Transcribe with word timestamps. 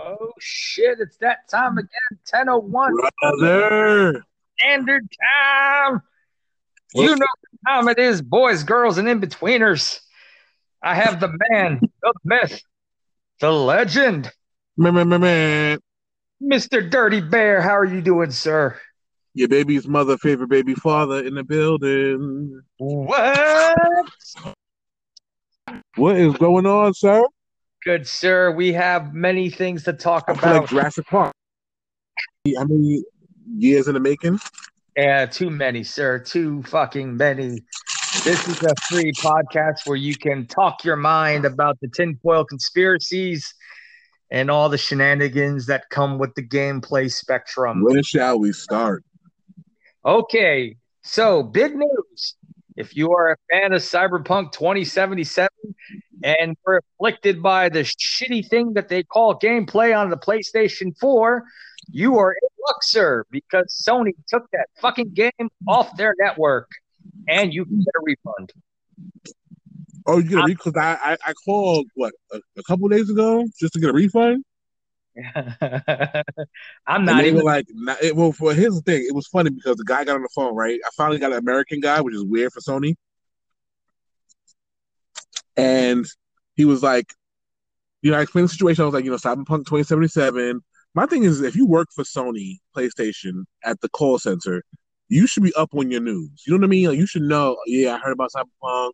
Oh 0.00 0.32
shit, 0.40 0.98
it's 1.00 1.16
that 1.18 1.48
time 1.48 1.78
again. 1.78 1.88
1001 2.30 2.92
Brother. 3.20 4.24
standard 4.58 5.08
time. 5.10 6.02
You 6.94 7.16
know 7.16 7.26
what 7.26 7.60
time 7.66 7.88
it 7.88 7.98
is, 7.98 8.22
boys, 8.22 8.62
girls, 8.62 8.98
and 8.98 9.08
in-betweeners. 9.08 10.00
I 10.82 10.94
have 10.94 11.18
the 11.20 11.32
man, 11.50 11.80
the 12.02 12.12
myth, 12.24 12.62
the 13.40 13.50
legend, 13.50 14.30
man. 14.76 15.78
Mr. 16.42 16.90
Dirty 16.90 17.20
Bear. 17.20 17.62
How 17.62 17.76
are 17.76 17.84
you 17.84 18.02
doing, 18.02 18.30
sir? 18.30 18.78
Your 19.32 19.48
baby's 19.48 19.88
mother, 19.88 20.18
favorite 20.18 20.50
baby 20.50 20.74
father 20.74 21.24
in 21.24 21.34
the 21.34 21.42
building. 21.42 22.60
What? 22.78 23.76
What 25.96 26.16
is 26.16 26.34
going 26.34 26.66
on, 26.66 26.94
sir? 26.94 27.24
Good, 27.84 28.06
sir. 28.06 28.50
We 28.50 28.72
have 28.72 29.12
many 29.12 29.50
things 29.50 29.84
to 29.84 29.92
talk 29.92 30.24
I 30.28 30.34
feel 30.34 30.50
like 30.50 30.58
about. 30.58 30.68
Jurassic 30.70 31.06
Park. 31.06 31.32
How 32.56 32.64
many 32.64 33.02
years 33.56 33.88
in 33.88 33.94
the 33.94 34.00
making? 34.00 34.38
Yeah, 34.96 35.26
too 35.26 35.50
many, 35.50 35.84
sir. 35.84 36.18
Too 36.18 36.62
fucking 36.62 37.16
many. 37.16 37.62
This 38.24 38.48
is 38.48 38.62
a 38.62 38.74
free 38.88 39.12
podcast 39.12 39.86
where 39.86 39.98
you 39.98 40.16
can 40.16 40.46
talk 40.46 40.82
your 40.82 40.96
mind 40.96 41.44
about 41.44 41.78
the 41.82 41.88
tinfoil 41.88 42.46
conspiracies 42.46 43.54
and 44.30 44.50
all 44.50 44.70
the 44.70 44.78
shenanigans 44.78 45.66
that 45.66 45.90
come 45.90 46.18
with 46.18 46.34
the 46.36 46.42
gameplay 46.46 47.12
spectrum. 47.12 47.84
When 47.84 48.02
shall 48.02 48.38
we 48.38 48.52
start? 48.52 49.04
Okay, 50.06 50.76
so 51.02 51.42
big 51.42 51.74
news. 51.76 52.36
If 52.76 52.96
you 52.96 53.12
are 53.12 53.32
a 53.32 53.36
fan 53.50 53.72
of 53.72 53.82
Cyberpunk 53.82 54.52
2077 54.52 55.48
and 56.24 56.56
were 56.64 56.82
afflicted 56.98 57.42
by 57.42 57.68
the 57.68 57.80
shitty 57.80 58.48
thing 58.48 58.74
that 58.74 58.88
they 58.88 59.04
call 59.04 59.38
gameplay 59.38 59.96
on 59.96 60.10
the 60.10 60.16
PlayStation 60.16 60.96
4, 60.98 61.44
you 61.90 62.18
are 62.18 62.32
in 62.32 62.48
luck, 62.66 62.82
sir, 62.82 63.24
because 63.30 63.84
Sony 63.86 64.12
took 64.28 64.50
that 64.52 64.66
fucking 64.80 65.10
game 65.10 65.30
off 65.68 65.96
their 65.96 66.14
network 66.18 66.68
and 67.28 67.52
you 67.52 67.64
can 67.64 67.78
get 67.78 67.94
a 67.96 68.02
refund. 68.02 68.52
Oh, 70.06 70.18
you 70.18 70.30
get 70.30 70.38
a 70.38 70.42
uh, 70.42 70.46
refund? 70.46 70.58
because 70.64 70.76
I, 70.76 71.12
I 71.12 71.16
I 71.26 71.32
called 71.44 71.86
what 71.94 72.12
a, 72.32 72.40
a 72.56 72.62
couple 72.64 72.88
days 72.88 73.08
ago 73.08 73.44
just 73.58 73.74
to 73.74 73.80
get 73.80 73.90
a 73.90 73.92
refund. 73.92 74.44
I'm 76.86 77.04
not 77.04 77.24
even 77.24 77.42
like, 77.44 77.66
not, 77.70 78.02
it, 78.02 78.16
well, 78.16 78.32
for 78.32 78.52
here's 78.52 78.74
the 78.74 78.82
thing, 78.82 79.04
it 79.08 79.14
was 79.14 79.26
funny 79.26 79.50
because 79.50 79.76
the 79.76 79.84
guy 79.84 80.04
got 80.04 80.16
on 80.16 80.22
the 80.22 80.28
phone, 80.34 80.54
right? 80.54 80.80
I 80.84 80.88
finally 80.96 81.18
got 81.18 81.32
an 81.32 81.38
American 81.38 81.80
guy, 81.80 82.00
which 82.00 82.14
is 82.14 82.24
weird 82.24 82.52
for 82.52 82.60
Sony, 82.60 82.94
and 85.56 86.04
he 86.56 86.64
was 86.64 86.82
like, 86.82 87.12
you 88.02 88.10
know, 88.10 88.18
I 88.18 88.22
explained 88.22 88.48
the 88.48 88.52
situation. 88.52 88.82
I 88.82 88.86
was 88.86 88.94
like, 88.94 89.04
you 89.04 89.10
know, 89.10 89.16
Cyberpunk 89.16 89.66
2077. 89.66 90.60
My 90.94 91.06
thing 91.06 91.24
is, 91.24 91.40
if 91.40 91.56
you 91.56 91.66
work 91.66 91.88
for 91.94 92.04
Sony 92.04 92.58
PlayStation 92.76 93.44
at 93.64 93.80
the 93.80 93.88
call 93.88 94.18
center, 94.18 94.62
you 95.08 95.26
should 95.26 95.42
be 95.42 95.54
up 95.54 95.74
on 95.74 95.90
your 95.90 96.00
news. 96.00 96.44
You 96.46 96.52
know 96.52 96.58
what 96.58 96.64
I 96.64 96.68
mean? 96.68 96.88
Like, 96.88 96.98
you 96.98 97.06
should 97.06 97.22
know. 97.22 97.56
Yeah, 97.66 97.94
I 97.94 97.98
heard 97.98 98.12
about 98.12 98.30
Cyberpunk. 98.32 98.92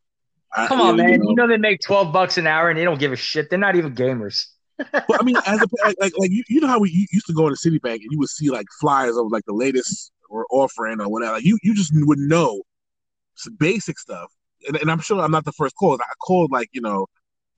I- 0.53 0.67
Come 0.67 0.81
on, 0.81 0.97
you 0.97 1.03
man. 1.05 1.21
know. 1.21 1.29
You 1.31 1.35
know 1.35 1.49
they 1.49 1.57
make 1.57 1.81
12 1.81 2.13
bucks 2.13 2.39
an 2.39 2.47
hour 2.47 2.71
and 2.71 2.79
they 2.79 2.85
don't 2.85 2.99
give 2.99 3.13
a 3.13 3.17
shit. 3.17 3.51
They're 3.51 3.59
not 3.59 3.77
even 3.77 3.95
gamers. 3.95 4.47
But 4.93 5.21
I 5.21 5.25
mean, 5.25 5.37
as 5.47 5.61
a 5.61 5.67
like 5.85 5.97
like, 6.01 6.13
like 6.17 6.31
you, 6.31 6.43
you 6.49 6.61
know 6.61 6.69
how 6.69 6.79
we 6.79 7.09
used 7.13 7.27
to 7.27 7.33
go 7.33 7.47
into 7.49 7.59
Citibank 7.59 7.97
and 7.97 8.11
you 8.11 8.19
would 8.19 8.29
see 8.29 8.51
like 8.51 8.67
flyers 8.81 9.17
of 9.17 9.31
like 9.31 9.45
the 9.47 9.53
latest 9.53 10.13
or 10.29 10.47
offering 10.51 11.01
or 11.01 11.09
whatever. 11.09 11.35
Like, 11.35 11.45
you 11.45 11.59
you 11.63 11.75
just 11.75 11.93
would 11.95 12.19
know 12.19 12.63
some 13.35 13.57
basic 13.59 13.99
stuff. 13.99 14.31
And, 14.67 14.77
and 14.77 14.91
I'm 14.91 15.01
sure 15.01 15.21
I'm 15.21 15.31
not 15.31 15.45
the 15.45 15.53
first 15.53 15.75
call. 15.77 15.95
I 15.95 16.05
called 16.25 16.51
like 16.51 16.69
you 16.73 16.81
know 16.81 17.07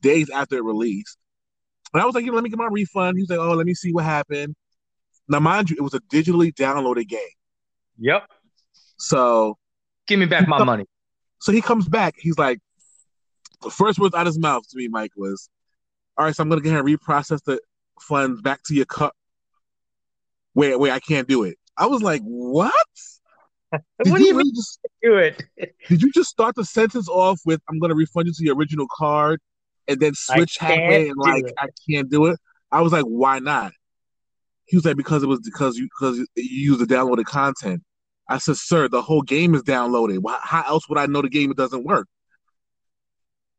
days 0.01 0.31
after 0.31 0.57
it 0.57 0.65
released, 0.65 1.19
and 1.93 2.03
I 2.03 2.07
was 2.07 2.15
like, 2.15 2.25
you 2.25 2.31
know, 2.31 2.37
let 2.37 2.45
me 2.45 2.51
get 2.51 2.59
my 2.59 2.69
refund. 2.71 3.17
He 3.17 3.23
was 3.23 3.31
like, 3.31 3.39
oh, 3.39 3.55
let 3.55 3.67
me 3.67 3.75
see 3.75 3.93
what 3.93 4.05
happened. 4.05 4.55
Now, 5.29 5.41
mind 5.41 5.71
you, 5.71 5.77
it 5.77 5.83
was 5.83 5.95
a 5.95 6.01
digitally 6.01 6.53
downloaded 6.53 7.09
game. 7.09 7.21
Yep. 7.99 8.27
So 8.99 9.59
Give 10.07 10.19
me 10.19 10.27
back 10.27 10.49
my 10.49 10.63
money. 10.63 10.87
so 11.41 11.53
he 11.53 11.61
comes 11.61 11.89
back. 11.89 12.15
He's 12.19 12.39
like, 12.39 12.59
the 13.63 13.71
first 13.71 13.99
words 13.99 14.15
out 14.15 14.23
of 14.23 14.27
his 14.27 14.39
mouth 14.39 14.69
to 14.69 14.77
me, 14.77 14.89
Mike, 14.89 15.13
was, 15.17 15.49
"All 16.17 16.27
right, 16.27 16.35
so 16.35 16.43
I'm 16.43 16.49
gonna 16.49 16.61
go 16.61 16.71
ahead 16.71 16.85
and 16.85 16.89
reprocess 16.89 17.43
the 17.45 17.61
funds 18.01 18.41
back 18.41 18.63
to 18.65 18.75
your 18.75 18.87
cup." 18.87 19.15
Wait, 20.55 20.79
wait, 20.79 20.91
I 20.91 21.01
can't 21.01 21.29
do 21.29 21.45
it. 21.45 21.57
I 21.77 21.87
was 21.87 22.03
like, 22.03 22.23
"What? 22.23 22.75
Did 23.73 24.11
what 24.11 24.19
do 24.19 24.25
you 24.25 24.33
really 24.33 24.45
mean 24.45 24.55
just 24.55 24.79
do 25.03 25.17
it? 25.17 25.43
did 25.89 26.03
you 26.03 26.13
just 26.13 26.29
start 26.29 26.55
the 26.55 26.65
sentence 26.65 27.09
off 27.09 27.41
with 27.45 27.61
"I'm 27.71 27.79
gonna 27.79 27.95
refund 27.95 28.27
you 28.27 28.33
to 28.35 28.45
your 28.45 28.57
original 28.57 28.87
card," 28.95 29.41
and 29.89 29.99
then 29.99 30.13
switch 30.15 30.59
halfway 30.59 31.09
and 31.09 31.17
like 31.17 31.45
it. 31.45 31.55
I 31.59 31.69
can't 31.89 32.11
do 32.11 32.27
it? 32.27 32.39
I 32.71 32.83
was 32.83 32.93
like, 32.93 33.05
"Why 33.05 33.39
not?" 33.39 33.73
He 34.67 34.77
was 34.77 34.85
like, 34.85 34.97
"Because 34.97 35.23
it 35.23 35.27
was 35.27 35.41
because 35.41 35.77
you 35.77 35.89
because 35.99 36.19
you 36.19 36.27
use 36.37 36.79
the 36.79 36.85
downloaded 36.85 37.25
content." 37.25 37.83
I 38.29 38.39
said, 38.39 38.57
"Sir, 38.57 38.89
the 38.89 39.03
whole 39.03 39.23
game 39.23 39.55
is 39.55 39.63
downloaded. 39.63 40.21
How 40.43 40.65
else 40.67 40.89
would 40.89 40.99
I 40.99 41.07
know 41.07 41.23
the 41.23 41.29
game 41.29 41.53
doesn't 41.55 41.85
work?" 41.85 42.09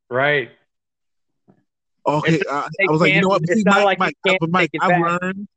Right. 0.10 0.52
Okay, 2.06 2.36
It's- 2.36 2.54
uh, 2.54 2.68
I 2.88 2.92
was 2.92 3.02
like, 3.02 3.14
you 3.14 3.22
know 3.22 3.30
what, 3.30 3.42
it's 3.44 3.54
see, 3.54 3.64
not 3.64 3.76
Mike, 3.78 4.00
like 4.00 4.00
Mike, 4.26 4.38
but 4.40 4.50
Mike, 4.50 4.72
I've 4.82 5.00
learned, 5.00 5.48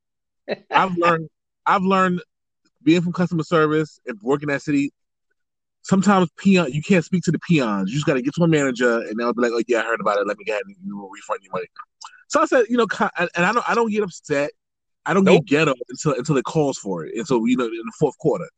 I've 0.71 0.97
learned, 0.97 1.29
I've 1.67 1.83
learned 1.83 2.23
being 2.83 3.03
from 3.03 3.12
customer 3.12 3.43
service 3.43 3.99
and 4.07 4.19
working 4.23 4.51
at 4.51 4.61
Citi. 4.61 4.91
Sometimes 5.83 6.29
peon, 6.37 6.73
you 6.73 6.83
can't 6.83 7.05
speak 7.05 7.23
to 7.25 7.31
the 7.33 7.39
peons. 7.39 7.91
You 7.91 7.97
just 7.97 8.06
got 8.06 8.15
to 8.15 8.23
get 8.23 8.35
to 8.35 8.43
a 8.43 8.49
manager, 8.49 9.01
and 9.01 9.19
they'll 9.19 9.33
be 9.33 9.43
like, 9.43 9.53
"Oh 9.55 9.62
yeah, 9.69 9.81
I 9.81 9.85
heard 9.85 10.01
about 10.01 10.19
it. 10.19 10.27
Let 10.27 10.37
me 10.37 10.45
get 10.45 10.61
it. 10.61 10.77
You 10.85 10.97
will 10.97 11.09
refund 11.11 11.41
your 11.43 11.53
money." 11.53 11.67
So 12.29 12.41
I 12.41 12.47
said, 12.47 12.65
you 12.69 12.77
know, 12.77 12.87
and 13.19 13.31
and 13.37 13.47
I 13.47 13.53
don't, 13.53 13.69
I 13.71 13.75
don't 13.75 13.91
get 13.91 14.03
upset. 14.03 14.51
I 15.05 15.15
don't 15.15 15.23
Nope. 15.23 15.47
get 15.47 15.59
ghetto 15.59 15.75
until 15.89 16.15
until 16.15 16.37
it 16.39 16.45
calls 16.45 16.77
for 16.79 17.05
it, 17.05 17.15
and 17.17 17.25
so 17.27 17.45
you 17.45 17.56
know, 17.56 17.67
in 17.67 17.71
the 17.71 17.93
fourth 18.01 18.19
quarter, 18.19 18.49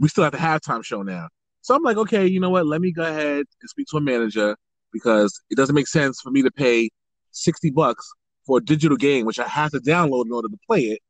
we 0.00 0.08
still 0.08 0.24
have 0.24 0.32
the 0.32 0.38
halftime 0.38 0.84
show 0.84 1.02
now. 1.02 1.28
So 1.60 1.76
I'm 1.76 1.82
like, 1.82 1.96
okay, 1.96 2.26
you 2.26 2.40
know 2.40 2.50
what? 2.50 2.66
Let 2.66 2.80
me 2.80 2.90
go 2.90 3.02
ahead 3.02 3.38
and 3.38 3.68
speak 3.70 3.86
to 3.92 3.96
a 3.98 4.00
manager 4.00 4.56
because 4.92 5.40
it 5.50 5.56
doesn't 5.56 5.76
make 5.76 5.86
sense 5.86 6.20
for 6.20 6.30
me 6.30 6.42
to 6.42 6.50
pay 6.50 6.90
sixty 7.30 7.70
bucks 7.70 8.08
for 8.46 8.58
a 8.58 8.64
digital 8.64 8.96
game, 8.96 9.26
which 9.26 9.38
I 9.38 9.46
have 9.46 9.70
to 9.72 9.78
download 9.78 10.26
in 10.26 10.32
order 10.32 10.48
to 10.48 10.58
play 10.66 10.82
it, 10.84 11.00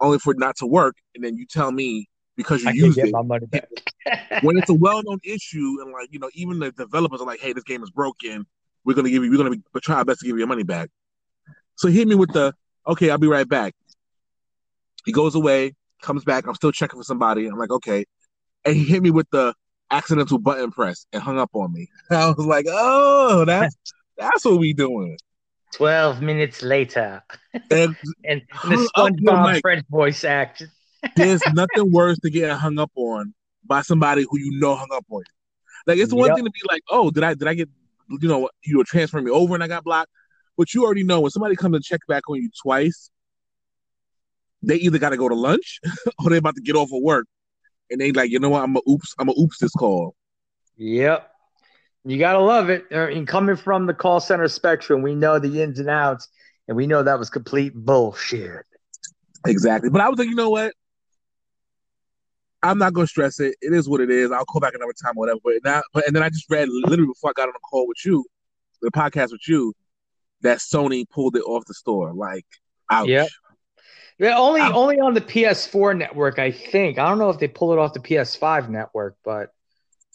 only 0.00 0.18
for 0.18 0.32
it 0.32 0.38
not 0.38 0.56
to 0.56 0.66
work. 0.66 0.96
And 1.14 1.22
then 1.22 1.36
you 1.36 1.46
tell 1.46 1.70
me 1.70 2.08
because 2.36 2.62
you 2.62 2.70
I 2.70 2.72
used 2.72 2.98
it 2.98 3.12
my 3.12 3.22
money 3.22 3.46
back. 3.46 3.68
when 4.42 4.56
it's 4.56 4.70
a 4.70 4.74
well-known 4.74 5.18
issue, 5.22 5.76
and 5.82 5.92
like 5.92 6.08
you 6.10 6.18
know, 6.18 6.30
even 6.34 6.58
the 6.58 6.72
developers 6.72 7.20
are 7.20 7.26
like, 7.26 7.40
"Hey, 7.40 7.52
this 7.52 7.64
game 7.64 7.82
is 7.82 7.90
broken. 7.90 8.46
We're 8.84 8.94
gonna 8.94 9.10
give 9.10 9.22
you. 9.22 9.30
We're 9.30 9.36
gonna 9.36 9.50
be 9.50 9.62
try 9.82 9.96
our 9.96 10.04
best 10.04 10.20
to 10.20 10.26
give 10.26 10.36
you 10.36 10.38
your 10.38 10.46
money 10.46 10.62
back." 10.62 10.90
So 11.76 11.88
hit 11.88 12.08
me 12.08 12.14
with 12.14 12.32
the, 12.32 12.54
"Okay, 12.86 13.10
I'll 13.10 13.18
be 13.18 13.28
right 13.28 13.48
back." 13.48 13.74
He 15.04 15.12
goes 15.12 15.34
away, 15.34 15.74
comes 16.02 16.24
back. 16.24 16.46
I'm 16.46 16.54
still 16.54 16.72
checking 16.72 16.98
for 16.98 17.04
somebody. 17.04 17.46
I'm 17.46 17.58
like, 17.58 17.70
"Okay," 17.70 18.06
and 18.64 18.74
he 18.74 18.84
hit 18.84 19.02
me 19.02 19.10
with 19.10 19.28
the 19.30 19.54
accidental 19.90 20.38
button 20.38 20.70
press 20.70 21.06
and 21.12 21.22
hung 21.22 21.38
up 21.38 21.50
on 21.52 21.72
me. 21.72 21.88
I 22.10 22.28
was 22.30 22.46
like, 22.46 22.66
"Oh, 22.68 23.44
that's 23.44 23.76
that's 24.16 24.44
what 24.44 24.58
we 24.58 24.72
doing." 24.72 25.18
12 25.72 26.20
minutes 26.22 26.62
later. 26.62 27.22
And 27.70 27.96
And, 28.24 28.42
the 28.62 28.76
SpongeBob. 28.76 29.60
French 29.60 29.86
voice 29.88 30.24
act. 30.24 30.62
there's 31.16 31.46
nothing 31.46 31.90
worse 31.92 32.18
to 32.20 32.30
get 32.30 32.50
hung 32.56 32.78
up 32.78 32.90
on 32.94 33.34
by 33.64 33.82
somebody 33.82 34.26
who 34.28 34.38
you 34.38 34.58
know 34.58 34.74
hung 34.76 34.88
up 34.92 35.04
on 35.10 35.20
you. 35.20 35.24
Like 35.86 35.98
it's 35.98 36.12
one 36.12 36.28
Yep. 36.28 36.36
thing 36.36 36.44
to 36.44 36.50
be 36.50 36.60
like, 36.70 36.82
oh, 36.90 37.10
did 37.10 37.24
I 37.24 37.34
did 37.34 37.48
I 37.48 37.54
get 37.54 37.68
you 38.08 38.28
know 38.28 38.50
you 38.64 38.78
were 38.78 38.84
transferring 38.84 39.24
me 39.24 39.30
over 39.30 39.54
and 39.54 39.62
I 39.64 39.68
got 39.68 39.84
blocked, 39.84 40.10
but 40.56 40.74
you 40.74 40.84
already 40.84 41.04
know 41.04 41.20
when 41.20 41.30
somebody 41.30 41.56
comes 41.56 41.74
and 41.76 41.84
check 41.84 42.00
back 42.08 42.28
on 42.28 42.36
you 42.36 42.50
twice, 42.62 43.10
they 44.62 44.76
either 44.76 44.98
got 44.98 45.10
to 45.10 45.16
go 45.16 45.28
to 45.28 45.34
lunch 45.34 45.80
or 46.18 46.30
they're 46.30 46.38
about 46.38 46.56
to 46.56 46.62
get 46.62 46.76
off 46.76 46.90
of 46.92 47.02
work, 47.02 47.26
and 47.90 48.00
they 48.00 48.12
like, 48.12 48.30
you 48.30 48.38
know 48.38 48.50
what, 48.50 48.62
I'm 48.62 48.76
a 48.76 48.80
oops, 48.88 49.14
I'm 49.18 49.28
a 49.28 49.34
oops 49.38 49.58
this 49.58 49.72
call. 49.72 50.14
Yep. 50.76 51.29
You 52.04 52.18
got 52.18 52.32
to 52.32 52.40
love 52.40 52.70
it. 52.70 52.86
Uh, 52.90 53.08
And 53.08 53.26
coming 53.28 53.56
from 53.56 53.86
the 53.86 53.94
call 53.94 54.20
center 54.20 54.48
spectrum, 54.48 55.02
we 55.02 55.14
know 55.14 55.38
the 55.38 55.62
ins 55.62 55.78
and 55.78 55.90
outs, 55.90 56.28
and 56.66 56.76
we 56.76 56.86
know 56.86 57.02
that 57.02 57.18
was 57.18 57.28
complete 57.30 57.74
bullshit. 57.74 58.64
Exactly. 59.46 59.90
But 59.90 60.00
I 60.00 60.08
was 60.08 60.18
like, 60.18 60.28
you 60.28 60.34
know 60.34 60.50
what? 60.50 60.72
I'm 62.62 62.78
not 62.78 62.92
gonna 62.92 63.06
stress 63.06 63.40
it. 63.40 63.56
It 63.62 63.72
is 63.72 63.88
what 63.88 64.00
it 64.02 64.10
is. 64.10 64.30
I'll 64.30 64.44
call 64.44 64.60
back 64.60 64.74
another 64.74 64.92
time 65.02 65.12
or 65.16 65.20
whatever. 65.20 65.40
But 65.42 65.54
now, 65.64 65.82
but 65.94 66.06
and 66.06 66.14
then 66.14 66.22
I 66.22 66.28
just 66.28 66.50
read 66.50 66.68
literally 66.68 67.06
before 67.06 67.30
I 67.30 67.32
got 67.34 67.48
on 67.48 67.54
the 67.54 67.60
call 67.70 67.88
with 67.88 68.04
you, 68.04 68.24
the 68.82 68.90
podcast 68.90 69.32
with 69.32 69.48
you, 69.48 69.72
that 70.42 70.58
Sony 70.58 71.08
pulled 71.08 71.36
it 71.36 71.42
off 71.42 71.64
the 71.66 71.72
store. 71.74 72.12
Like, 72.12 72.44
ouch. 72.90 73.08
Yep. 73.08 73.28
Yeah, 74.18 74.36
only 74.36 74.60
Ouch. 74.60 74.74
only 74.74 75.00
on 75.00 75.14
the 75.14 75.22
PS4 75.22 75.96
network, 75.96 76.38
I 76.38 76.50
think. 76.50 76.98
I 76.98 77.08
don't 77.08 77.18
know 77.18 77.30
if 77.30 77.38
they 77.38 77.48
pull 77.48 77.72
it 77.72 77.78
off 77.78 77.94
the 77.94 78.00
PS5 78.00 78.68
network, 78.68 79.16
but 79.24 79.54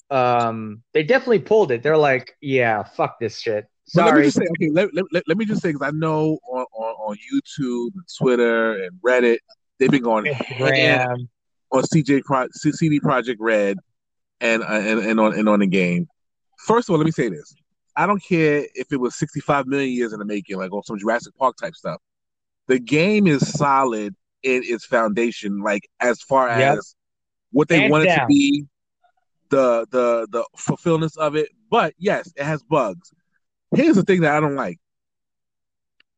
um, 0.09 0.83
they 0.93 1.03
definitely 1.03 1.39
pulled 1.39 1.71
it. 1.71 1.83
They're 1.83 1.97
like, 1.97 2.35
yeah, 2.41 2.83
fuck 2.83 3.19
this 3.19 3.39
shit. 3.39 3.67
But 3.93 4.05
let 4.05 4.15
me 4.15 4.23
just 4.23 4.37
say, 4.37 4.45
okay, 4.51 4.69
let, 4.71 4.89
let, 4.93 5.23
let, 5.27 5.37
me 5.37 5.45
just 5.45 5.61
say, 5.61 5.71
because 5.71 5.87
I 5.87 5.91
know 5.91 6.39
on, 6.51 6.65
on, 6.73 6.95
on 7.09 7.17
YouTube 7.17 7.91
and 7.95 8.03
Twitter 8.17 8.83
and 8.83 8.91
Reddit, 9.05 9.37
they've 9.79 9.91
been 9.91 10.01
going 10.01 10.25
ham 10.33 11.29
on 11.71 11.83
CJ 11.83 12.23
Pro, 12.23 12.47
CD 12.51 12.99
Projekt 12.99 13.37
Red 13.39 13.77
and, 14.41 14.63
uh, 14.63 14.65
and 14.65 14.99
and 14.99 15.19
on 15.19 15.37
and 15.37 15.47
on 15.47 15.59
the 15.59 15.67
game. 15.67 16.07
First 16.65 16.89
of 16.89 16.93
all, 16.93 16.97
let 16.97 17.05
me 17.05 17.11
say 17.11 17.29
this: 17.29 17.53
I 17.95 18.07
don't 18.07 18.23
care 18.23 18.65
if 18.73 18.91
it 18.91 18.97
was 18.99 19.15
65 19.15 19.67
million 19.67 19.91
years 19.93 20.13
in 20.13 20.19
the 20.19 20.25
making, 20.25 20.57
like 20.57 20.71
on 20.71 20.83
some 20.83 20.97
Jurassic 20.97 21.35
Park 21.37 21.55
type 21.57 21.75
stuff. 21.75 22.01
the 22.67 22.79
game 22.79 23.27
is 23.27 23.47
solid 23.53 24.15
in 24.41 24.61
its 24.65 24.85
foundation, 24.85 25.61
like 25.61 25.87
as 25.99 26.21
far 26.21 26.47
Yep. 26.47 26.77
as 26.77 26.95
what 27.51 27.67
they 27.67 27.87
want 27.89 28.05
it 28.05 28.15
to 28.15 28.25
be, 28.27 28.65
the 29.55 29.87
the 29.89 30.27
the 30.31 30.45
fulfillment 30.57 31.13
of 31.17 31.35
it. 31.35 31.49
But 31.69 31.93
yes, 31.97 32.31
it 32.35 32.43
has 32.43 32.61
bugs. 32.63 33.13
Here's 33.73 33.95
the 33.95 34.03
thing 34.03 34.21
that 34.21 34.35
I 34.35 34.39
don't 34.39 34.55
like. 34.55 34.79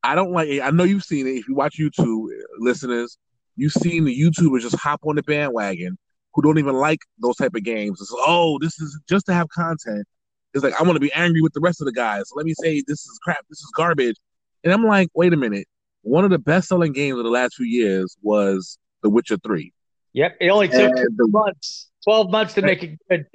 I 0.04 0.16
don't 0.16 0.31
like. 0.31 0.48
it. 0.48 0.62
I 0.62 0.72
know 0.72 0.84
you've 0.84 1.04
seen 1.04 1.28
it. 1.28 1.31
If 1.31 1.48
you 1.48 1.56
watch 1.56 1.78
YouTube, 1.78 2.28
listeners, 2.57 3.18
you've 3.56 3.74
seen 3.74 4.06
the 4.06 4.19
YouTubers 4.19 4.62
just 4.62 4.75
hop 4.75 5.01
on 5.06 5.16
the 5.16 5.24
bandwagon 5.24 5.98
who 6.34 6.42
don't 6.42 6.57
even 6.57 6.75
like 6.75 7.00
those 7.19 7.36
type 7.36 7.56
of 7.56 7.63
games. 7.63 8.01
It's 8.01 8.13
oh, 8.16 8.57
this 8.60 8.80
is 8.80 9.00
just 9.07 9.28
to 9.28 9.34
have 9.34 9.50
content. 9.50 10.06
It's 10.54 10.63
like 10.63 10.80
I 10.80 10.84
want 10.84 10.95
to 10.95 11.00
be 11.00 11.13
angry 11.13 11.42
with 11.42 11.54
the 11.54 11.62
rest 11.62 11.81
of 11.81 11.86
the 11.86 11.94
guys. 11.94 12.30
So 12.30 12.36
let 12.36 12.45
me 12.45 12.56
say 12.60 12.84
this 12.88 13.06
is 13.06 13.19
crap. 13.24 13.45
This 13.50 13.60
is 13.60 13.72
garbage. 13.75 14.16
And 14.63 14.74
I'm 14.74 14.84
like, 14.84 15.10
wait 15.13 15.34
a 15.34 15.38
minute. 15.38 15.68
One 16.01 16.24
of 16.24 16.31
the 16.31 16.39
best 16.39 16.69
selling 16.69 16.94
games 16.94 17.18
of 17.18 17.24
the 17.24 17.30
last 17.30 17.56
few 17.56 17.66
years 17.66 18.18
was 18.22 18.80
The 19.04 19.10
Witcher 19.10 19.38
Three, 19.44 19.74
Yep. 20.13 20.38
It 20.39 20.50
only 20.50 20.68
took 20.68 20.80
and 20.80 20.98
two 20.98 21.10
the, 21.16 21.28
months, 21.28 21.89
12 22.07 22.31
months 22.31 22.54
to 22.54 22.62
make 22.62 22.83
it 22.83 22.98
good. 23.09 23.25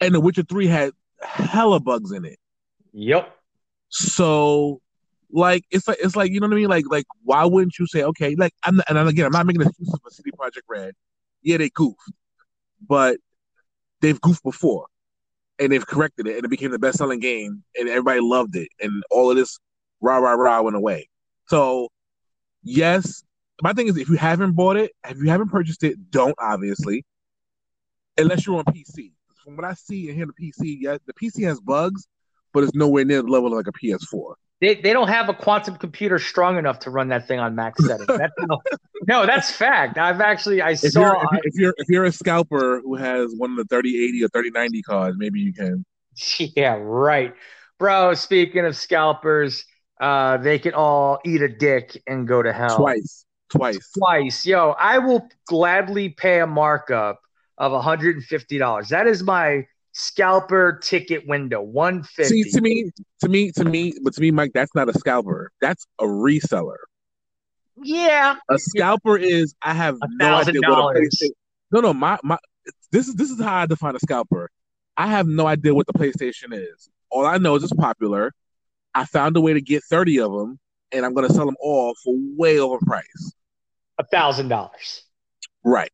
and 0.00 0.14
The 0.14 0.20
Witcher 0.20 0.42
Three 0.42 0.66
had 0.66 0.92
hella 1.20 1.80
bugs 1.80 2.10
in 2.10 2.24
it. 2.24 2.38
Yep. 2.94 3.30
So 3.90 4.80
like 5.30 5.64
it's 5.70 5.86
like 5.86 5.98
it's 6.00 6.16
like 6.16 6.30
you 6.30 6.40
know 6.40 6.46
what 6.46 6.54
I 6.54 6.56
mean? 6.56 6.68
Like 6.70 6.86
like 6.88 7.04
why 7.24 7.44
wouldn't 7.44 7.78
you 7.78 7.86
say 7.86 8.04
okay? 8.04 8.34
Like 8.36 8.54
I'm 8.62 8.76
not, 8.76 8.86
and 8.88 9.06
again 9.06 9.26
I'm 9.26 9.32
not 9.32 9.44
making 9.44 9.60
excuses 9.60 9.98
for 10.02 10.10
CD 10.10 10.30
Projekt 10.30 10.62
Red. 10.66 10.94
Yeah, 11.42 11.58
they 11.58 11.68
goofed, 11.68 12.00
but 12.88 13.18
they've 14.00 14.20
goofed 14.20 14.42
before, 14.42 14.86
and 15.58 15.72
they've 15.72 15.86
corrected 15.86 16.26
it, 16.26 16.36
and 16.36 16.44
it 16.46 16.48
became 16.48 16.70
the 16.70 16.78
best 16.78 16.96
selling 16.96 17.20
game, 17.20 17.62
and 17.78 17.86
everybody 17.86 18.20
loved 18.20 18.56
it, 18.56 18.68
and 18.80 19.02
all 19.10 19.30
of 19.30 19.36
this 19.36 19.58
rah 20.00 20.16
rah 20.16 20.32
rah 20.32 20.62
went 20.62 20.76
away. 20.76 21.06
So 21.48 21.88
yes, 22.62 23.22
my 23.62 23.74
thing 23.74 23.88
is 23.88 23.98
if 23.98 24.08
you 24.08 24.16
haven't 24.16 24.52
bought 24.52 24.78
it, 24.78 24.92
if 25.06 25.18
you 25.18 25.28
haven't 25.28 25.50
purchased 25.50 25.82
it, 25.82 26.10
don't 26.10 26.34
obviously, 26.38 27.04
unless 28.18 28.46
you're 28.46 28.58
on 28.58 28.64
PC. 28.64 29.12
From 29.44 29.56
what 29.56 29.64
I 29.64 29.74
see 29.74 30.08
and 30.08 30.16
hear, 30.16 30.26
the 30.26 30.32
PC, 30.32 30.78
yeah, 30.80 30.98
the 31.06 31.12
PC 31.14 31.44
has 31.44 31.60
bugs, 31.60 32.06
but 32.52 32.62
it's 32.62 32.74
nowhere 32.74 33.04
near 33.04 33.22
the 33.22 33.28
level 33.28 33.48
of 33.48 33.54
like 33.54 33.66
a 33.66 33.72
PS4. 33.72 34.34
They, 34.60 34.76
they 34.76 34.92
don't 34.92 35.08
have 35.08 35.28
a 35.28 35.34
quantum 35.34 35.74
computer 35.74 36.20
strong 36.20 36.56
enough 36.56 36.78
to 36.80 36.90
run 36.90 37.08
that 37.08 37.26
thing 37.26 37.40
on 37.40 37.56
max 37.56 37.84
settings. 37.84 38.06
That's 38.18 38.32
no, 38.38 38.62
no, 39.08 39.26
that's 39.26 39.50
fact. 39.50 39.98
I've 39.98 40.20
actually 40.20 40.62
I 40.62 40.70
If 40.70 40.78
saw 40.78 41.00
you're, 41.00 41.16
if, 41.16 41.22
you're, 41.32 41.40
if 41.42 41.54
you're 41.56 41.74
if 41.78 41.88
you're 41.88 42.04
a 42.04 42.12
scalper 42.12 42.80
who 42.80 42.94
has 42.94 43.34
one 43.36 43.50
of 43.50 43.56
the 43.56 43.64
3080 43.64 44.22
or 44.22 44.28
3090 44.28 44.82
cards, 44.82 45.16
maybe 45.18 45.40
you 45.40 45.52
can. 45.52 45.84
Yeah, 46.38 46.78
right. 46.80 47.34
Bro, 47.80 48.14
speaking 48.14 48.64
of 48.64 48.76
scalpers, 48.76 49.64
uh, 50.00 50.36
they 50.36 50.60
can 50.60 50.74
all 50.74 51.18
eat 51.24 51.42
a 51.42 51.48
dick 51.48 52.00
and 52.06 52.28
go 52.28 52.42
to 52.42 52.52
hell. 52.52 52.76
Twice. 52.76 53.24
Twice. 53.48 53.90
Twice. 53.98 54.46
Yo, 54.46 54.70
I 54.78 54.98
will 54.98 55.28
gladly 55.46 56.10
pay 56.10 56.40
a 56.40 56.46
markup 56.46 57.20
of 57.62 57.70
$150. 57.70 58.88
That 58.88 59.06
is 59.06 59.22
my 59.22 59.64
scalper 59.92 60.80
ticket 60.82 61.26
window. 61.28 61.62
150 61.62 62.42
See, 62.42 62.50
to 62.50 62.60
me, 62.60 62.90
to 63.20 63.28
me, 63.28 63.52
to 63.52 63.64
me, 63.64 63.94
but 64.02 64.14
to 64.14 64.20
me, 64.20 64.32
Mike, 64.32 64.50
that's 64.52 64.74
not 64.74 64.88
a 64.88 64.98
scalper. 64.98 65.52
That's 65.60 65.86
a 66.00 66.04
reseller. 66.04 66.76
Yeah. 67.80 68.34
A 68.50 68.58
scalper 68.58 69.16
is 69.16 69.54
I 69.62 69.74
have 69.74 69.96
no 70.10 70.34
idea 70.34 70.60
what 70.66 70.96
a. 70.96 71.00
PlayStation. 71.00 71.30
No, 71.70 71.80
no, 71.80 71.94
my 71.94 72.18
my. 72.24 72.36
This 72.90 73.06
is 73.08 73.14
this 73.14 73.30
is 73.30 73.40
how 73.40 73.60
I 73.60 73.66
define 73.66 73.94
a 73.94 74.00
scalper. 74.00 74.50
I 74.96 75.06
have 75.06 75.26
no 75.28 75.46
idea 75.46 75.72
what 75.72 75.86
the 75.86 75.92
PlayStation 75.92 76.52
is. 76.52 76.90
All 77.10 77.24
I 77.24 77.38
know 77.38 77.54
is 77.54 77.62
it's 77.62 77.72
popular. 77.72 78.32
I 78.94 79.04
found 79.04 79.36
a 79.36 79.40
way 79.40 79.52
to 79.52 79.60
get 79.60 79.84
thirty 79.84 80.18
of 80.18 80.32
them, 80.32 80.58
and 80.90 81.06
I'm 81.06 81.14
going 81.14 81.28
to 81.28 81.32
sell 81.32 81.46
them 81.46 81.56
all 81.60 81.94
for 82.04 82.14
way 82.36 82.58
over 82.58 82.78
price. 82.84 83.32
A 83.98 84.04
thousand 84.04 84.48
dollars. 84.48 85.04
Right. 85.64 85.90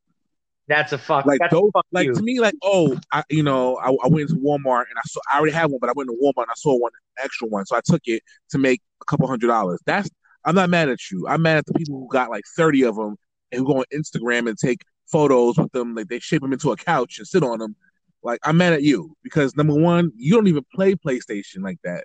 That's 0.69 0.93
a 0.93 0.99
fuck. 0.99 1.25
like 1.25 1.41
those, 1.51 1.71
fuck 1.73 1.87
like 1.93 2.07
you. 2.07 2.15
to 2.15 2.23
me, 2.23 2.41
like 2.41 2.55
oh, 2.63 2.97
I, 3.11 3.25
you 3.31 3.43
know, 3.43 3.77
I, 3.79 3.89
I 3.89 4.09
went 4.09 4.29
to 4.29 4.37
Walmart 4.37 4.85
and 4.91 4.99
I 4.99 5.03
saw 5.07 5.21
I 5.33 5.39
already 5.39 5.55
had 5.55 5.67
one, 5.67 5.79
but 5.81 5.89
I 5.89 5.95
went 5.97 6.11
to 6.11 6.17
Walmart 6.23 6.43
and 6.43 6.51
I 6.51 6.57
saw 6.57 6.79
one 6.79 6.93
extra 7.23 7.49
one, 7.49 7.65
so 7.65 7.75
I 7.77 7.81
took 7.83 8.03
it 8.05 8.23
to 8.51 8.59
make 8.59 8.83
a 9.01 9.05
couple 9.07 9.27
hundred 9.27 9.47
dollars. 9.47 9.81
That's 9.87 10.11
I'm 10.45 10.55
not 10.55 10.69
mad 10.69 10.91
at 10.91 11.11
you. 11.11 11.27
I'm 11.27 11.43
mad 11.43 11.57
at 11.57 11.67
the 11.67 11.73
people 11.73 11.99
who 11.99 12.09
got 12.09 12.29
like 12.29 12.45
thirty 12.55 12.85
of 12.85 12.97
them 12.97 13.17
and 13.51 13.61
who 13.61 13.67
go 13.67 13.79
on 13.79 13.85
Instagram 13.95 14.47
and 14.47 14.59
take 14.59 14.83
photos 15.11 15.57
with 15.57 15.73
them, 15.73 15.95
like 15.95 16.09
they 16.09 16.19
shape 16.19 16.43
them 16.43 16.53
into 16.53 16.71
a 16.71 16.77
couch 16.77 17.19
and 17.19 17.27
sit 17.27 17.43
on 17.43 17.59
them. 17.59 17.75
Like 18.23 18.41
I'm 18.45 18.59
mad 18.59 18.75
at 18.75 18.83
you 18.83 19.17
because 19.23 19.57
number 19.57 19.75
one, 19.75 20.13
you 20.17 20.35
don't 20.35 20.49
even 20.49 20.65
play 20.75 20.95
PlayStation 20.95 21.63
like 21.63 21.79
that. 21.85 22.05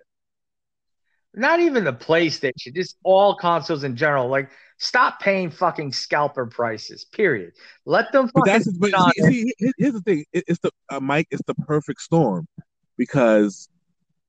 Not 1.35 1.59
even 1.59 1.83
the 1.83 1.93
PlayStation, 1.93 2.75
just 2.75 2.95
all 3.03 3.35
consoles 3.35 3.83
in 3.83 3.95
general. 3.95 4.27
Like, 4.27 4.51
stop 4.83 5.19
paying 5.19 5.49
fucking 5.49 5.93
scalper 5.93 6.45
prices. 6.45 7.05
Period. 7.05 7.53
Let 7.85 8.11
them 8.11 8.29
But 8.33 8.45
fucking. 8.45 8.53
that's 8.53 8.77
but 8.77 9.13
see, 9.15 9.53
see, 9.57 9.73
here's 9.77 9.93
the 9.93 10.01
thing. 10.01 10.25
It, 10.33 10.43
it's 10.47 10.59
the 10.59 10.71
uh, 10.89 10.99
Mike. 10.99 11.27
It's 11.31 11.41
the 11.47 11.55
perfect 11.55 12.01
storm 12.01 12.47
because 12.97 13.69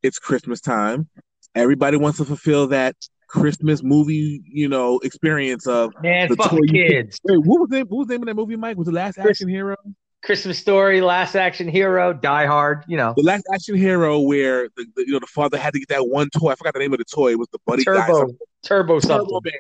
it's 0.03 0.19
Christmas 0.19 0.61
time. 0.61 1.09
Everybody 1.55 1.97
wants 1.97 2.19
to 2.19 2.25
fulfill 2.25 2.69
that 2.69 2.97
Christmas 3.29 3.83
movie, 3.83 4.43
you 4.47 4.69
know, 4.69 5.01
experience 5.01 5.67
of. 5.67 5.93
Man, 6.03 6.29
the 6.29 6.37
fuck 6.37 6.51
toy 6.51 6.59
the 6.63 6.79
you 6.79 6.87
kids. 6.89 7.21
Wait, 7.25 7.39
what 7.39 7.61
was 7.61 7.69
the 7.71 7.77
name? 7.79 7.87
What 7.89 7.99
was 7.99 8.09
the 8.09 8.15
name 8.15 8.23
of 8.23 8.27
that 8.29 8.35
movie, 8.35 8.57
Mike? 8.57 8.77
Was 8.77 8.87
the 8.87 8.93
Last 8.93 9.19
Action 9.19 9.49
Hero? 9.49 9.77
Christmas 10.23 10.59
Story, 10.59 11.03
Last 11.03 11.35
Action 11.35 11.69
Hero, 11.69 12.15
Die 12.15 12.47
Hard. 12.47 12.85
You 12.89 12.97
know, 12.97 13.13
The 13.17 13.25
Last 13.25 13.45
Action 13.53 13.77
Hero, 13.77 14.21
where 14.21 14.69
the, 14.77 14.87
the 14.97 15.07
you 15.07 15.13
know 15.13 15.19
the 15.19 15.27
father 15.27 15.59
had 15.59 15.75
to 15.75 15.81
get 15.81 15.89
that 15.89 16.09
one 16.09 16.31
toy. 16.31 16.53
I 16.53 16.55
forgot 16.55 16.75
the 16.75 16.81
name 16.81 16.93
of 16.93 16.99
the 16.99 17.05
toy. 17.05 17.33
It 17.33 17.39
was 17.39 17.49
the 17.53 17.59
buddy 17.67 17.85
guy. 17.85 18.07
Turbo, 18.07 18.19
something. 18.19 18.39
Turbo 18.65 19.01
Turbo 19.01 19.01
something. 19.01 19.41
Man. 19.45 19.53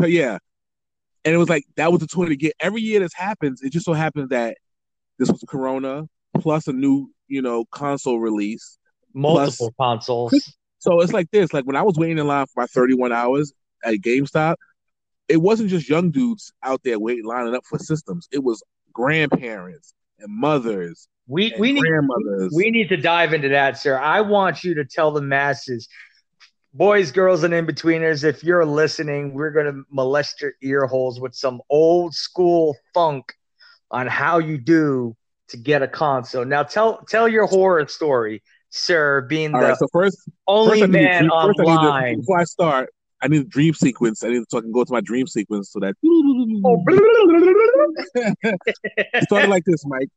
So 0.00 0.06
yeah, 0.06 0.38
and 1.24 1.34
it 1.34 1.38
was 1.38 1.48
like 1.48 1.64
that 1.76 1.90
was 1.90 2.00
the 2.00 2.06
toy 2.06 2.26
to 2.26 2.36
get. 2.36 2.54
Every 2.60 2.80
year 2.80 3.00
this 3.00 3.14
happens, 3.14 3.62
it 3.62 3.70
just 3.70 3.84
so 3.84 3.92
happens 3.92 4.28
that 4.30 4.56
this 5.18 5.30
was 5.30 5.42
Corona 5.48 6.08
plus 6.38 6.68
a 6.68 6.72
new 6.72 7.10
you 7.26 7.42
know 7.42 7.64
console 7.66 8.20
release. 8.20 8.78
Multiple 9.14 9.74
consoles. 9.80 10.54
So 10.78 11.00
it's 11.00 11.12
like 11.12 11.30
this. 11.32 11.52
Like 11.52 11.64
when 11.64 11.76
I 11.76 11.82
was 11.82 11.96
waiting 11.96 12.18
in 12.18 12.26
line 12.26 12.46
for 12.46 12.62
my 12.62 12.66
31 12.66 13.12
hours 13.12 13.52
at 13.84 13.94
GameStop, 13.94 14.54
it 15.28 15.38
wasn't 15.38 15.70
just 15.70 15.88
young 15.88 16.10
dudes 16.10 16.52
out 16.62 16.80
there 16.84 16.98
waiting 16.98 17.24
lining 17.24 17.54
up 17.54 17.64
for 17.68 17.78
systems. 17.78 18.28
It 18.30 18.42
was 18.42 18.62
grandparents 18.92 19.94
and 20.18 20.32
mothers 20.32 21.08
We 21.26 21.52
and 21.52 21.60
we 21.60 21.72
need 21.72 21.80
grandmothers. 21.80 22.52
we 22.54 22.70
need 22.70 22.88
to 22.88 22.96
dive 22.96 23.32
into 23.32 23.48
that, 23.50 23.78
sir. 23.78 23.98
I 23.98 24.20
want 24.20 24.64
you 24.64 24.74
to 24.74 24.84
tell 24.84 25.10
the 25.12 25.22
masses, 25.22 25.88
boys, 26.74 27.10
girls, 27.10 27.42
and 27.44 27.52
in 27.54 27.66
betweeners, 27.66 28.24
if 28.24 28.42
you're 28.44 28.64
listening, 28.64 29.34
we're 29.34 29.50
gonna 29.50 29.82
molest 29.90 30.40
your 30.40 30.52
ear 30.62 30.86
holes 30.86 31.20
with 31.20 31.34
some 31.34 31.60
old 31.70 32.14
school 32.14 32.76
funk 32.94 33.32
on 33.90 34.06
how 34.06 34.38
you 34.38 34.58
do 34.58 35.16
to 35.48 35.56
get 35.56 35.82
a 35.82 35.88
console. 35.88 36.44
Now 36.44 36.62
tell 36.62 36.98
tell 37.08 37.26
your 37.28 37.46
horror 37.46 37.86
story, 37.88 38.42
sir, 38.70 39.22
being 39.22 39.54
All 39.54 39.60
the 39.60 39.68
right. 39.68 39.78
So 39.78 39.86
first, 39.92 40.18
only 40.46 40.80
first 40.80 40.82
I 40.82 40.86
need 40.86 40.94
a 40.98 41.02
man 41.02 41.18
dream- 41.24 41.30
first 41.42 41.60
I 41.60 41.64
to- 41.64 41.68
online. 41.70 42.16
before 42.20 42.38
I 42.40 42.44
start, 42.44 42.90
I 43.22 43.28
need 43.28 43.40
a 43.40 43.44
dream 43.44 43.74
sequence. 43.74 44.22
I 44.22 44.28
need 44.28 44.40
to 44.40 44.46
so 44.50 44.58
I 44.58 44.60
can 44.60 44.72
go 44.72 44.84
to 44.84 44.92
my 44.92 45.00
dream 45.00 45.26
sequence 45.26 45.70
so 45.72 45.80
that 45.80 45.94
it 48.14 49.24
started 49.24 49.48
like 49.50 49.64
this, 49.64 49.84
Mike. 49.86 50.08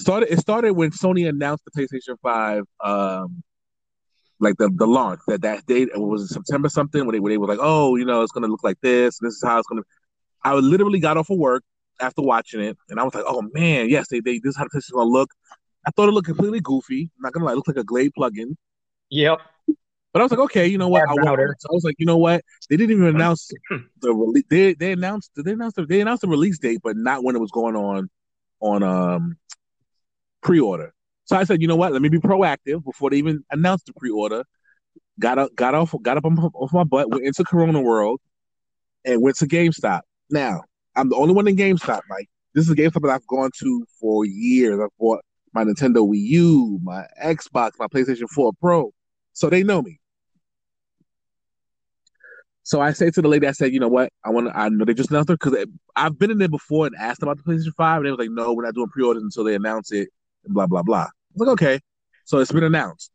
Started 0.00 0.32
it 0.32 0.38
started 0.40 0.72
when 0.74 0.90
Sony 0.90 1.28
announced 1.28 1.64
the 1.64 1.70
PlayStation 1.80 2.16
5 2.20 2.64
um 2.84 3.42
like 4.40 4.56
the 4.58 4.70
the 4.74 4.86
launch 4.86 5.20
that 5.26 5.42
that 5.42 5.64
date 5.66 5.88
it 5.94 6.00
was 6.00 6.30
September 6.30 6.68
something 6.68 7.06
when 7.06 7.14
they, 7.14 7.20
when 7.20 7.30
they 7.30 7.38
were 7.38 7.46
like, 7.46 7.60
oh, 7.60 7.96
you 7.96 8.04
know, 8.04 8.22
it's 8.22 8.32
gonna 8.32 8.48
look 8.48 8.64
like 8.64 8.80
this, 8.80 9.18
this 9.20 9.34
is 9.34 9.42
how 9.44 9.58
it's 9.58 9.66
gonna. 9.66 9.82
I 10.42 10.54
literally 10.54 11.00
got 11.00 11.16
off 11.16 11.30
of 11.30 11.38
work 11.38 11.62
after 12.00 12.22
watching 12.22 12.60
it, 12.60 12.76
and 12.88 13.00
I 13.00 13.04
was 13.04 13.14
like, 13.14 13.24
oh 13.26 13.42
man, 13.52 13.88
yes, 13.88 14.08
they, 14.08 14.20
they 14.20 14.38
this 14.38 14.50
is 14.50 14.56
how 14.56 14.64
the 14.64 14.70
PlayStation's 14.70 14.90
gonna 14.90 15.10
look. 15.10 15.30
I 15.86 15.90
thought 15.90 16.08
it 16.08 16.12
looked 16.12 16.26
completely 16.26 16.60
goofy. 16.60 17.10
I'm 17.16 17.22
not 17.22 17.32
gonna 17.32 17.46
lie, 17.46 17.52
it 17.52 17.56
looked 17.56 17.68
like 17.68 17.76
a 17.76 17.84
Glade 17.84 18.12
plugin. 18.18 18.56
Yep. 19.10 19.38
But 20.12 20.20
I 20.20 20.22
was 20.22 20.30
like, 20.30 20.40
okay, 20.40 20.66
you 20.68 20.78
know 20.78 20.88
what? 20.88 21.02
I, 21.08 21.12
I 21.12 21.72
was 21.72 21.82
like, 21.82 21.96
you 21.98 22.06
know 22.06 22.18
what? 22.18 22.44
They 22.70 22.76
didn't 22.76 22.92
even 22.92 23.16
announce 23.16 23.50
the 24.00 24.14
release. 24.14 24.44
They 24.48 24.74
they 24.74 24.92
announced 24.92 25.32
they 25.36 25.52
announced 25.52 25.76
the, 25.76 25.86
they 25.86 26.00
announced 26.00 26.22
the 26.22 26.28
release 26.28 26.58
date, 26.58 26.80
but 26.84 26.96
not 26.96 27.24
when 27.24 27.34
it 27.34 27.40
was 27.40 27.50
going 27.50 27.74
on 27.74 28.08
on 28.60 28.82
um 28.82 29.36
pre-order. 30.40 30.94
So 31.24 31.36
I 31.36 31.44
said, 31.44 31.62
you 31.62 31.68
know 31.68 31.76
what? 31.76 31.92
Let 31.92 32.02
me 32.02 32.08
be 32.08 32.18
proactive 32.18 32.84
before 32.84 33.10
they 33.10 33.16
even 33.16 33.44
announced 33.50 33.86
the 33.86 33.92
pre-order. 33.94 34.44
Got 35.18 35.38
up, 35.38 35.54
got 35.54 35.74
off, 35.74 35.94
got 36.02 36.16
up 36.16 36.24
off 36.26 36.72
my 36.72 36.84
butt, 36.84 37.10
went 37.10 37.24
into 37.24 37.44
Corona 37.44 37.80
World, 37.80 38.20
and 39.04 39.22
went 39.22 39.36
to 39.36 39.46
GameStop. 39.46 40.00
Now 40.30 40.62
I'm 40.96 41.08
the 41.08 41.16
only 41.16 41.34
one 41.34 41.48
in 41.48 41.56
GameStop, 41.56 42.00
Mike. 42.08 42.28
This 42.52 42.64
is 42.64 42.70
a 42.70 42.74
GameStop 42.74 43.02
that 43.02 43.10
I've 43.10 43.26
gone 43.26 43.50
to 43.60 43.86
for 44.00 44.24
years. 44.24 44.80
I've 44.80 44.96
bought 44.98 45.20
my 45.52 45.64
Nintendo 45.64 46.06
Wii 46.06 46.20
U, 46.20 46.80
my 46.82 47.06
Xbox, 47.22 47.72
my 47.78 47.86
PlayStation 47.86 48.28
4 48.28 48.52
Pro, 48.60 48.92
so 49.32 49.48
they 49.48 49.62
know 49.62 49.82
me. 49.82 50.00
So 52.64 52.80
I 52.80 52.92
say 52.92 53.10
to 53.10 53.22
the 53.22 53.28
lady, 53.28 53.46
I 53.46 53.52
said, 53.52 53.72
you 53.72 53.78
know 53.78 53.88
what? 53.88 54.10
I 54.24 54.30
want 54.30 54.48
to. 54.48 54.58
I 54.58 54.68
know 54.68 54.84
they 54.84 54.94
just 54.94 55.10
announced 55.10 55.30
it 55.30 55.38
because 55.38 55.66
I've 55.94 56.18
been 56.18 56.30
in 56.30 56.38
there 56.38 56.48
before 56.48 56.86
and 56.86 56.96
asked 56.98 57.22
about 57.22 57.36
the 57.36 57.42
PlayStation 57.42 57.74
Five, 57.76 57.98
and 57.98 58.06
they 58.06 58.10
was 58.10 58.18
like, 58.18 58.30
no, 58.30 58.52
we're 58.52 58.64
not 58.64 58.74
doing 58.74 58.88
pre-orders 58.88 59.22
until 59.22 59.44
they 59.44 59.54
announce 59.54 59.92
it, 59.92 60.08
blah 60.46 60.66
blah 60.66 60.82
blah. 60.82 61.02
I 61.04 61.10
was 61.34 61.48
like, 61.48 61.48
okay. 61.48 61.80
So 62.24 62.38
it's 62.38 62.52
been 62.52 62.64
announced. 62.64 63.10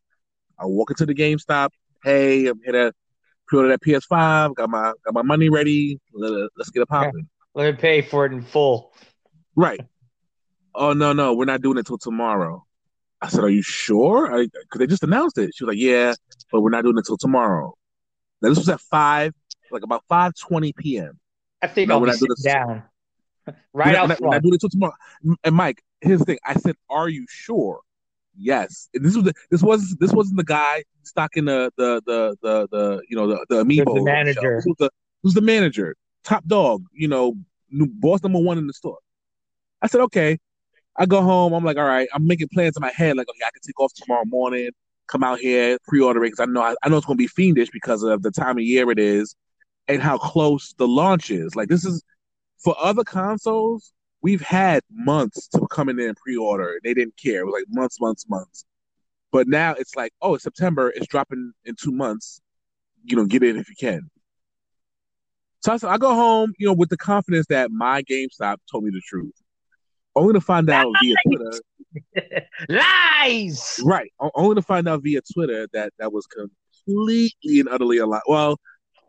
I 0.59 0.65
walk 0.65 0.91
into 0.91 1.05
the 1.05 1.15
GameStop. 1.15 1.69
Hey, 2.03 2.47
I'm 2.47 2.59
here 2.63 2.73
to 2.73 2.93
pre-order 3.47 3.69
that 3.69 3.81
PS5. 3.81 4.55
Got 4.55 4.69
my 4.69 4.93
got 5.05 5.13
my 5.13 5.21
money 5.21 5.49
ready. 5.49 5.99
Let, 6.13 6.49
us 6.59 6.69
get 6.69 6.81
it 6.81 6.89
popping. 6.89 7.27
Let 7.55 7.73
me 7.73 7.81
pay 7.81 8.01
for 8.01 8.25
it 8.25 8.33
in 8.33 8.41
full. 8.41 8.93
Right. 9.55 9.81
Oh 10.75 10.93
no 10.93 11.13
no, 11.13 11.33
we're 11.33 11.45
not 11.45 11.61
doing 11.61 11.77
it 11.77 11.85
till 11.87 11.97
tomorrow. 11.97 12.65
I 13.21 13.27
said, 13.27 13.43
"Are 13.43 13.49
you 13.49 13.61
sure?" 13.61 14.45
Because 14.45 14.79
they 14.79 14.87
just 14.87 15.03
announced 15.03 15.37
it. 15.37 15.51
She 15.53 15.63
was 15.65 15.73
like, 15.73 15.81
"Yeah, 15.81 16.13
but 16.51 16.61
we're 16.61 16.69
not 16.69 16.83
doing 16.83 16.97
it 16.97 17.05
till 17.05 17.17
tomorrow." 17.17 17.75
Now 18.41 18.49
this 18.49 18.59
was 18.59 18.69
at 18.69 18.79
five, 18.79 19.33
like 19.71 19.83
about 19.83 20.03
five 20.07 20.33
twenty 20.39 20.71
p.m. 20.73 21.19
I 21.61 21.67
think 21.67 21.89
no, 21.89 21.95
I'll 21.95 22.05
be 22.05 22.11
sitting 22.13 22.35
down 22.43 22.83
right 23.73 23.95
out 23.95 24.07
front. 24.07 24.21
We're 24.21 24.29
not 24.29 24.43
doing 24.43 24.53
it 24.53 24.59
till 24.61 24.69
tomorrow. 24.69 24.93
And 25.43 25.55
Mike, 25.55 25.81
here's 26.01 26.19
the 26.19 26.25
thing. 26.25 26.39
I 26.45 26.53
said, 26.55 26.75
"Are 26.89 27.09
you 27.09 27.25
sure?" 27.29 27.81
Yes. 28.37 28.89
And 28.93 29.03
this 29.05 29.15
was 29.15 29.25
the, 29.25 29.33
this 29.51 29.61
was 29.61 29.95
this 29.99 30.13
wasn't 30.13 30.37
the 30.37 30.43
guy 30.45 30.83
stocking 31.03 31.45
the 31.45 31.71
the 31.77 32.01
the 32.05 32.37
the, 32.41 32.67
the 32.71 33.01
you 33.09 33.15
know 33.17 33.27
the 33.27 33.45
the 33.49 33.63
amiibo. 33.63 33.95
The 33.95 34.03
manager. 34.03 34.61
Who's 34.63 34.75
the, 34.79 34.89
was 35.23 35.33
the 35.33 35.41
manager, 35.41 35.95
top 36.23 36.45
dog. 36.45 36.83
You 36.93 37.09
know, 37.09 37.35
boss 37.71 38.23
number 38.23 38.39
one 38.39 38.57
in 38.57 38.67
the 38.67 38.73
store. 38.73 38.97
I 39.81 39.87
said, 39.87 40.01
okay. 40.01 40.37
I 40.97 41.05
go 41.05 41.21
home. 41.21 41.53
I'm 41.53 41.63
like, 41.63 41.77
all 41.77 41.85
right. 41.85 42.09
I'm 42.13 42.27
making 42.27 42.49
plans 42.53 42.75
in 42.75 42.81
my 42.81 42.91
head. 42.91 43.15
Like, 43.15 43.29
okay, 43.29 43.45
I 43.45 43.51
can 43.51 43.61
take 43.65 43.79
off 43.79 43.93
tomorrow 43.93 44.25
morning, 44.25 44.71
come 45.07 45.23
out 45.23 45.39
here, 45.39 45.77
pre-order 45.87 46.23
it 46.23 46.27
because 46.31 46.41
I 46.41 46.51
know 46.51 46.61
I, 46.61 46.75
I 46.83 46.89
know 46.89 46.97
it's 46.97 47.05
going 47.05 47.17
to 47.17 47.21
be 47.21 47.27
fiendish 47.27 47.69
because 47.71 48.03
of 48.03 48.21
the 48.21 48.31
time 48.31 48.57
of 48.57 48.63
year 48.63 48.91
it 48.91 48.99
is 48.99 49.35
and 49.87 50.01
how 50.01 50.17
close 50.17 50.73
the 50.77 50.87
launch 50.87 51.31
is. 51.31 51.55
Like, 51.55 51.69
this 51.69 51.85
is 51.85 52.03
for 52.61 52.75
other 52.79 53.03
consoles. 53.03 53.93
We've 54.21 54.41
had 54.41 54.81
months 54.91 55.47
to 55.49 55.65
come 55.67 55.89
in 55.89 55.99
and 55.99 56.15
pre-order. 56.17 56.79
They 56.83 56.93
didn't 56.93 57.15
care. 57.17 57.41
It 57.41 57.45
was 57.45 57.53
like 57.53 57.65
months, 57.69 58.01
months, 58.01 58.25
months. 58.27 58.65
But 59.31 59.47
now 59.47 59.75
it's 59.77 59.95
like, 59.95 60.11
oh, 60.21 60.35
it's 60.35 60.43
September. 60.43 60.91
It's 60.95 61.07
dropping 61.07 61.53
in 61.65 61.75
two 61.81 61.91
months. 61.91 62.41
You 63.03 63.15
know, 63.15 63.25
get 63.25 63.43
in 63.43 63.57
if 63.57 63.69
you 63.69 63.75
can. 63.79 64.09
So 65.61 65.71
I, 65.71 65.93
I 65.93 65.97
go 65.97 66.13
home, 66.13 66.53
you 66.57 66.67
know, 66.67 66.73
with 66.73 66.89
the 66.89 66.97
confidence 66.97 67.45
that 67.49 67.71
my 67.71 68.01
GameStop 68.03 68.57
told 68.71 68.83
me 68.83 68.91
the 68.91 69.01
truth 69.05 69.33
only 70.15 70.33
to 70.33 70.41
find 70.41 70.69
out 70.69 70.91
via 71.01 71.15
Twitter. 71.25 72.45
Lies. 72.69 73.79
Right. 73.83 74.11
Only 74.35 74.55
to 74.55 74.61
find 74.61 74.87
out 74.87 75.01
via 75.03 75.21
Twitter 75.33 75.67
that 75.73 75.93
that 75.99 76.11
was 76.11 76.27
completely 76.27 77.59
and 77.59 77.69
utterly 77.69 77.97
a 77.97 78.05
lie. 78.05 78.21
Well, 78.27 78.59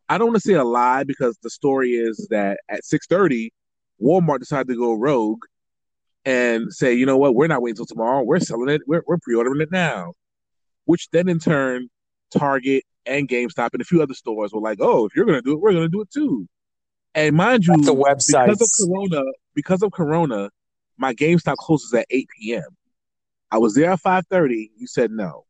I 0.08 0.18
don't 0.18 0.28
want 0.28 0.36
to 0.36 0.48
say 0.48 0.54
a 0.54 0.64
lie 0.64 1.04
because 1.04 1.38
the 1.42 1.50
story 1.50 1.92
is 1.92 2.28
that 2.30 2.60
at 2.68 2.84
six 2.84 3.06
thirty, 3.06 3.52
Walmart 4.02 4.40
decided 4.40 4.68
to 4.68 4.76
go 4.76 4.94
rogue 4.94 5.42
and 6.24 6.72
say, 6.72 6.94
you 6.94 7.06
know 7.06 7.16
what, 7.16 7.34
we're 7.34 7.46
not 7.46 7.62
waiting 7.62 7.74
until 7.74 7.86
tomorrow. 7.86 8.22
We're 8.22 8.40
selling 8.40 8.68
it. 8.68 8.82
We're, 8.86 9.02
we're 9.06 9.18
pre-ordering 9.18 9.60
it 9.60 9.72
now. 9.72 10.14
Which 10.84 11.08
then 11.10 11.28
in 11.28 11.38
turn, 11.38 11.88
Target 12.36 12.84
and 13.06 13.28
GameStop 13.28 13.70
and 13.72 13.82
a 13.82 13.84
few 13.84 14.02
other 14.02 14.14
stores 14.14 14.52
were 14.52 14.60
like, 14.60 14.78
oh, 14.80 15.06
if 15.06 15.14
you're 15.14 15.24
gonna 15.24 15.42
do 15.42 15.52
it, 15.52 15.60
we're 15.60 15.72
gonna 15.72 15.88
do 15.88 16.00
it 16.00 16.10
too. 16.10 16.46
And 17.14 17.36
mind 17.36 17.66
you, 17.66 17.74
a 17.74 17.76
website. 17.76 18.46
because 18.46 18.60
of 18.60 18.68
Corona, 18.78 19.24
because 19.54 19.82
of 19.82 19.92
Corona, 19.92 20.50
my 20.96 21.14
GameStop 21.14 21.56
closes 21.56 21.92
at 21.94 22.06
8 22.10 22.28
p.m. 22.38 22.76
I 23.50 23.58
was 23.58 23.74
there 23.74 23.90
at 23.90 24.00
5:30. 24.00 24.70
You 24.76 24.86
said 24.86 25.10
no. 25.10 25.44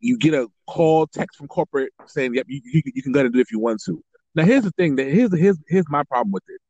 You 0.00 0.18
get 0.18 0.34
a 0.34 0.48
call, 0.66 1.06
text 1.06 1.38
from 1.38 1.48
corporate 1.48 1.92
saying, 2.06 2.34
"Yep, 2.34 2.46
you, 2.48 2.60
you, 2.64 2.82
you 2.94 3.02
can 3.02 3.12
go 3.12 3.20
and 3.20 3.32
do 3.32 3.38
it 3.38 3.42
if 3.42 3.52
you 3.52 3.58
want 3.58 3.82
to." 3.86 4.02
Now, 4.34 4.44
here's 4.44 4.64
the 4.64 4.72
thing. 4.72 4.96
That 4.96 5.06
here's 5.06 5.34
here's 5.36 5.58
here's 5.68 5.88
my 5.88 6.02
problem 6.02 6.32
with 6.32 6.42
it. 6.48 6.60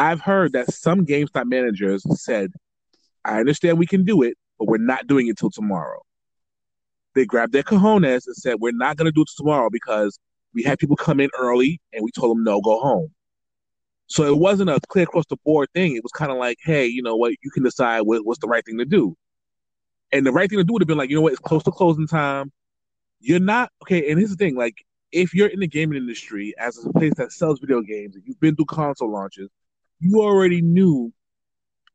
I've 0.00 0.22
heard 0.22 0.54
that 0.54 0.72
some 0.72 1.04
GameStop 1.04 1.44
managers 1.46 2.02
said, 2.24 2.52
"I 3.22 3.38
understand 3.38 3.78
we 3.78 3.86
can 3.86 4.04
do 4.04 4.22
it, 4.22 4.34
but 4.58 4.66
we're 4.66 4.78
not 4.78 5.06
doing 5.06 5.28
it 5.28 5.36
till 5.36 5.50
tomorrow." 5.50 6.00
They 7.14 7.26
grabbed 7.26 7.52
their 7.52 7.62
cojones 7.62 8.26
and 8.26 8.34
said, 8.34 8.60
"We're 8.60 8.72
not 8.72 8.96
going 8.96 9.06
to 9.06 9.12
do 9.12 9.22
it 9.22 9.28
tomorrow 9.36 9.68
because 9.70 10.18
we 10.54 10.62
had 10.62 10.78
people 10.78 10.96
come 10.96 11.20
in 11.20 11.28
early, 11.38 11.80
and 11.92 12.02
we 12.02 12.10
told 12.12 12.34
them 12.34 12.44
no, 12.44 12.62
go 12.62 12.80
home." 12.80 13.10
So 14.06 14.24
it 14.24 14.38
wasn't 14.38 14.70
a 14.70 14.80
clear 14.88 15.04
across 15.04 15.26
the 15.26 15.36
board 15.44 15.68
thing. 15.74 15.94
It 15.96 16.02
was 16.02 16.12
kind 16.12 16.32
of 16.32 16.38
like, 16.38 16.56
hey, 16.64 16.86
you 16.86 17.02
know 17.02 17.14
what? 17.16 17.34
You 17.42 17.50
can 17.50 17.62
decide 17.62 18.00
what, 18.00 18.24
what's 18.24 18.40
the 18.40 18.48
right 18.48 18.64
thing 18.64 18.78
to 18.78 18.86
do. 18.86 19.14
And 20.12 20.26
the 20.26 20.32
right 20.32 20.48
thing 20.48 20.58
to 20.58 20.64
do 20.64 20.72
would 20.72 20.82
have 20.82 20.88
been 20.88 20.98
like, 20.98 21.10
you 21.10 21.16
know 21.16 21.22
what? 21.22 21.32
It's 21.32 21.40
close 21.40 21.62
to 21.64 21.70
closing 21.70 22.08
time. 22.08 22.50
You're 23.20 23.38
not 23.38 23.70
okay. 23.82 24.08
And 24.10 24.18
here's 24.18 24.30
the 24.30 24.36
thing: 24.36 24.56
like, 24.56 24.76
if 25.12 25.34
you're 25.34 25.48
in 25.48 25.60
the 25.60 25.68
gaming 25.68 25.98
industry 25.98 26.54
as 26.58 26.82
a 26.84 26.90
place 26.92 27.12
that 27.18 27.32
sells 27.32 27.60
video 27.60 27.82
games, 27.82 28.16
and 28.16 28.24
you've 28.26 28.40
been 28.40 28.56
through 28.56 28.64
console 28.64 29.12
launches, 29.12 29.50
you 30.00 30.22
already 30.22 30.62
knew 30.62 31.12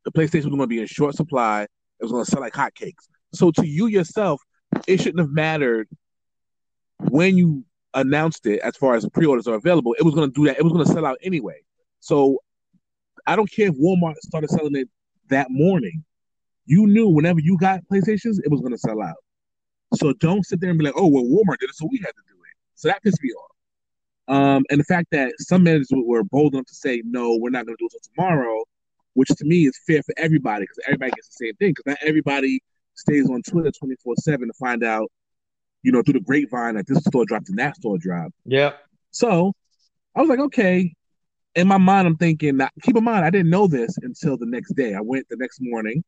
the 0.06 0.12
PlayStation 0.12 0.46
was 0.46 0.46
going 0.46 0.60
to 0.60 0.68
be 0.68 0.80
in 0.80 0.88
short 0.88 1.16
supply. 1.16 1.64
It 1.64 2.04
was 2.04 2.12
going 2.12 2.24
to 2.24 2.30
sell 2.30 2.42
like 2.42 2.54
hotcakes. 2.54 3.10
So 3.34 3.52
to 3.52 3.66
you 3.66 3.88
yourself, 3.88 4.42
it 4.88 5.02
shouldn't 5.02 5.20
have 5.20 5.32
mattered 5.32 5.88
when 7.00 7.38
you 7.38 7.66
announced 7.94 8.46
it 8.46 8.60
as 8.60 8.76
far 8.78 8.96
as 8.96 9.08
pre-orders 9.14 9.48
are 9.48 9.56
available. 9.56 9.96
It 9.98 10.04
was 10.04 10.14
going 10.14 10.30
to 10.30 10.34
do 10.34 10.46
that. 10.46 10.58
It 10.58 10.64
was 10.64 10.74
going 10.74 10.86
to 10.86 10.92
sell 10.92 11.06
out 11.06 11.18
anyway. 11.24 11.62
So 12.00 12.40
I 13.26 13.36
don't 13.36 13.52
care 13.52 13.68
if 13.68 13.76
Walmart 13.76 14.16
started 14.18 14.50
selling 14.50 14.76
it 14.76 14.90
that 15.30 15.48
morning. 15.50 16.04
You 16.66 16.88
knew 16.88 17.10
whenever 17.10 17.40
you 17.40 17.58
got 17.58 17.82
PlayStations, 17.92 18.38
it 18.44 18.52
was 18.52 18.62
going 18.62 18.74
to 18.74 18.78
sell 18.78 19.02
out. 19.02 19.16
So 19.96 20.14
don't 20.14 20.46
sit 20.46 20.60
there 20.60 20.70
and 20.72 20.80
be 20.80 20.86
like, 20.86 20.96
"Oh, 20.98 21.08
well, 21.08 21.24
Walmart 21.24 21.60
did 21.60 21.70
it, 21.70 21.76
so 21.76 21.88
we 21.90 21.98
had 22.00 22.08
to 22.08 22.22
do 22.28 22.34
it." 22.34 22.56
So 22.76 22.88
that 22.90 23.02
pissed 23.04 23.22
me 23.22 23.30
off. 23.32 23.55
Um, 24.28 24.66
and 24.70 24.80
the 24.80 24.86
fact 24.86 25.08
that 25.12 25.34
some 25.40 25.64
managers 25.64 25.90
were 25.92 26.24
bold 26.24 26.54
enough 26.54 26.66
to 26.66 26.76
say, 26.76 27.02
"No, 27.06 27.38
we're 27.38 27.52
not 27.52 27.66
going 27.66 27.78
to 27.78 27.82
do 27.82 27.86
it 27.86 27.94
until 27.94 28.14
tomorrow," 28.16 28.64
which 29.14 29.30
to 29.30 29.46
me 29.46 29.68
is 29.68 29.80
fair 29.86 30.02
for 30.04 30.14
everybody 30.18 30.64
because 30.64 30.80
everybody 30.88 31.12
gets 31.12 31.30
the 31.30 31.46
same 31.46 31.56
thing. 31.56 31.72
Because 31.72 31.86
not 31.86 31.98
everybody 32.02 32.62
stays 32.96 33.30
on 33.30 33.42
Twitter 33.44 33.72
twenty 33.72 33.96
four 34.04 34.16
seven 34.18 34.48
to 34.48 34.54
find 34.54 34.84
out, 34.84 35.12
you 35.84 35.92
know, 35.92 36.02
through 36.02 36.14
the 36.14 36.22
grapevine 36.22 36.76
that 36.76 36.88
this 36.88 37.04
store 37.04 37.26
dropped 37.26 37.50
and 37.50 37.60
that 37.60 37.76
store 37.76 37.98
dropped. 37.98 38.34
Yeah. 38.46 38.74
So 39.12 39.54
I 40.16 40.22
was 40.22 40.30
like, 40.30 40.40
okay, 40.40 40.94
in 41.56 41.68
my 41.68 41.78
mind, 41.78 42.08
I'm 42.08 42.18
thinking, 42.18 42.58
that, 42.58 42.72
keep 42.82 42.98
in 42.98 43.04
mind, 43.04 43.26
I 43.26 43.30
didn't 43.30 43.50
know 43.50 43.68
this 43.68 43.98
until 44.02 44.38
the 44.38 44.46
next 44.46 44.74
day. 44.74 44.94
I 44.94 45.02
went 45.02 45.28
the 45.30 45.38
next 45.38 45.60
morning 45.62 46.04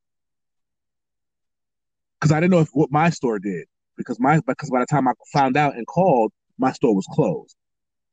because 2.20 2.32
I 2.32 2.40
didn't 2.40 2.52
know 2.52 2.60
if, 2.60 2.70
what 2.74 2.92
my 2.92 3.10
store 3.10 3.38
did 3.38 3.68
because 3.98 4.20
my 4.20 4.40
because 4.48 4.70
by 4.70 4.80
the 4.80 4.86
time 4.86 5.08
I 5.08 5.14
found 5.34 5.58
out 5.58 5.76
and 5.76 5.86
called, 5.86 6.32
my 6.58 6.72
store 6.72 6.96
was 6.96 7.06
closed. 7.12 7.56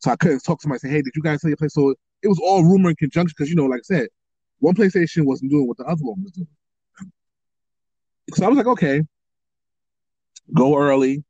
So 0.04 0.10
I 0.10 0.16
couldn't 0.16 0.40
talk 0.40 0.58
to 0.58 0.64
somebody 0.64 0.80
and 0.82 0.90
say, 0.92 0.94
"Hey, 0.94 1.00
did 1.00 1.16
you 1.16 1.22
guys 1.22 1.40
sell 1.40 1.48
your 1.48 1.56
place?" 1.56 1.72
So 1.72 1.94
it 2.22 2.28
was 2.28 2.38
all 2.38 2.62
rumor 2.62 2.90
in 2.90 2.96
conjunction 2.96 3.34
because 3.34 3.48
you 3.48 3.56
know, 3.56 3.64
like 3.64 3.80
I 3.80 3.94
said, 3.94 4.08
one 4.58 4.74
PlayStation 4.74 5.24
wasn't 5.24 5.50
doing 5.50 5.66
what 5.66 5.78
the 5.78 5.84
other 5.84 6.04
one 6.04 6.22
was 6.22 6.32
doing. 6.32 6.46
So 8.34 8.44
I 8.44 8.48
was 8.48 8.58
like, 8.58 8.66
okay, 8.66 9.00
go 10.52 10.76
early, 10.76 11.24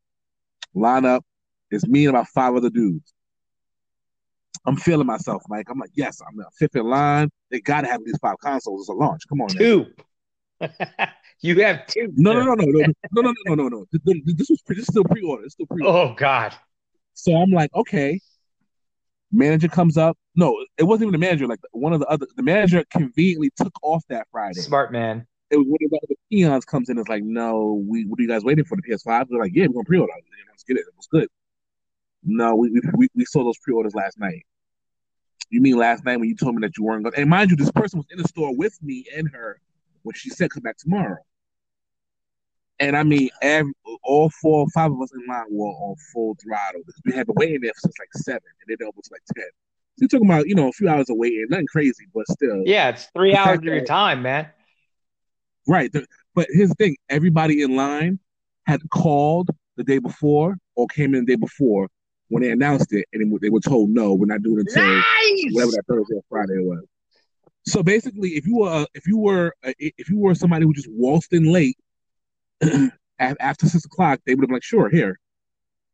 line 0.74 1.04
up. 1.04 1.24
It's 1.70 1.86
me 1.86 2.06
and 2.06 2.16
about 2.16 2.26
five 2.34 2.56
other 2.56 2.68
dudes. 2.68 3.14
I'm 4.66 4.76
feeling 4.76 5.06
myself, 5.06 5.44
Mike. 5.48 5.68
I'm 5.70 5.78
like, 5.78 5.92
yes, 5.94 6.20
I'm 6.26 6.44
fifth 6.58 6.74
in 6.74 6.84
line. 6.84 7.30
They 7.52 7.60
got 7.60 7.82
to 7.82 7.86
have 7.86 8.00
these 8.04 8.18
five 8.20 8.40
consoles 8.40 8.86
as 8.86 8.88
a 8.88 8.94
launch. 8.94 9.22
Come 9.28 9.40
on, 9.40 9.50
two. 9.50 9.86
you 11.42 11.62
have 11.62 11.86
two. 11.86 12.12
No, 12.16 12.32
no, 12.32 12.42
no, 12.42 12.54
no, 12.54 12.64
no, 12.64 12.92
no, 13.12 13.22
no, 13.22 13.32
no, 13.46 13.54
no, 13.54 13.68
no. 13.68 13.86
This 13.92 14.48
was 14.48 14.62
this 14.66 14.80
is 14.80 14.86
still 14.86 15.04
pre-order. 15.04 15.44
It's 15.44 15.54
still 15.54 15.66
pre-order. 15.66 15.96
Oh 15.96 16.14
God. 16.16 16.56
So 17.12 17.36
I'm 17.36 17.52
like, 17.52 17.70
okay. 17.76 18.18
Manager 19.34 19.68
comes 19.68 19.96
up. 19.96 20.16
No, 20.36 20.64
it 20.78 20.84
wasn't 20.84 21.08
even 21.08 21.20
the 21.20 21.26
manager. 21.26 21.46
Like 21.46 21.60
one 21.72 21.92
of 21.92 22.00
the 22.00 22.06
other, 22.06 22.26
the 22.36 22.42
manager 22.42 22.84
conveniently 22.90 23.50
took 23.56 23.72
off 23.82 24.04
that 24.08 24.28
Friday. 24.30 24.60
Smart 24.60 24.92
man. 24.92 25.26
It 25.50 25.56
was 25.56 25.66
one 25.66 25.78
of 25.84 25.90
the 25.90 26.00
other 26.04 26.14
peons 26.30 26.64
comes 26.64 26.88
in. 26.88 26.98
It's 26.98 27.08
like, 27.08 27.24
no, 27.24 27.84
we. 27.88 28.06
What 28.06 28.18
are 28.18 28.22
you 28.22 28.28
guys 28.28 28.44
waiting 28.44 28.64
for 28.64 28.76
the 28.76 28.82
PS5? 28.82 29.26
They're 29.28 29.40
like, 29.40 29.52
yeah, 29.54 29.66
we're 29.66 29.74
gonna 29.74 29.84
pre-order. 29.84 30.12
Let's 30.50 30.62
get 30.62 30.76
it. 30.76 30.80
It 30.80 30.94
was 30.96 31.06
good. 31.08 31.28
No, 32.22 32.54
we 32.54 32.70
we, 32.96 33.08
we 33.14 33.24
saw 33.24 33.44
those 33.44 33.58
pre-orders 33.58 33.94
last 33.94 34.18
night. 34.18 34.46
You 35.50 35.60
mean 35.60 35.76
last 35.76 36.04
night 36.04 36.16
when 36.18 36.28
you 36.28 36.36
told 36.36 36.54
me 36.54 36.60
that 36.66 36.78
you 36.78 36.84
weren't 36.84 37.02
going? 37.02 37.14
And 37.16 37.28
mind 37.28 37.50
you, 37.50 37.56
this 37.56 37.72
person 37.72 37.98
was 37.98 38.06
in 38.10 38.18
the 38.18 38.28
store 38.28 38.56
with 38.56 38.80
me 38.82 39.04
and 39.14 39.28
her 39.30 39.60
when 40.02 40.14
she 40.14 40.30
said 40.30 40.50
come 40.50 40.62
back 40.62 40.78
tomorrow. 40.78 41.18
And 42.80 42.96
I 42.96 43.02
mean, 43.02 43.30
every, 43.40 43.72
all 44.04 44.30
four, 44.40 44.66
five 44.74 44.92
of 44.92 45.00
us 45.00 45.10
in 45.12 45.26
line 45.26 45.44
were 45.50 45.66
on 45.66 45.96
full 46.12 46.36
throttle 46.42 46.80
because 46.86 47.00
we 47.04 47.12
had 47.12 47.26
been 47.26 47.34
waiting 47.36 47.60
there 47.62 47.72
since 47.76 47.94
like 47.98 48.08
seven, 48.22 48.42
and 48.66 48.76
then 48.78 48.86
almost 48.86 49.10
like 49.10 49.22
ten. 49.34 49.44
So 49.96 50.02
you're 50.02 50.08
talking 50.08 50.28
about, 50.28 50.48
you 50.48 50.54
know, 50.54 50.68
a 50.68 50.72
few 50.72 50.88
hours 50.88 51.08
of 51.08 51.16
waiting, 51.16 51.46
nothing 51.48 51.66
crazy, 51.66 52.06
but 52.14 52.26
still. 52.28 52.62
Yeah, 52.64 52.90
it's 52.90 53.06
three 53.14 53.34
hours 53.34 53.58
of 53.58 53.64
your 53.64 53.84
time, 53.84 54.22
man. 54.22 54.48
Right. 55.66 55.92
The, 55.92 56.06
but 56.34 56.48
here's 56.50 56.70
the 56.70 56.74
thing: 56.74 56.96
everybody 57.08 57.62
in 57.62 57.76
line 57.76 58.18
had 58.66 58.80
called 58.90 59.50
the 59.76 59.84
day 59.84 59.98
before 59.98 60.56
or 60.76 60.86
came 60.88 61.14
in 61.14 61.24
the 61.24 61.32
day 61.32 61.36
before 61.36 61.88
when 62.28 62.42
they 62.42 62.50
announced 62.50 62.92
it, 62.92 63.06
and 63.12 63.38
they 63.40 63.50
were 63.50 63.60
told 63.60 63.90
no, 63.90 64.14
we're 64.14 64.26
not 64.26 64.42
doing 64.42 64.58
it 64.58 64.66
until 64.68 64.84
nice! 64.84 65.52
whatever 65.52 65.72
that 65.72 65.84
Thursday 65.88 66.14
or 66.16 66.22
Friday 66.28 66.58
was. 66.58 66.84
So 67.66 67.82
basically, 67.82 68.30
if 68.30 68.46
you 68.46 68.58
were 68.58 68.86
if 68.94 69.06
you 69.06 69.18
were 69.18 69.54
uh, 69.64 69.72
if 69.78 70.10
you 70.10 70.18
were 70.18 70.34
somebody 70.34 70.64
who 70.64 70.74
just 70.74 70.90
waltzed 70.90 71.32
in 71.32 71.50
late 71.50 71.78
after 73.18 73.66
six 73.66 73.84
o'clock, 73.84 74.20
they 74.26 74.34
would 74.34 74.42
have 74.42 74.48
been 74.48 74.56
like, 74.56 74.64
sure, 74.64 74.88
here, 74.88 75.18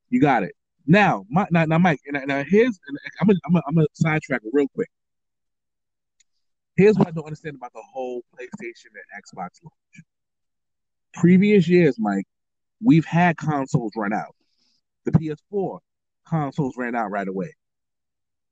you 0.09 0.21
got 0.21 0.43
it. 0.43 0.53
Now, 0.87 1.25
my, 1.31 1.47
now, 1.51 1.65
now, 1.67 1.79
Mike, 1.79 2.01
and 2.07 2.27
now 2.27 2.43
here's 2.43 2.79
and 2.89 2.99
I'm 3.21 3.27
gonna 3.27 3.39
I'm 3.47 3.75
gonna, 3.75 3.83
I'm 3.83 3.87
sidetrack 3.95 4.41
real 4.53 4.67
quick. 4.75 4.89
Here's 6.77 6.97
what 6.97 7.09
I 7.09 7.11
don't 7.11 7.25
understand 7.25 7.57
about 7.57 7.73
the 7.75 7.83
whole 7.93 8.23
PlayStation 8.35 8.87
and 8.95 9.23
Xbox 9.23 9.51
launch. 9.63 10.05
Previous 11.13 11.69
years, 11.69 11.97
Mike, 11.99 12.25
we've 12.83 13.05
had 13.05 13.37
consoles 13.37 13.93
run 13.97 14.13
out. 14.13 14.35
The 15.05 15.13
PS4 15.13 15.81
consoles 16.27 16.75
ran 16.77 16.95
out 16.95 17.11
right 17.11 17.29
away. 17.29 17.55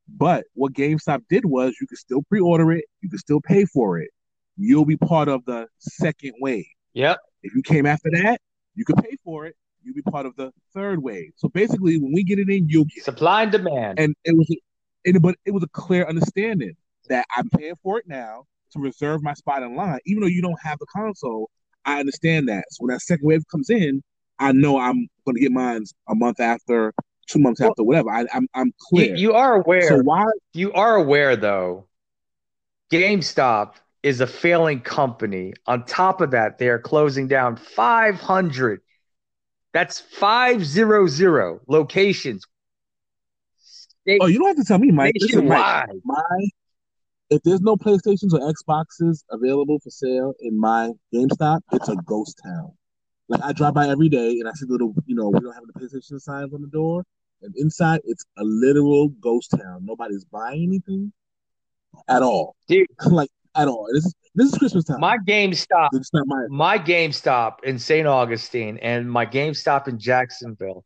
But 0.08 0.44
what 0.54 0.72
GameStop 0.72 1.22
did 1.28 1.44
was 1.44 1.74
you 1.80 1.86
could 1.86 1.98
still 1.98 2.22
pre-order 2.28 2.72
it, 2.72 2.84
you 3.00 3.08
could 3.08 3.20
still 3.20 3.40
pay 3.40 3.64
for 3.64 3.98
it. 3.98 4.10
You'll 4.56 4.86
be 4.86 4.96
part 4.96 5.28
of 5.28 5.44
the 5.44 5.68
second 5.78 6.34
wave. 6.40 6.66
Yep. 6.94 7.18
If 7.42 7.54
you 7.54 7.62
came 7.62 7.86
after 7.86 8.10
that, 8.12 8.40
you 8.78 8.84
could 8.84 8.96
pay 8.96 9.16
for 9.24 9.44
it. 9.44 9.56
You'll 9.82 9.94
be 9.94 10.02
part 10.02 10.24
of 10.24 10.36
the 10.36 10.52
third 10.72 11.02
wave. 11.02 11.32
So 11.36 11.48
basically, 11.48 11.98
when 11.98 12.12
we 12.12 12.22
get 12.22 12.38
it 12.38 12.48
in, 12.48 12.68
you'll 12.68 12.84
get 12.84 12.98
it. 12.98 13.04
Supply 13.04 13.42
and 13.42 13.52
demand. 13.52 13.98
And 13.98 14.14
it 14.24 14.36
was, 14.36 14.48
and, 15.04 15.20
but 15.20 15.34
it 15.44 15.50
was 15.50 15.62
a 15.64 15.68
clear 15.68 16.06
understanding 16.06 16.74
that 17.08 17.26
I'm 17.36 17.48
paying 17.50 17.74
for 17.82 17.98
it 17.98 18.06
now 18.06 18.44
to 18.72 18.80
reserve 18.80 19.22
my 19.22 19.34
spot 19.34 19.62
in 19.62 19.74
line, 19.74 19.98
even 20.06 20.22
though 20.22 20.28
you 20.28 20.42
don't 20.42 20.58
have 20.62 20.78
the 20.78 20.86
console. 20.86 21.50
I 21.84 22.00
understand 22.00 22.48
that. 22.48 22.64
So 22.70 22.84
when 22.84 22.94
that 22.94 23.00
second 23.00 23.26
wave 23.26 23.42
comes 23.50 23.70
in, 23.70 24.02
I 24.38 24.52
know 24.52 24.78
I'm 24.78 25.08
going 25.24 25.34
to 25.34 25.40
get 25.40 25.52
mine 25.52 25.84
a 26.08 26.14
month 26.14 26.38
after, 26.38 26.92
two 27.26 27.38
months 27.38 27.60
after, 27.60 27.82
whatever. 27.82 28.10
I, 28.10 28.26
I'm 28.32 28.46
I'm 28.54 28.72
clear. 28.88 29.16
You, 29.16 29.30
you 29.30 29.32
are 29.32 29.56
aware. 29.56 29.88
so 29.88 29.98
why? 29.98 30.24
You 30.52 30.72
are 30.72 30.96
aware, 30.96 31.34
though, 31.34 31.86
GameStop 32.92 33.74
is 34.02 34.20
a 34.20 34.26
failing 34.26 34.80
company. 34.80 35.52
On 35.66 35.84
top 35.84 36.20
of 36.20 36.30
that, 36.32 36.58
they 36.58 36.68
are 36.68 36.78
closing 36.78 37.28
down 37.28 37.56
500. 37.56 38.80
That's 39.72 40.00
500 40.00 41.60
locations. 41.66 42.44
Oh, 44.20 44.26
you 44.26 44.38
don't 44.38 44.48
have 44.48 44.56
to 44.56 44.64
tell 44.64 44.78
me, 44.78 44.90
Mike. 44.90 45.12
Listen, 45.20 45.46
Mike, 45.46 45.88
my 46.04 46.22
if 47.30 47.42
there's 47.42 47.60
no 47.60 47.76
PlayStations 47.76 48.32
or 48.32 48.52
Xboxes 48.52 49.22
available 49.30 49.78
for 49.80 49.90
sale 49.90 50.34
in 50.40 50.58
my 50.58 50.92
GameStop, 51.14 51.60
it's 51.72 51.88
a 51.88 51.96
ghost 51.96 52.40
town. 52.42 52.72
Like 53.28 53.42
I 53.42 53.52
drive 53.52 53.74
by 53.74 53.88
every 53.88 54.08
day 54.08 54.38
and 54.38 54.48
I 54.48 54.52
see 54.52 54.64
little, 54.66 54.94
you 55.04 55.14
know, 55.14 55.28
we 55.28 55.40
don't 55.40 55.52
have 55.52 55.64
the 55.66 55.78
PlayStation 55.78 56.18
signs 56.20 56.54
on 56.54 56.62
the 56.62 56.68
door, 56.68 57.04
and 57.42 57.54
inside 57.56 58.00
it's 58.04 58.24
a 58.38 58.44
literal 58.44 59.08
ghost 59.20 59.50
town. 59.50 59.84
Nobody's 59.84 60.24
buying 60.24 60.62
anything 60.62 61.12
at 62.08 62.22
all, 62.22 62.56
Dude. 62.66 62.86
like 63.06 63.30
at 63.58 63.68
all. 63.68 63.86
This 63.92 64.06
is 64.06 64.14
this 64.34 64.52
is 64.52 64.58
Christmas 64.58 64.84
time. 64.84 65.00
My 65.00 65.18
GameStop 65.18 65.88
it's 65.92 66.12
not 66.12 66.26
my. 66.26 66.46
my 66.48 66.78
GameStop 66.78 67.64
in 67.64 67.78
St. 67.78 68.06
Augustine 68.06 68.78
and 68.78 69.10
my 69.10 69.26
GameStop 69.26 69.88
in 69.88 69.98
Jacksonville, 69.98 70.84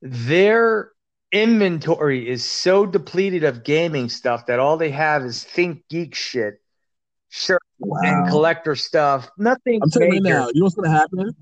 their 0.00 0.90
inventory 1.32 2.28
is 2.28 2.44
so 2.44 2.86
depleted 2.86 3.44
of 3.44 3.62
gaming 3.62 4.08
stuff 4.08 4.46
that 4.46 4.58
all 4.58 4.76
they 4.76 4.90
have 4.90 5.22
is 5.22 5.44
ThinkGeek 5.44 6.14
shit, 6.14 6.60
shirt 7.28 7.62
and 7.80 8.28
collector 8.28 8.74
stuff. 8.74 9.30
Nothing 9.38 9.80
I'm 9.82 9.90
telling 9.90 10.14
you 10.14 10.20
now. 10.20 10.48
You 10.48 10.60
know 10.60 10.64
what's 10.64 10.74
gonna 10.74 10.90
happen? 10.90 11.34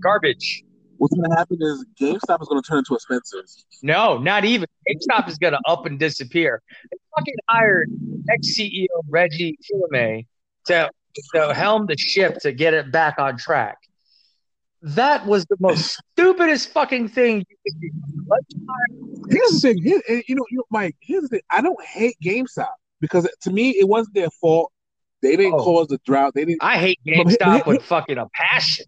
Garbage. 0.00 0.62
What's 0.98 1.14
gonna 1.14 1.34
happen 1.36 1.58
is 1.60 1.84
GameStop 2.00 2.40
is 2.42 2.48
gonna 2.48 2.62
turn 2.62 2.78
into 2.78 2.94
a 2.94 3.00
Spencer's. 3.00 3.64
No, 3.82 4.18
not 4.18 4.44
even. 4.44 4.66
GameStop 4.88 5.28
is 5.28 5.38
going 5.38 5.52
to 5.52 5.60
up 5.66 5.86
and 5.86 5.98
disappear. 5.98 6.62
They 6.90 6.96
fucking 7.18 7.34
hired 7.48 7.90
ex 8.30 8.58
CEO 8.58 8.86
Reggie 9.08 9.58
Fils-Aimé 9.62 10.26
to, 10.66 10.90
to 11.34 11.54
helm 11.54 11.86
the 11.86 11.96
ship 11.96 12.38
to 12.40 12.52
get 12.52 12.74
it 12.74 12.90
back 12.92 13.18
on 13.18 13.36
track. 13.36 13.78
That 14.82 15.26
was 15.26 15.44
the 15.46 15.56
most 15.60 15.98
stupidest 16.12 16.70
fucking 16.70 17.08
thing 17.08 17.44
you 17.48 17.56
could 17.66 17.80
do. 17.80 17.90
Let's 18.28 18.54
Here's 19.28 19.60
the 19.60 19.68
thing. 19.74 19.82
Here, 19.82 20.02
eh, 20.08 20.22
you 20.28 20.36
know, 20.36 20.44
you 20.50 20.58
know, 20.58 20.64
Mike. 20.70 20.96
Here's 21.00 21.22
the 21.22 21.28
thing. 21.28 21.40
I 21.50 21.60
don't 21.60 21.82
hate 21.84 22.16
GameStop 22.22 22.68
because 23.00 23.28
to 23.42 23.50
me 23.50 23.70
it 23.70 23.88
wasn't 23.88 24.14
their 24.14 24.30
fault. 24.40 24.72
They 25.22 25.34
didn't 25.36 25.54
Oh. 25.54 25.64
cause 25.64 25.88
the 25.88 25.98
drought. 26.06 26.34
They 26.34 26.44
didn't. 26.44 26.62
I 26.62 26.78
hate 26.78 27.00
GameStop 27.06 27.66
with 27.66 27.82
fucking 27.82 28.18
a 28.18 28.26
passion. 28.34 28.86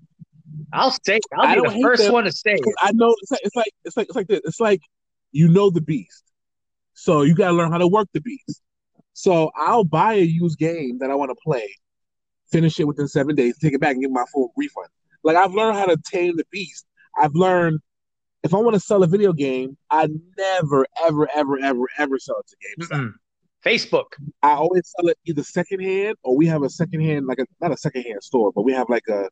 I'll 0.73 0.97
say 1.05 1.21
I 1.37 1.55
I'll 1.55 1.57
don't 1.57 1.75
be 1.75 1.75
the 1.77 1.83
first 1.83 2.03
them 2.03 2.13
one 2.13 2.25
to 2.25 2.33
say 2.33 2.55
it. 2.55 2.75
I 2.81 2.93
know 2.93 3.15
it's 3.23 3.31
like 3.31 3.41
it's 3.45 3.57
like 3.57 3.73
it's 3.85 3.97
like 3.97 4.07
it's 4.09 4.17
like 4.17 4.29
this. 4.29 4.41
It's 4.45 4.61
like 4.61 4.81
you 5.33 5.49
know 5.49 5.71
the 5.71 5.81
beast, 5.81 6.25
so 6.95 7.23
you 7.23 7.35
got 7.35 7.49
to 7.49 7.55
learn 7.55 7.71
how 7.73 7.79
to 7.79 7.89
work 7.89 8.09
the 8.13 8.21
beast. 8.21 8.63
So 9.15 9.51
I'll 9.57 9.85
buy 9.85 10.15
a 10.15 10.23
used 10.23 10.59
game 10.59 10.99
that 11.01 11.11
I 11.11 11.15
want 11.15 11.31
to 11.31 11.37
play, 11.43 11.69
finish 12.53 12.79
it 12.79 12.85
within 12.85 13.09
seven 13.09 13.35
days, 13.35 13.59
take 13.59 13.75
it 13.75 13.81
back 13.81 13.93
and 13.93 14.03
get 14.03 14.11
my 14.11 14.25
full 14.33 14.53
refund. 14.57 14.89
Like 15.25 15.37
I've 15.37 15.55
learned 15.55 15.77
how 15.77 15.87
to 15.87 15.97
tame 16.11 16.37
the 16.37 16.47
beast. 16.51 16.87
I've 17.21 17.35
learned 17.35 17.81
if 18.45 18.55
I 18.55 18.59
want 18.59 18.75
to 18.75 18.81
sell 18.81 19.03
a 19.03 19.07
video 19.07 19.33
game, 19.33 19.77
I 19.91 20.09
never, 20.37 20.87
ever, 21.05 21.29
ever, 21.35 21.59
ever, 21.59 21.89
ever 21.99 22.19
sell 22.19 22.37
it 22.39 22.47
to 22.49 22.87
GameStop. 22.87 23.01
Mm-mm. 23.01 23.13
Facebook. 23.65 24.05
I 24.43 24.53
always 24.53 24.93
sell 24.97 25.09
it 25.09 25.19
either 25.27 25.43
secondhand 25.43 26.17
or 26.23 26.37
we 26.37 26.47
have 26.47 26.63
a 26.63 26.71
secondhand, 26.71 27.27
like 27.27 27.41
a 27.41 27.47
not 27.61 27.73
a 27.73 27.77
secondhand 27.77 28.23
store, 28.23 28.53
but 28.55 28.63
we 28.63 28.73
have 28.73 28.89
like 28.89 29.09
a 29.09 29.29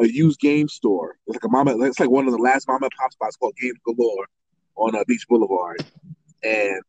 a 0.00 0.06
used 0.08 0.40
game 0.40 0.68
store. 0.68 1.16
It's 1.26 1.36
like 1.36 1.44
a 1.44 1.48
mama. 1.48 1.76
It's 1.86 2.00
like 2.00 2.10
one 2.10 2.26
of 2.26 2.32
the 2.32 2.38
last 2.38 2.66
mama 2.68 2.86
and 2.86 2.92
pop 2.98 3.12
spots 3.12 3.36
called 3.36 3.54
Games 3.60 3.78
Galore 3.84 4.26
on 4.76 4.94
uh, 4.96 5.04
Beach 5.06 5.26
Boulevard, 5.28 5.84
and 6.42 6.82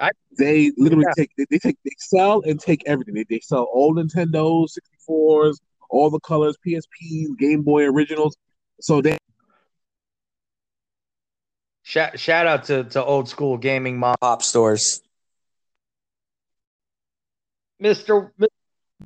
I- 0.00 0.10
they 0.38 0.72
literally 0.76 1.04
Yeah. 1.08 1.14
take 1.16 1.30
they, 1.36 1.46
they 1.50 1.58
take 1.58 1.76
they 1.84 1.92
sell 1.98 2.42
and 2.42 2.58
take 2.60 2.82
everything. 2.86 3.14
They, 3.14 3.24
they 3.28 3.40
sell 3.40 3.64
all 3.72 3.94
Nintendos, 3.94 4.76
64s, 5.08 5.56
all 5.90 6.10
the 6.10 6.20
colors, 6.20 6.56
PSPs, 6.66 7.36
Game 7.38 7.62
Boy 7.62 7.84
originals. 7.84 8.36
So 8.80 9.00
they 9.02 9.16
Shout, 11.82 12.20
shout 12.20 12.46
out 12.46 12.64
to, 12.64 12.84
to 12.84 13.04
old 13.04 13.28
school 13.28 13.56
gaming 13.56 13.98
mom 13.98 14.14
pop 14.20 14.42
stores. 14.42 15.00
Mr. 17.82 18.30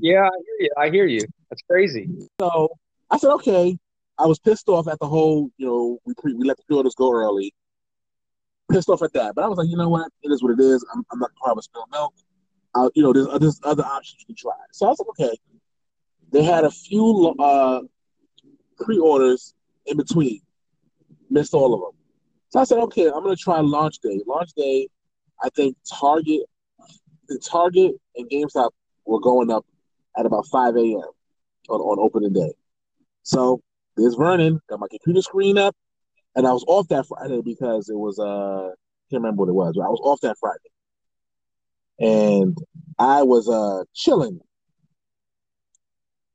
Yeah, 0.00 0.22
I 0.24 0.30
hear 0.44 0.56
you. 0.60 0.70
I 0.76 0.90
hear 0.90 1.06
you. 1.06 1.20
That's 1.48 1.62
crazy. 1.62 2.10
So 2.40 2.68
I 3.10 3.18
said, 3.18 3.30
okay. 3.34 3.78
I 4.18 4.26
was 4.26 4.38
pissed 4.38 4.68
off 4.68 4.86
at 4.86 4.98
the 5.00 5.08
whole, 5.08 5.50
you 5.56 5.66
know, 5.66 5.98
we 6.04 6.14
pre- 6.14 6.34
we 6.34 6.46
let 6.46 6.56
the 6.56 6.62
pre-orders 6.64 6.94
go 6.94 7.12
early. 7.12 7.52
Pissed 8.70 8.88
off 8.88 9.02
at 9.02 9.12
that, 9.12 9.34
but 9.34 9.44
I 9.44 9.48
was 9.48 9.58
like, 9.58 9.68
you 9.68 9.76
know 9.76 9.88
what? 9.88 10.10
It 10.22 10.30
is 10.30 10.42
what 10.42 10.52
it 10.52 10.60
is. 10.60 10.84
I'm, 10.94 11.04
I'm 11.12 11.18
not 11.18 11.30
gonna 11.42 11.54
have 11.54 11.64
spilled 11.64 11.88
milk. 11.90 12.14
Uh, 12.74 12.88
you 12.94 13.02
know, 13.02 13.12
there's 13.12 13.26
there's 13.38 13.60
other 13.64 13.84
options 13.84 14.16
you 14.20 14.26
can 14.26 14.36
try. 14.36 14.52
So 14.72 14.86
I 14.86 14.90
was 14.90 14.98
like, 15.00 15.08
okay. 15.08 15.36
They 16.30 16.42
had 16.42 16.64
a 16.64 16.70
few 16.70 17.34
uh, 17.38 17.80
pre-orders 18.80 19.54
in 19.86 19.96
between. 19.96 20.40
Missed 21.30 21.54
all 21.54 21.74
of 21.74 21.80
them. 21.80 22.00
So 22.48 22.60
I 22.60 22.64
said, 22.64 22.78
okay, 22.78 23.06
I'm 23.06 23.22
gonna 23.22 23.36
try 23.36 23.60
launch 23.60 23.98
day. 23.98 24.20
Launch 24.26 24.52
day, 24.54 24.88
I 25.42 25.48
think 25.50 25.76
Target, 25.92 26.42
the 27.28 27.38
Target 27.38 27.92
and 28.16 28.30
GameStop 28.30 28.70
were 29.04 29.20
going 29.20 29.50
up 29.50 29.66
at 30.16 30.24
about 30.24 30.46
5 30.46 30.76
a.m. 30.76 31.10
on, 31.68 31.80
on 31.80 31.98
opening 31.98 32.32
day. 32.32 32.54
So 33.24 33.60
there's 33.96 34.14
Vernon, 34.14 34.60
got 34.68 34.78
my 34.80 34.86
computer 34.90 35.22
screen 35.22 35.58
up, 35.58 35.74
and 36.36 36.46
I 36.46 36.52
was 36.52 36.64
off 36.68 36.86
that 36.88 37.06
Friday 37.06 37.40
because 37.44 37.88
it 37.88 37.96
was 37.96 38.18
uh 38.18 38.70
can't 39.10 39.22
remember 39.22 39.40
what 39.40 39.48
it 39.48 39.54
was, 39.54 39.74
but 39.76 39.84
I 39.84 39.88
was 39.88 40.00
off 40.04 40.20
that 40.20 40.36
Friday. 40.38 40.58
And 41.98 42.56
I 42.98 43.22
was 43.22 43.48
uh 43.48 43.84
chilling. 43.94 44.40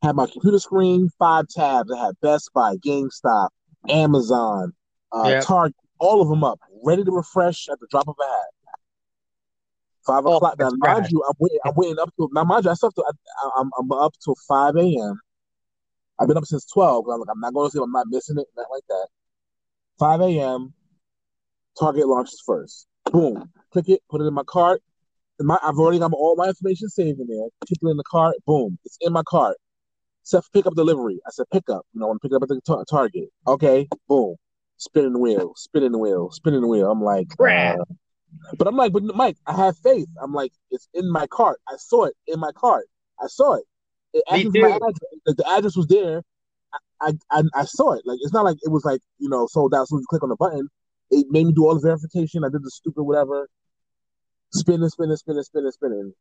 Had 0.02 0.16
my 0.16 0.28
computer 0.32 0.60
screen, 0.60 1.10
five 1.20 1.48
tabs. 1.50 1.92
I 1.92 2.06
had 2.06 2.16
Best 2.22 2.52
Buy, 2.54 2.76
GameStop, 2.78 3.50
Amazon, 3.90 4.74
uh 5.12 5.30
Yep. 5.30 5.44
Target, 5.46 5.76
all 6.00 6.22
of 6.22 6.30
them 6.30 6.44
up, 6.44 6.60
ready 6.84 7.04
to 7.04 7.12
refresh 7.12 7.68
at 7.72 7.80
the 7.80 7.88
drop 7.92 8.08
of 8.08 8.16
a 8.20 8.26
hat. 8.28 8.48
Five 10.08 10.26
Oh, 10.26 10.38
o'clock. 10.38 10.58
Now, 10.58 10.70
mind 10.78 11.02
right. 11.02 11.12
you, 11.12 11.24
I'm 11.28 11.36
waiting. 11.38 11.60
I'm 11.66 11.74
waiting 11.76 12.00
up 12.00 12.10
to 12.16 12.30
now. 12.34 12.44
Mind 12.46 12.66
you, 12.66 12.72
I 12.72 12.74
still 12.74 12.90
have 12.90 12.96
to, 12.96 13.04
I, 13.44 13.50
I'm 13.60 13.70
I'm 13.78 13.92
up 13.92 14.16
till 14.24 14.36
five 14.48 14.76
a.m. 14.76 15.20
I've 16.20 16.28
been 16.28 16.38
up 16.38 16.46
since 16.46 16.66
12. 16.66 17.06
I'm 17.08 17.20
like, 17.20 17.30
I'm 17.32 17.40
not 17.40 17.54
going 17.54 17.68
to 17.68 17.72
sleep. 17.72 17.84
I'm 17.84 17.92
not 17.92 18.08
missing 18.10 18.38
it. 18.38 18.48
Not 18.58 18.68
like 18.72 18.84
that. 18.90 19.08
5 20.00 20.22
a.m. 20.22 20.74
Target 21.80 22.08
launches 22.08 22.42
first. 22.46 22.88
Boom. 23.06 23.50
Click 23.72 23.90
it. 23.90 24.02
Put 24.10 24.22
it 24.22 24.26
in 24.26 24.34
my 24.34 24.44
cart. 24.44 24.82
My, 25.40 25.58
I've 25.64 25.78
already 25.78 26.00
got 26.00 26.12
all 26.12 26.36
my 26.36 26.48
information 26.48 26.90
saved 26.90 27.20
in 27.20 27.28
there. 27.28 27.48
Click 27.66 27.80
it 27.82 27.90
in 27.90 27.96
the 27.96 28.04
cart. 28.04 28.36
Boom. 28.46 28.78
It's 28.84 28.98
in 29.00 29.14
my 29.14 29.24
cart. 29.26 29.56
Set 30.24 30.44
for 30.44 30.50
pickup 30.54 30.76
delivery. 30.76 31.20
I 31.26 31.32
said 31.32 31.46
pickup. 31.52 31.86
You 31.94 32.02
know, 32.02 32.08
I 32.08 32.10
want 32.10 32.22
to 32.22 32.28
pick 32.28 32.34
it 32.34 32.36
up 32.36 32.44
at 32.44 32.50
the 32.50 32.60
tar- 32.66 32.84
Target. 32.90 33.30
Okay. 33.48 33.88
Boom. 34.10 34.36
Spinning 34.76 35.14
the 35.14 35.20
wheel. 35.20 35.54
Spinning 35.56 35.94
the 35.94 35.98
wheel. 35.98 36.30
Spinning 36.32 36.62
the 36.62 36.68
wheel. 36.68 36.92
I'm 36.92 37.02
like, 37.02 37.28
uh, 37.40 37.86
but 38.58 38.68
I'm 38.68 38.76
like, 38.76 38.92
but 38.92 39.04
Mike, 39.04 39.38
I 39.46 39.56
have 39.56 39.78
faith. 39.78 40.08
I'm 40.22 40.34
like, 40.34 40.52
it's 40.72 40.90
in 40.94 41.10
my 41.10 41.28
cart. 41.28 41.60
I 41.68 41.76
saw 41.78 42.06
it 42.06 42.16
in 42.28 42.40
my 42.40 42.52
cart. 42.56 42.86
I 43.22 43.28
saw 43.28 43.56
it. 43.56 43.64
It 44.14 44.24
Me 44.32 44.46
asked 44.46 44.54
me 44.54 44.62
for 44.62 44.70
my 44.70 44.76
address. 44.76 44.94
The, 45.26 45.50
address 45.50 45.76
was 45.76 45.88
there. 45.88 46.24
I, 47.02 47.14
I 47.32 47.44
I 47.56 47.66
saw 47.66 47.94
it. 47.94 48.02
Like 48.06 48.20
it's 48.22 48.34
not 48.34 48.46
like 48.46 48.58
it 48.62 48.70
was 48.70 48.84
like 48.86 49.02
you 49.20 49.30
know 49.30 49.48
sold 49.48 49.74
out. 49.74 49.88
So 49.88 49.98
you 49.98 50.06
click 50.10 50.24
on 50.24 50.30
the 50.30 50.36
button, 50.36 50.68
it 51.12 51.28
made 51.30 51.48
me 51.48 51.54
do 51.54 51.66
all 51.66 51.76
the 51.76 51.82
verification. 51.82 52.44
I 52.44 52.50
did 52.50 52.64
the 52.64 52.72
stupid 52.72 53.04
whatever, 53.04 53.48
spinning, 54.52 54.90
spinning, 54.90 55.16
spinning, 55.16 55.44
spinning, 55.44 55.72
spinning, 55.72 56.14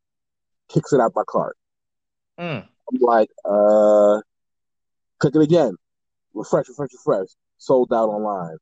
kicks 0.69 0.93
it 0.93 0.99
out 0.99 1.13
my 1.15 1.23
cart. 1.27 1.57
Mm. 2.39 2.65
I'm 2.65 2.99
like, 3.01 3.29
uh, 3.45 4.21
click 5.19 5.35
it 5.35 5.41
again, 5.41 5.75
refresh, 6.33 6.69
refresh, 6.69 6.89
refresh. 6.93 7.27
Sold 7.57 7.91
out 7.93 8.07
online. 8.07 8.57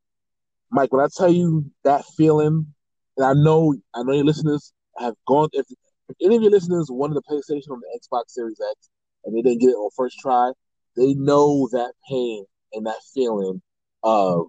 Mike, 0.72 0.92
when 0.92 1.04
I 1.04 1.08
tell 1.16 1.32
you 1.32 1.72
that 1.84 2.04
feeling, 2.18 2.74
and 3.16 3.26
I 3.26 3.34
know, 3.34 3.76
I 3.94 4.04
know 4.04 4.14
your 4.14 4.26
listeners 4.26 4.74
have 5.00 5.14
gone. 5.28 5.50
If, 5.54 5.66
if 6.10 6.16
any 6.22 6.36
of 6.36 6.42
your 6.42 6.52
listeners 6.52 6.88
wanted 6.90 7.16
the 7.16 7.22
PlayStation 7.22 7.72
on 7.72 7.80
the 7.80 8.00
Xbox 8.00 8.30
Series 8.30 8.60
X 8.72 8.90
and 9.28 9.38
they 9.38 9.42
didn't 9.42 9.60
get 9.60 9.70
it 9.70 9.74
on 9.74 9.92
first 9.96 10.18
try, 10.20 10.52
they 10.96 11.14
know 11.14 11.70
that 11.72 11.94
pain 12.10 12.46
and 12.74 12.88
that 12.88 12.96
feeling 13.14 13.62
of 14.04 14.48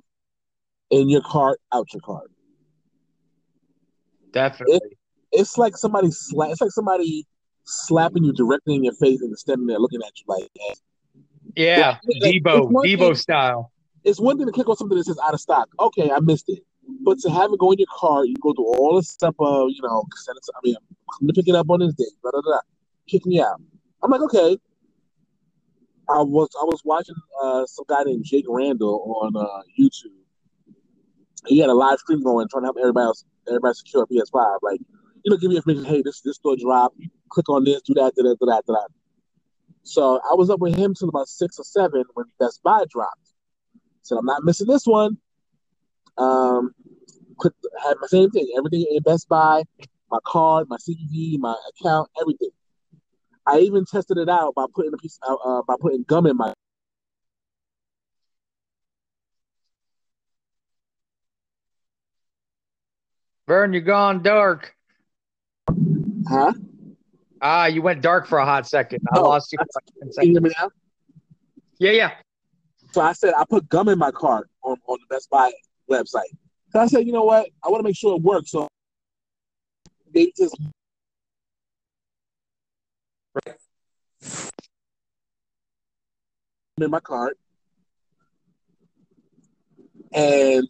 in 0.91 1.11
your 1.11 1.21
cart, 1.21 1.61
out 1.73 1.93
your 1.93 2.01
cart. 2.01 2.31
Definitely. 4.33 4.77
It, 4.77 4.83
it's 5.33 5.59
like 5.59 5.77
somebody 5.77 6.11
slap. 6.11 6.51
It's 6.51 6.61
like 6.61 6.71
somebody 6.71 7.27
slapping 7.65 8.25
you 8.25 8.33
directly 8.33 8.77
in 8.77 8.85
your 8.85 8.95
face 8.95 9.21
and 9.21 9.37
standing 9.37 9.67
there 9.67 9.79
looking 9.79 10.01
at 10.01 10.13
you 10.19 10.25
like. 10.27 10.49
Yeah, 11.55 11.99
Debo, 12.23 12.71
Debo 12.71 12.99
thing, 12.99 13.15
style. 13.17 13.73
It's 14.05 14.21
one 14.21 14.39
thing 14.39 14.47
to 14.47 14.53
click 14.53 14.69
on 14.69 14.77
something 14.77 14.97
that 14.97 15.05
says 15.05 15.19
out 15.23 15.35
of 15.35 15.41
stock. 15.41 15.69
Okay, 15.79 16.11
I 16.11 16.21
missed 16.21 16.49
it. 16.49 16.61
But 17.05 17.19
to 17.19 17.31
have 17.31 17.53
it 17.53 17.59
go 17.59 17.73
in 17.73 17.79
your 17.79 17.89
car, 17.95 18.25
you 18.25 18.35
go 18.41 18.55
through 18.55 18.75
all 18.75 18.97
the 18.97 19.03
stuff 19.03 19.35
of, 19.39 19.69
you 19.71 19.83
know, 19.83 20.05
send 20.17 20.37
it 20.39 20.45
to, 20.45 20.53
I 20.57 20.61
mean, 20.65 20.77
I'm 20.77 21.27
going 21.27 21.35
to 21.35 21.35
pick 21.35 21.49
it 21.49 21.55
up 21.55 21.69
on 21.69 21.81
this 21.81 21.93
day, 21.95 22.05
blah, 22.23 22.31
blah, 22.31 22.41
blah. 22.41 22.61
Kick 23.07 23.27
me 23.27 23.41
out. 23.41 23.61
I'm 24.03 24.11
like, 24.11 24.23
okay. 24.23 24.57
I 26.11 26.23
was 26.23 26.49
I 26.61 26.65
was 26.65 26.81
watching 26.85 27.17
uh, 27.43 27.67
some 27.67 27.85
guy 27.89 28.03
named 28.05 28.25
Jake 28.25 28.47
Randall 28.49 29.21
on 29.23 29.37
uh, 29.37 29.63
YouTube. 29.79 30.13
He 31.47 31.59
had 31.59 31.69
a 31.69 31.75
live 31.75 31.99
stream 31.99 32.23
going, 32.23 32.49
trying 32.49 32.63
to 32.63 32.67
help 32.67 32.77
everybody 32.81 33.05
else, 33.05 33.25
everybody 33.47 33.75
secure 33.75 34.05
a 34.05 34.07
PS5. 34.07 34.59
Like, 34.63 34.81
you 35.25 35.31
know, 35.31 35.37
give 35.37 35.51
me 35.51 35.57
information. 35.57 35.85
Hey, 35.85 36.03
this 36.03 36.21
this 36.23 36.37
store 36.37 36.57
drop. 36.57 36.95
Click 37.31 37.49
on 37.51 37.65
this, 37.65 37.83
do 37.83 37.95
that, 37.95 38.15
do 38.17 38.23
that, 38.23 38.37
do 38.41 38.47
that, 38.47 38.65
do 38.67 38.73
that. 38.73 38.89
So 39.83 40.21
I 40.31 40.35
was 40.35 40.51
up 40.51 40.61
with 40.61 40.75
him 40.75 40.95
till 40.95 41.09
about 41.09 41.29
six 41.29 41.59
or 41.59 41.65
seven 41.65 42.05
when 42.15 42.27
Best 42.39 42.63
Buy 42.63 42.85
dropped. 42.91 43.33
Said 44.03 44.17
I'm 44.19 44.27
not 44.27 44.45
missing 44.45 44.67
this 44.67 44.87
one. 44.87 45.19
Um, 46.17 46.75
put 47.39 47.55
had 47.85 47.95
my 48.01 48.07
same 48.07 48.31
thing, 48.31 48.51
everything 48.57 48.87
in 48.91 49.03
Best 49.03 49.29
Buy, 49.29 49.63
my 50.11 50.19
card, 50.27 50.69
my 50.69 50.77
CVV, 50.77 51.39
my 51.39 51.55
account, 51.71 52.09
everything. 52.21 52.51
I 53.49 53.61
even 53.61 53.87
tested 53.87 54.19
it 54.19 54.29
out 54.29 54.55
by 54.55 54.67
putting 54.75 54.93
a 54.93 54.99
piece 54.99 55.19
uh, 55.27 55.35
uh, 55.35 55.63
by 55.67 55.75
putting 55.81 56.03
gum 56.03 56.27
in 56.27 56.37
my. 56.37 56.53
Vern, 63.47 63.73
you're 63.73 63.81
gone 63.81 64.23
dark. 64.23 64.75
Huh? 66.29 66.53
Ah, 67.41 67.65
you 67.67 67.81
went 67.81 68.03
dark 68.03 68.27
for 68.27 68.37
a 68.39 68.45
hot 68.45 68.67
second. 68.67 69.01
I 69.11 69.19
oh, 69.19 69.23
lost 69.23 69.51
you. 69.53 69.59
You 70.21 70.33
hear 70.33 70.41
me 70.43 70.51
now? 70.61 70.69
Yeah, 71.79 71.93
yeah. 71.93 72.11
So 72.93 73.01
I 73.01 73.15
said 73.15 73.33
I 73.39 73.45
put 73.49 73.67
gum 73.71 73.89
in 73.89 73.99
my 73.99 74.11
cart 74.11 74.51
on, 74.63 74.77
on 74.87 74.99
the 75.01 75.15
Best 75.15 75.31
Buy 75.31 75.51
website. 75.91 76.29
So 76.73 76.81
I 76.81 76.87
said, 76.87 77.07
you 77.07 77.13
know 77.13 77.25
what? 77.25 77.49
I 77.65 77.69
want 77.71 77.81
to 77.81 77.85
make 77.85 77.97
sure 77.97 78.15
it 78.15 78.23
works. 78.23 78.51
So 78.51 78.69
they 80.13 80.31
just 80.37 80.55
in 86.81 86.91
my 86.91 87.01
cart, 87.01 87.37
and 90.13 90.69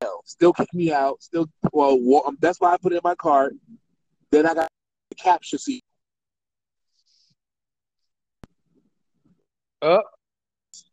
you 0.00 0.08
know, 0.08 0.20
still 0.24 0.52
kick 0.52 0.72
me 0.72 0.92
out. 0.92 1.22
Still, 1.22 1.48
well, 1.72 2.22
um, 2.26 2.36
that's 2.40 2.60
why 2.60 2.72
I 2.72 2.76
put 2.76 2.92
it 2.92 2.96
in 2.96 3.00
my 3.04 3.14
cart. 3.14 3.54
Then 4.30 4.46
I 4.46 4.54
got 4.54 4.68
the 5.10 5.16
CAPTCHA 5.16 5.60
seat. 5.60 5.84
Oh, 9.82 10.02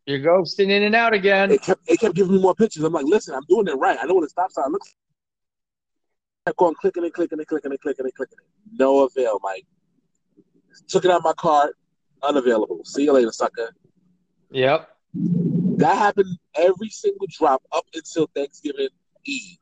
you're 0.06 0.20
ghosting 0.20 0.72
in 0.72 0.84
and 0.84 0.96
out 0.96 1.14
again. 1.14 1.52
It 1.52 1.62
kept, 1.62 1.82
it 1.88 2.00
kept 2.00 2.16
giving 2.16 2.34
me 2.34 2.42
more 2.42 2.56
pictures. 2.56 2.84
I'm 2.84 2.94
like, 2.94 3.06
listen, 3.06 3.36
I'm 3.36 3.46
doing 3.48 3.68
it 3.68 3.76
right. 3.76 3.98
I 4.02 4.06
know 4.06 4.16
what 4.16 4.24
a 4.24 4.30
stop 4.30 4.52
sign 4.52 4.72
looks 4.72 4.88
like. 4.88 4.96
I 6.46 6.50
kept 6.50 6.58
going 6.58 6.76
clicking 6.76 7.04
and 7.04 7.14
clicking 7.14 7.38
and 7.38 7.48
clicking 7.48 7.72
and 7.72 7.80
clicking 7.80 8.06
and 8.06 8.16
clicking. 8.16 8.38
No 8.74 9.06
avail, 9.06 9.40
Mike. 9.44 9.66
Took 10.88 11.06
it 11.06 11.12
out 11.12 11.18
of 11.18 11.24
my 11.24 11.34
cart, 11.34 11.76
unavailable. 12.24 12.82
See 12.84 13.04
you 13.04 13.14
later, 13.14 13.32
sucker. 13.32 13.74
Yep. 14.52 14.90
That 15.14 15.98
happened 15.98 16.38
every 16.56 16.90
single 16.90 17.28
drop 17.30 17.64
up 17.72 17.86
until 17.94 18.30
Thanksgiving 18.36 18.90
Eve. 19.26 19.58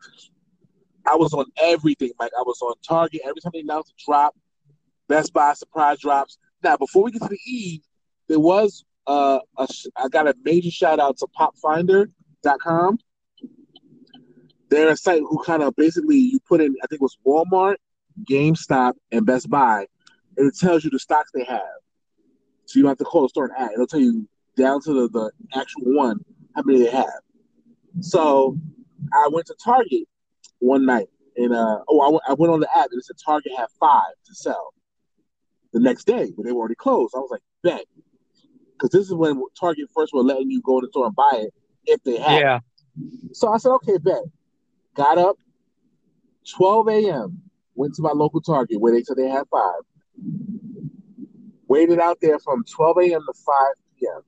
I 1.06 1.16
was 1.16 1.34
on 1.34 1.46
everything, 1.62 2.12
Mike. 2.20 2.32
I 2.38 2.42
was 2.42 2.62
on 2.62 2.74
Target 2.86 3.22
every 3.24 3.40
time 3.42 3.52
they 3.54 3.62
announced 3.62 3.92
a 3.92 4.06
drop. 4.06 4.36
Best 5.08 5.32
Buy 5.32 5.54
surprise 5.54 6.00
drops. 6.00 6.38
Now, 6.64 6.76
before 6.76 7.04
we 7.04 7.12
get 7.12 7.22
to 7.22 7.30
the 7.30 7.40
Eve, 7.46 7.82
there 8.28 8.40
was 8.40 8.84
uh, 9.06 9.40
a, 9.58 9.68
I 9.96 10.10
got 10.10 10.28
a 10.28 10.36
major 10.44 10.72
shout 10.72 11.00
out 11.00 11.18
to 11.20 11.28
PopFindr.com. 11.40 13.00
They're 14.70 14.90
a 14.90 14.98
site 14.98 15.22
who 15.22 15.42
kind 15.44 15.64
of 15.64 15.76
basically 15.78 16.18
you 16.18 16.40
put 16.42 16.60
in, 16.60 16.76
I 16.84 16.88
think 16.88 17.02
it 17.02 17.02
was 17.02 17.18
Walmart, 17.26 17.78
GameStop, 18.30 18.94
and 19.12 19.26
Best 19.26 19.50
Buy, 19.50 19.88
and 20.38 20.48
it 20.48 20.58
tells 20.58 20.84
you 20.84 20.90
the 20.90 21.00
stocks 21.00 21.32
they 21.34 21.44
have. 21.44 21.62
So 22.66 22.78
you 22.78 22.84
don't 22.84 22.92
have 22.92 22.98
to 23.00 23.06
call 23.06 23.24
the 23.24 23.30
store 23.30 23.46
and 23.46 23.54
ask. 23.58 23.74
It'll 23.74 23.88
tell 23.88 24.00
you 24.00 24.28
down 24.56 24.82
to 24.84 24.94
the, 24.94 25.10
the 25.10 25.60
actual 25.60 25.84
one 25.84 26.20
how 26.56 26.64
many 26.64 26.84
they 26.84 26.92
have. 26.92 27.22
So 28.02 28.58
I 29.14 29.30
went 29.32 29.48
to 29.48 29.56
Target 29.64 30.08
one 30.60 30.86
night 30.86 31.08
and 31.36 31.54
uh 31.54 31.80
oh 31.88 32.02
I 32.02 32.10
went, 32.10 32.24
I 32.28 32.34
went 32.34 32.54
on 32.54 32.60
the 32.60 32.70
app 32.78 32.88
and 32.92 33.00
it 33.00 33.06
said 33.06 33.16
Target 33.24 33.52
had 33.56 33.68
five 33.80 34.14
to 34.26 34.36
sell 34.36 34.74
the 35.74 35.80
next 35.80 36.06
day, 36.06 36.32
but 36.36 36.46
they 36.46 36.52
were 36.52 36.60
already 36.60 36.76
closed. 36.76 37.14
I 37.16 37.20
was 37.20 37.30
like, 37.32 37.42
bet. 37.64 37.86
Because 38.74 38.92
this 38.92 39.08
is 39.08 39.14
when 39.14 39.42
Target 39.60 39.90
first 39.96 40.14
were 40.14 40.24
letting 40.24 40.52
you 40.52 40.62
go 40.62 40.80
to 40.80 40.88
the 40.88 40.92
store 40.92 41.08
and 41.08 41.16
buy 41.16 41.32
it 41.34 41.54
if 41.86 42.04
they 42.04 42.18
had. 42.18 42.40
Yeah. 42.40 42.60
So 43.34 43.52
I 43.52 43.58
said, 43.58 43.72
okay, 43.72 43.98
bet. 43.98 44.22
Got 44.96 45.18
up, 45.18 45.38
12 46.56 46.88
a.m., 46.90 47.42
went 47.76 47.96
to 47.96 48.02
my 48.02 48.12
local 48.12 48.42
Target 48.42 48.80
where 48.80 48.94
they 48.94 49.04
said 49.04 49.18
they 49.18 49.30
had 49.30 49.44
five. 49.52 49.82
Waited 51.68 52.00
out 52.00 52.18
there 52.22 52.40
from 52.40 52.64
12 52.64 52.98
a.m. 53.00 53.22
to 53.22 53.34
5 53.34 53.56
p.m. 54.00 54.22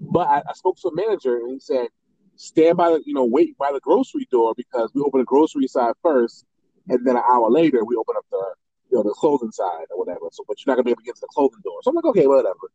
But 0.00 0.28
I, 0.28 0.42
I 0.48 0.52
spoke 0.54 0.76
to 0.78 0.88
a 0.88 0.94
manager 0.94 1.36
and 1.36 1.50
he 1.50 1.60
said, 1.60 1.88
stand 2.36 2.76
by 2.76 2.90
the, 2.90 3.02
you 3.04 3.14
know, 3.14 3.24
wait 3.24 3.56
by 3.58 3.72
the 3.72 3.80
grocery 3.80 4.26
door 4.30 4.54
because 4.56 4.90
we 4.94 5.02
open 5.02 5.20
the 5.20 5.24
grocery 5.26 5.66
side 5.66 5.94
first, 6.02 6.46
and 6.88 7.06
then 7.06 7.16
an 7.16 7.22
hour 7.30 7.50
later 7.50 7.84
we 7.84 7.96
open 7.96 8.14
up 8.16 8.24
the, 8.30 8.54
you 8.90 8.96
know, 8.96 9.02
the 9.02 9.10
clothing 9.10 9.50
side 9.50 9.86
or 9.90 9.98
whatever. 9.98 10.28
So, 10.32 10.44
but 10.46 10.56
you're 10.58 10.70
not 10.72 10.76
gonna 10.76 10.84
be 10.84 10.92
able 10.92 11.02
to 11.02 11.06
get 11.06 11.16
to 11.16 11.20
the 11.22 11.28
clothing 11.28 11.60
door. 11.64 11.80
So 11.82 11.90
I'm 11.90 11.96
like, 11.96 12.04
okay, 12.06 12.26
whatever. 12.26 12.70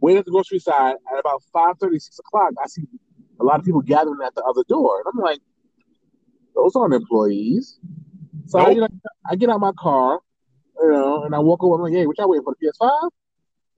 Wait 0.00 0.16
at 0.16 0.24
the 0.24 0.30
grocery 0.30 0.58
side 0.58 0.96
at 1.12 1.18
about 1.20 1.42
5 1.52 1.76
6 1.80 2.18
o'clock. 2.18 2.52
I 2.62 2.66
see 2.66 2.84
a 3.38 3.44
lot 3.44 3.58
of 3.58 3.64
people 3.64 3.82
gathering 3.82 4.20
at 4.24 4.34
the 4.34 4.42
other 4.42 4.64
door, 4.66 5.02
and 5.04 5.12
I'm 5.12 5.22
like, 5.22 5.40
those 6.54 6.74
aren't 6.74 6.94
employees. 6.94 7.78
So 8.46 8.58
nope. 8.58 8.68
I, 8.68 8.74
get, 8.74 8.90
I 9.30 9.36
get 9.36 9.50
out 9.50 9.60
my 9.60 9.72
car, 9.78 10.20
you 10.80 10.92
know, 10.92 11.24
and 11.24 11.34
I 11.34 11.38
walk 11.38 11.62
over. 11.62 11.76
I'm 11.76 11.82
like, 11.82 11.92
hey, 11.92 12.06
what 12.06 12.18
y'all 12.18 12.28
waiting 12.28 12.44
for 12.44 12.54
the 12.58 12.66
PS5? 12.66 13.10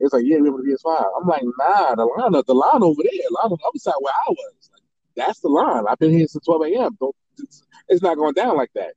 It's 0.00 0.12
like, 0.12 0.24
yeah, 0.26 0.38
we 0.38 0.48
have 0.48 0.56
the 0.56 0.62
PS5. 0.62 1.04
I'm 1.20 1.28
like, 1.28 1.42
nah, 1.58 1.94
the 1.94 2.04
line, 2.04 2.32
the 2.32 2.54
line 2.54 2.82
over 2.82 3.02
there, 3.02 3.12
the 3.12 3.34
line 3.34 3.52
on 3.52 3.58
the 3.60 3.68
other 3.68 3.78
side 3.78 3.94
where 4.00 4.12
I 4.12 4.30
was. 4.30 4.70
Like, 4.72 4.82
that's 5.14 5.40
the 5.40 5.48
line. 5.48 5.84
I've 5.88 5.98
been 5.98 6.10
here 6.10 6.26
since 6.26 6.44
12 6.44 6.62
a.m. 6.62 6.96
Don't, 6.98 7.14
it's, 7.38 7.62
it's, 7.88 8.02
not 8.02 8.16
going 8.16 8.34
down 8.34 8.56
like 8.56 8.72
that. 8.74 8.94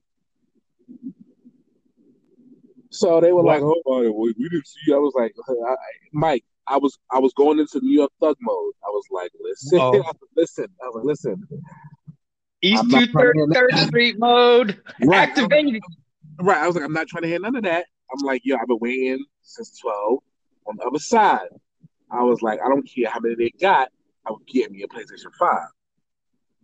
So 2.89 3.19
they 3.19 3.33
were 3.33 3.43
like, 3.43 3.61
"Oh, 3.61 3.81
we, 3.85 4.33
we 4.37 4.49
didn't 4.49 4.67
see." 4.67 4.79
You. 4.87 4.95
I 4.95 4.99
was 4.99 5.13
like, 5.15 5.33
I, 5.49 5.75
"Mike, 6.13 6.45
I 6.67 6.77
was 6.77 6.97
I 7.11 7.19
was 7.19 7.33
going 7.33 7.59
into 7.59 7.79
New 7.81 7.93
York 7.93 8.11
thug 8.19 8.37
mode. 8.41 8.73
I 8.83 8.89
was 8.89 9.05
like, 9.11 9.31
listen, 9.39 9.79
oh. 9.79 10.03
listen. 10.35 10.67
I 10.81 10.87
was 10.87 10.95
like, 10.95 11.05
listen. 11.05 11.47
East 12.61 12.89
Two 12.89 13.05
Third 13.07 13.35
Third 13.53 13.77
Street 13.77 14.17
mode 14.17 14.81
right. 15.03 15.29
activated. 15.29 15.83
Right. 16.39 16.57
I 16.57 16.67
was 16.67 16.75
like, 16.75 16.85
I'm 16.85 16.93
not 16.93 17.07
trying 17.07 17.23
to 17.23 17.27
hear 17.27 17.39
none 17.39 17.55
of 17.55 17.63
that. 17.63 17.85
I'm 18.11 18.25
like, 18.25 18.41
yo, 18.43 18.55
I've 18.55 18.67
been 18.67 18.79
waiting 18.79 19.25
since 19.41 19.79
12 19.79 20.19
on 20.67 20.75
the 20.77 20.83
other 20.83 20.99
side. 20.99 21.47
I 22.11 22.23
was 22.23 22.41
like, 22.41 22.59
I 22.63 22.69
don't 22.69 22.83
care 22.83 23.09
how 23.09 23.19
many 23.19 23.35
they 23.35 23.51
got. 23.59 23.89
I 24.25 24.31
would 24.31 24.45
get 24.47 24.71
me 24.71 24.83
a 24.83 24.87
PlayStation 24.87 25.33
5. 25.37 25.57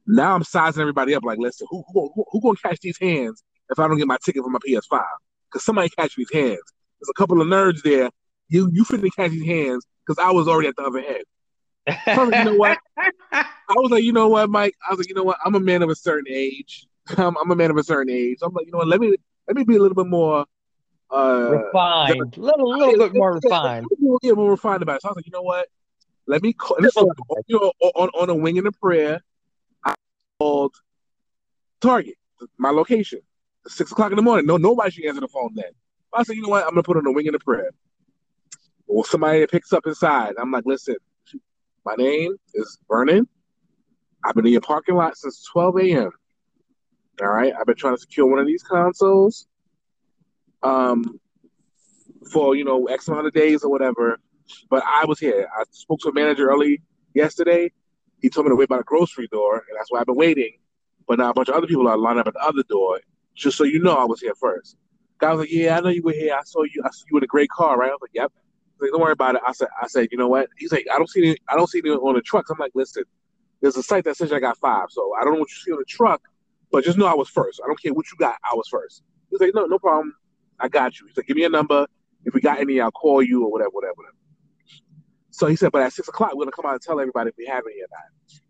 Now 0.07 0.35
I'm 0.35 0.43
sizing 0.43 0.81
everybody 0.81 1.13
up 1.13 1.23
like, 1.23 1.37
listen, 1.39 1.67
who 1.69 1.83
who, 1.93 2.11
who, 2.15 2.25
who 2.31 2.41
gonna 2.41 2.57
catch 2.57 2.79
these 2.79 2.97
hands 2.99 3.43
if 3.69 3.79
I 3.79 3.87
don't 3.87 3.97
get 3.97 4.07
my 4.07 4.17
ticket 4.23 4.43
for 4.43 4.49
my 4.49 4.59
PS5? 4.67 5.01
Because 5.49 5.63
somebody 5.63 5.89
catch 5.89 6.15
these 6.15 6.31
hands. 6.31 6.61
There's 6.99 7.09
a 7.09 7.13
couple 7.13 7.41
of 7.41 7.47
nerds 7.47 7.81
there. 7.83 8.09
You 8.47 8.69
you 8.73 8.83
finna 8.83 9.09
catch 9.15 9.31
these 9.31 9.45
hands 9.45 9.85
because 10.05 10.23
I 10.23 10.31
was 10.31 10.47
already 10.47 10.69
at 10.69 10.75
the 10.75 10.83
other 10.83 10.99
end. 10.99 11.23
So 12.15 12.23
like, 12.23 12.35
you 12.39 12.45
know 12.45 12.55
what? 12.55 12.77
I 13.31 13.73
was 13.75 13.91
like, 13.91 14.03
you 14.03 14.11
know 14.11 14.27
what, 14.27 14.49
Mike? 14.49 14.73
I 14.87 14.91
was 14.91 14.99
like, 14.99 15.07
you 15.07 15.15
know 15.15 15.23
what? 15.23 15.37
I'm 15.45 15.55
a 15.55 15.59
man 15.59 15.81
of 15.81 15.89
a 15.89 15.95
certain 15.95 16.25
age. 16.29 16.87
I'm, 17.17 17.37
I'm 17.37 17.51
a 17.51 17.55
man 17.55 17.71
of 17.71 17.77
a 17.77 17.83
certain 17.83 18.13
age. 18.13 18.39
I'm 18.41 18.53
like, 18.53 18.65
you 18.65 18.71
know 18.71 18.79
what? 18.79 18.87
Let 18.87 18.99
me 18.99 19.15
let 19.47 19.55
me 19.55 19.63
be 19.63 19.75
a 19.75 19.79
little 19.79 19.95
bit 19.95 20.07
more 20.07 20.45
uh, 21.11 21.49
refined, 21.49 22.37
a 22.37 22.39
little, 22.39 22.69
little 22.69 22.97
bit 22.97 23.13
more 23.13 23.33
refined. 23.33 23.87
Yeah, 24.21 24.33
more 24.33 24.51
refined 24.51 24.81
about 24.81 24.97
it. 24.97 25.01
So 25.01 25.09
I 25.09 25.11
was 25.11 25.17
like, 25.17 25.25
you 25.25 25.31
know 25.31 25.41
what? 25.41 25.67
Let 26.27 26.41
me 26.41 26.53
call. 26.53 26.77
This 26.79 26.95
was, 26.95 27.13
you 27.47 27.59
on 27.59 28.09
on 28.09 28.29
a 28.29 28.35
wing 28.35 28.57
and 28.57 28.67
a 28.67 28.71
prayer. 28.71 29.21
I 29.83 29.93
called 30.39 30.75
Target, 31.81 32.15
my 32.57 32.69
location, 32.69 33.19
six 33.67 33.91
o'clock 33.91 34.11
in 34.11 34.15
the 34.15 34.21
morning. 34.21 34.45
No, 34.45 34.57
nobody 34.57 34.91
should 34.91 35.05
answer 35.05 35.21
the 35.21 35.27
phone 35.27 35.51
then. 35.55 35.71
I 36.13 36.23
said, 36.23 36.35
you 36.35 36.43
know 36.43 36.49
what? 36.49 36.63
I'm 36.63 36.71
gonna 36.71 36.83
put 36.83 36.97
on 36.97 37.05
a 37.05 37.11
wing 37.11 37.27
and 37.27 37.35
a 37.35 37.39
prayer. 37.39 37.71
Well, 38.87 39.03
somebody 39.03 39.45
picks 39.47 39.73
up 39.73 39.87
inside. 39.87 40.33
I'm 40.37 40.51
like, 40.51 40.65
listen, 40.65 40.95
my 41.85 41.95
name 41.95 42.35
is 42.53 42.77
Vernon. 42.87 43.27
I've 44.23 44.35
been 44.35 44.45
in 44.45 44.51
your 44.51 44.61
parking 44.61 44.95
lot 44.95 45.17
since 45.17 45.43
12 45.51 45.77
a.m. 45.79 46.11
All 47.21 47.27
right, 47.27 47.53
I've 47.59 47.65
been 47.65 47.75
trying 47.75 47.95
to 47.95 48.01
secure 48.01 48.27
one 48.27 48.39
of 48.39 48.45
these 48.45 48.63
consoles 48.63 49.47
um, 50.63 51.19
for 52.31 52.55
you 52.55 52.63
know 52.63 52.85
X 52.85 53.07
amount 53.07 53.27
of 53.27 53.33
days 53.33 53.63
or 53.63 53.71
whatever. 53.71 54.19
But 54.69 54.83
I 54.85 55.05
was 55.05 55.19
here. 55.19 55.47
I 55.57 55.63
spoke 55.71 55.99
to 56.01 56.09
a 56.09 56.13
manager 56.13 56.49
early 56.49 56.81
yesterday. 57.13 57.71
He 58.21 58.29
told 58.29 58.45
me 58.45 58.51
to 58.51 58.55
wait 58.55 58.69
by 58.69 58.77
the 58.77 58.83
grocery 58.83 59.27
door, 59.27 59.55
and 59.55 59.77
that's 59.77 59.91
why 59.91 59.99
I've 59.99 60.05
been 60.05 60.15
waiting. 60.15 60.57
But 61.07 61.17
now 61.19 61.29
a 61.29 61.33
bunch 61.33 61.49
of 61.49 61.55
other 61.55 61.67
people 61.67 61.87
are 61.87 61.97
lined 61.97 62.19
up 62.19 62.27
at 62.27 62.33
the 62.33 62.43
other 62.43 62.63
door, 62.69 62.99
just 63.35 63.57
so 63.57 63.63
you 63.63 63.79
know 63.79 63.95
I 63.95 64.05
was 64.05 64.21
here 64.21 64.35
first. 64.35 64.77
Guy 65.17 65.31
was 65.31 65.41
like, 65.41 65.51
"Yeah, 65.51 65.77
I 65.77 65.81
know 65.81 65.89
you 65.89 66.03
were 66.03 66.11
here. 66.11 66.35
I 66.35 66.43
saw 66.43 66.63
you. 66.63 66.81
I 66.85 66.89
saw 66.91 67.05
you 67.11 67.17
in 67.17 67.23
a 67.23 67.27
great 67.27 67.49
car, 67.49 67.77
right?" 67.77 67.89
I 67.89 67.93
was 67.93 68.01
like, 68.01 68.11
"Yep." 68.13 68.31
He's 68.33 68.81
Like, 68.81 68.91
don't 68.91 69.01
worry 69.01 69.11
about 69.13 69.35
it. 69.35 69.41
I 69.45 69.51
said, 69.53 69.67
"I 69.81 69.87
said, 69.87 70.07
you 70.11 70.17
know 70.17 70.27
what?" 70.27 70.49
He's 70.57 70.71
like, 70.71 70.85
"I 70.93 70.97
don't 70.97 71.09
see 71.09 71.27
any. 71.27 71.37
I 71.47 71.55
don't 71.55 71.67
see 71.67 71.79
any 71.79 71.91
on 71.91 72.15
the 72.15 72.21
trucks." 72.21 72.49
I'm 72.49 72.57
like, 72.57 72.71
"Listen, 72.75 73.03
there's 73.61 73.77
a 73.77 73.83
site 73.83 74.03
that 74.05 74.17
says 74.17 74.33
I 74.33 74.39
got 74.39 74.57
five, 74.57 74.87
so 74.89 75.13
I 75.19 75.23
don't 75.23 75.33
know 75.33 75.39
what 75.39 75.49
you 75.51 75.57
see 75.57 75.71
on 75.71 75.77
the 75.79 75.85
truck, 75.85 76.21
but 76.71 76.83
just 76.83 76.97
know 76.97 77.05
I 77.05 77.13
was 77.13 77.29
first. 77.29 77.61
I 77.63 77.67
don't 77.67 77.81
care 77.81 77.93
what 77.93 78.05
you 78.11 78.17
got. 78.17 78.37
I 78.49 78.55
was 78.55 78.67
first. 78.67 79.03
He's 79.29 79.39
like, 79.39 79.53
"No, 79.53 79.65
no 79.65 79.79
problem. 79.79 80.15
I 80.61 80.67
got 80.67 80.99
you." 80.99 81.07
He's 81.07 81.17
like, 81.17 81.27
"Give 81.27 81.37
me 81.37 81.43
a 81.45 81.49
number. 81.49 81.87
If 82.25 82.33
we 82.33 82.41
got 82.41 82.59
any, 82.59 82.79
I'll 82.79 82.91
call 82.91 83.21
you 83.23 83.43
or 83.43 83.51
whatever, 83.51 83.71
whatever, 83.71 83.93
whatever." 83.95 84.15
So 85.31 85.47
he 85.47 85.55
said, 85.55 85.71
"But 85.71 85.81
at 85.81 85.93
six 85.93 86.07
o'clock, 86.07 86.33
we're 86.35 86.45
gonna 86.45 86.51
come 86.51 86.65
out 86.65 86.73
and 86.73 86.81
tell 86.81 86.99
everybody 86.99 87.29
if 87.29 87.35
we 87.37 87.45
have 87.47 87.63
any 87.65 87.81
or 87.81 87.87
not." 87.91 88.41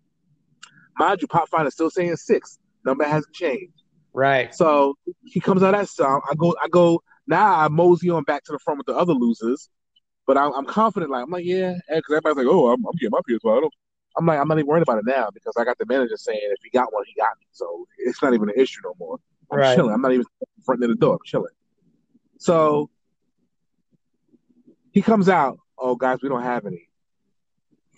Mind 0.97 1.21
you, 1.21 1.27
PopFindr 1.27 1.71
still 1.71 1.89
saying 1.89 2.15
six. 2.17 2.59
Number 2.85 3.03
hasn't 3.03 3.33
changed. 3.33 3.83
Right. 4.13 4.53
So 4.53 4.97
he 5.23 5.39
comes 5.39 5.63
out 5.63 5.71
that 5.71 5.87
song. 5.87 6.21
I 6.29 6.35
go, 6.35 6.55
I 6.61 6.67
go. 6.67 7.01
Now 7.27 7.59
I 7.59 7.67
mosey 7.69 8.09
on 8.09 8.23
back 8.23 8.43
to 8.45 8.51
the 8.51 8.59
front 8.59 8.79
with 8.79 8.87
the 8.87 8.95
other 8.95 9.13
losers, 9.13 9.69
but 10.27 10.37
I'm, 10.37 10.53
I'm 10.53 10.65
confident. 10.65 11.11
Like 11.11 11.23
I'm 11.23 11.29
like, 11.29 11.45
yeah, 11.45 11.75
because 11.87 12.03
everybody's 12.09 12.37
like, 12.37 12.47
oh, 12.47 12.69
I'm, 12.71 12.85
I'm 12.85 12.93
getting 12.99 13.11
my 13.11 13.19
PS5. 13.29 13.57
I 13.57 13.61
don't. 13.61 13.73
I'm 14.17 14.25
like, 14.25 14.39
I'm 14.39 14.47
not 14.47 14.57
even 14.57 14.67
worried 14.67 14.83
about 14.83 14.97
it 14.97 15.05
now 15.05 15.29
because 15.33 15.53
I 15.57 15.63
got 15.63 15.77
the 15.77 15.85
manager 15.85 16.17
saying 16.17 16.39
if 16.43 16.57
he 16.61 16.69
got 16.69 16.91
one, 16.91 17.03
he 17.07 17.13
got 17.13 17.29
me. 17.39 17.45
So 17.51 17.87
it's 17.97 18.21
not 18.21 18.33
even 18.33 18.49
an 18.49 18.55
issue 18.57 18.81
no 18.83 18.93
more. 18.99 19.17
I'm 19.51 19.59
Right. 19.59 19.73
chilling. 19.73 19.93
I'm 19.93 20.01
not 20.01 20.11
even 20.11 20.25
front 20.65 20.83
of 20.83 20.89
the 20.89 20.95
door. 20.95 21.13
I'm 21.13 21.19
chilling. 21.25 21.53
So 22.41 22.89
he 24.91 25.03
comes 25.03 25.29
out. 25.29 25.59
Oh, 25.77 25.95
guys, 25.95 26.17
we 26.23 26.29
don't 26.29 26.41
have 26.41 26.65
any. 26.65 26.87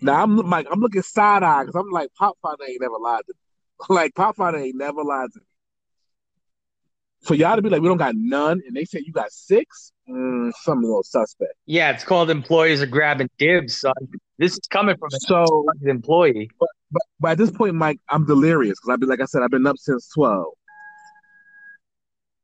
Now 0.02 0.22
I'm 0.22 0.36
like, 0.36 0.68
I'm 0.70 0.82
looking 0.82 1.02
side 1.02 1.44
eye 1.44 1.64
because 1.64 1.76
I'm 1.76 1.90
like, 1.92 2.10
Pop 2.20 2.38
ain't 2.68 2.82
never 2.82 2.98
lied 3.02 3.22
to 3.28 3.34
me. 3.34 3.40
like 3.96 4.14
Pop 4.16 4.38
ain't 4.42 4.76
never 4.76 5.02
lied 5.02 5.30
to 5.34 5.40
me. 5.40 5.46
For 7.22 7.36
y'all 7.36 7.56
to 7.56 7.62
be 7.62 7.70
like, 7.70 7.82
we 7.82 7.88
don't 7.88 7.96
got 7.96 8.16
none, 8.18 8.62
and 8.68 8.76
they 8.76 8.84
say 8.84 9.02
you 9.06 9.14
got 9.14 9.32
six, 9.32 9.94
mm, 10.10 10.52
a 10.68 10.72
little 10.72 11.04
suspect. 11.04 11.54
Yeah, 11.66 11.92
it's 11.92 12.04
called 12.04 12.30
employees 12.30 12.82
are 12.82 12.86
grabbing 12.86 13.30
dibs, 13.38 13.80
son. 13.80 13.94
This 14.38 14.52
is 14.52 14.68
coming 14.70 14.98
from 14.98 15.10
So, 15.10 15.64
an 15.82 15.90
employee. 15.90 16.50
but, 16.60 16.68
but 17.22 17.32
at 17.32 17.38
this 17.38 17.50
point, 17.50 17.76
Mike, 17.76 18.02
I'm 18.10 18.26
delirious 18.26 18.78
because 18.78 18.94
I've 18.94 19.00
been, 19.00 19.08
like 19.08 19.22
I 19.22 19.26
said, 19.26 19.42
I've 19.42 19.52
been 19.52 19.66
up 19.66 19.78
since 19.78 20.10
twelve. 20.10 20.52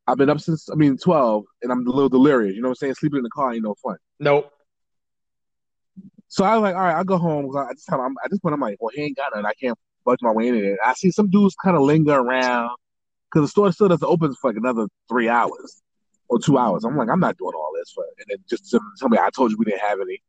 I've 0.10 0.18
been 0.18 0.30
up 0.30 0.40
since, 0.40 0.70
I 0.72 0.76
mean, 0.76 0.98
twelve, 0.98 1.46
and 1.62 1.72
I'm 1.72 1.86
a 1.86 1.92
little 1.92 2.10
delirious. 2.10 2.56
You 2.56 2.62
know 2.62 2.70
what 2.70 2.72
I'm 2.72 2.76
saying? 2.76 2.96
Sleeping 2.96 3.18
in 3.18 3.24
the 3.24 3.30
car 3.30 3.54
ain't 3.54 3.64
no 3.64 3.76
fun. 3.76 3.98
Nope. 4.20 4.52
So 6.28 6.44
I 6.44 6.56
was 6.56 6.62
like, 6.64 6.76
all 6.76 6.82
right, 6.82 6.96
I'll 6.96 7.04
go 7.04 7.18
home. 7.18 7.56
I- 7.56 7.70
At 7.70 7.76
this 7.76 7.86
time, 7.86 8.00
I'm, 8.00 8.16
at 8.24 8.32
this 8.32 8.40
point, 8.40 8.54
I'm 8.54 8.60
like, 8.60 8.78
well, 8.80 8.92
he 8.94 9.04
ain't 9.04 9.18
got 9.18 9.34
none. 9.36 9.46
I 9.46 9.54
can't 9.54 9.78
budge 10.06 10.20
my 10.22 10.32
way 10.32 10.48
in 10.48 10.56
it. 10.56 10.80
I 10.84 10.94
see 10.94 11.12
some 11.12 11.30
dudes 11.30 11.56
kind 11.64 11.76
of 11.76 11.84
linger 11.84 12.14
around 12.14 12.72
because 13.32 13.48
the 13.48 13.52
store 13.52 13.72
still 13.72 13.88
doesn't 13.88 14.08
open 14.08 14.34
for 14.36 14.50
like 14.50 14.58
another 14.58 14.88
three 15.08 15.30
hours 15.30 15.82
or 16.28 16.40
two 16.40 16.58
hours. 16.58 16.84
I'm 16.86 16.98
like, 16.98 17.10
I'm 17.10 17.20
not 17.20 17.38
doing 17.38 17.54
all 17.56 17.72
this 17.78 17.92
for, 17.92 18.04
and 18.04 18.26
then 18.30 18.38
just 18.50 18.70
tell 19.00 19.10
me, 19.10 19.18
I 19.20 19.30
told 19.30 19.52
you 19.52 19.58
we 19.58 19.66
didn't 19.66 19.82
have 19.82 20.00
any. 20.02 20.22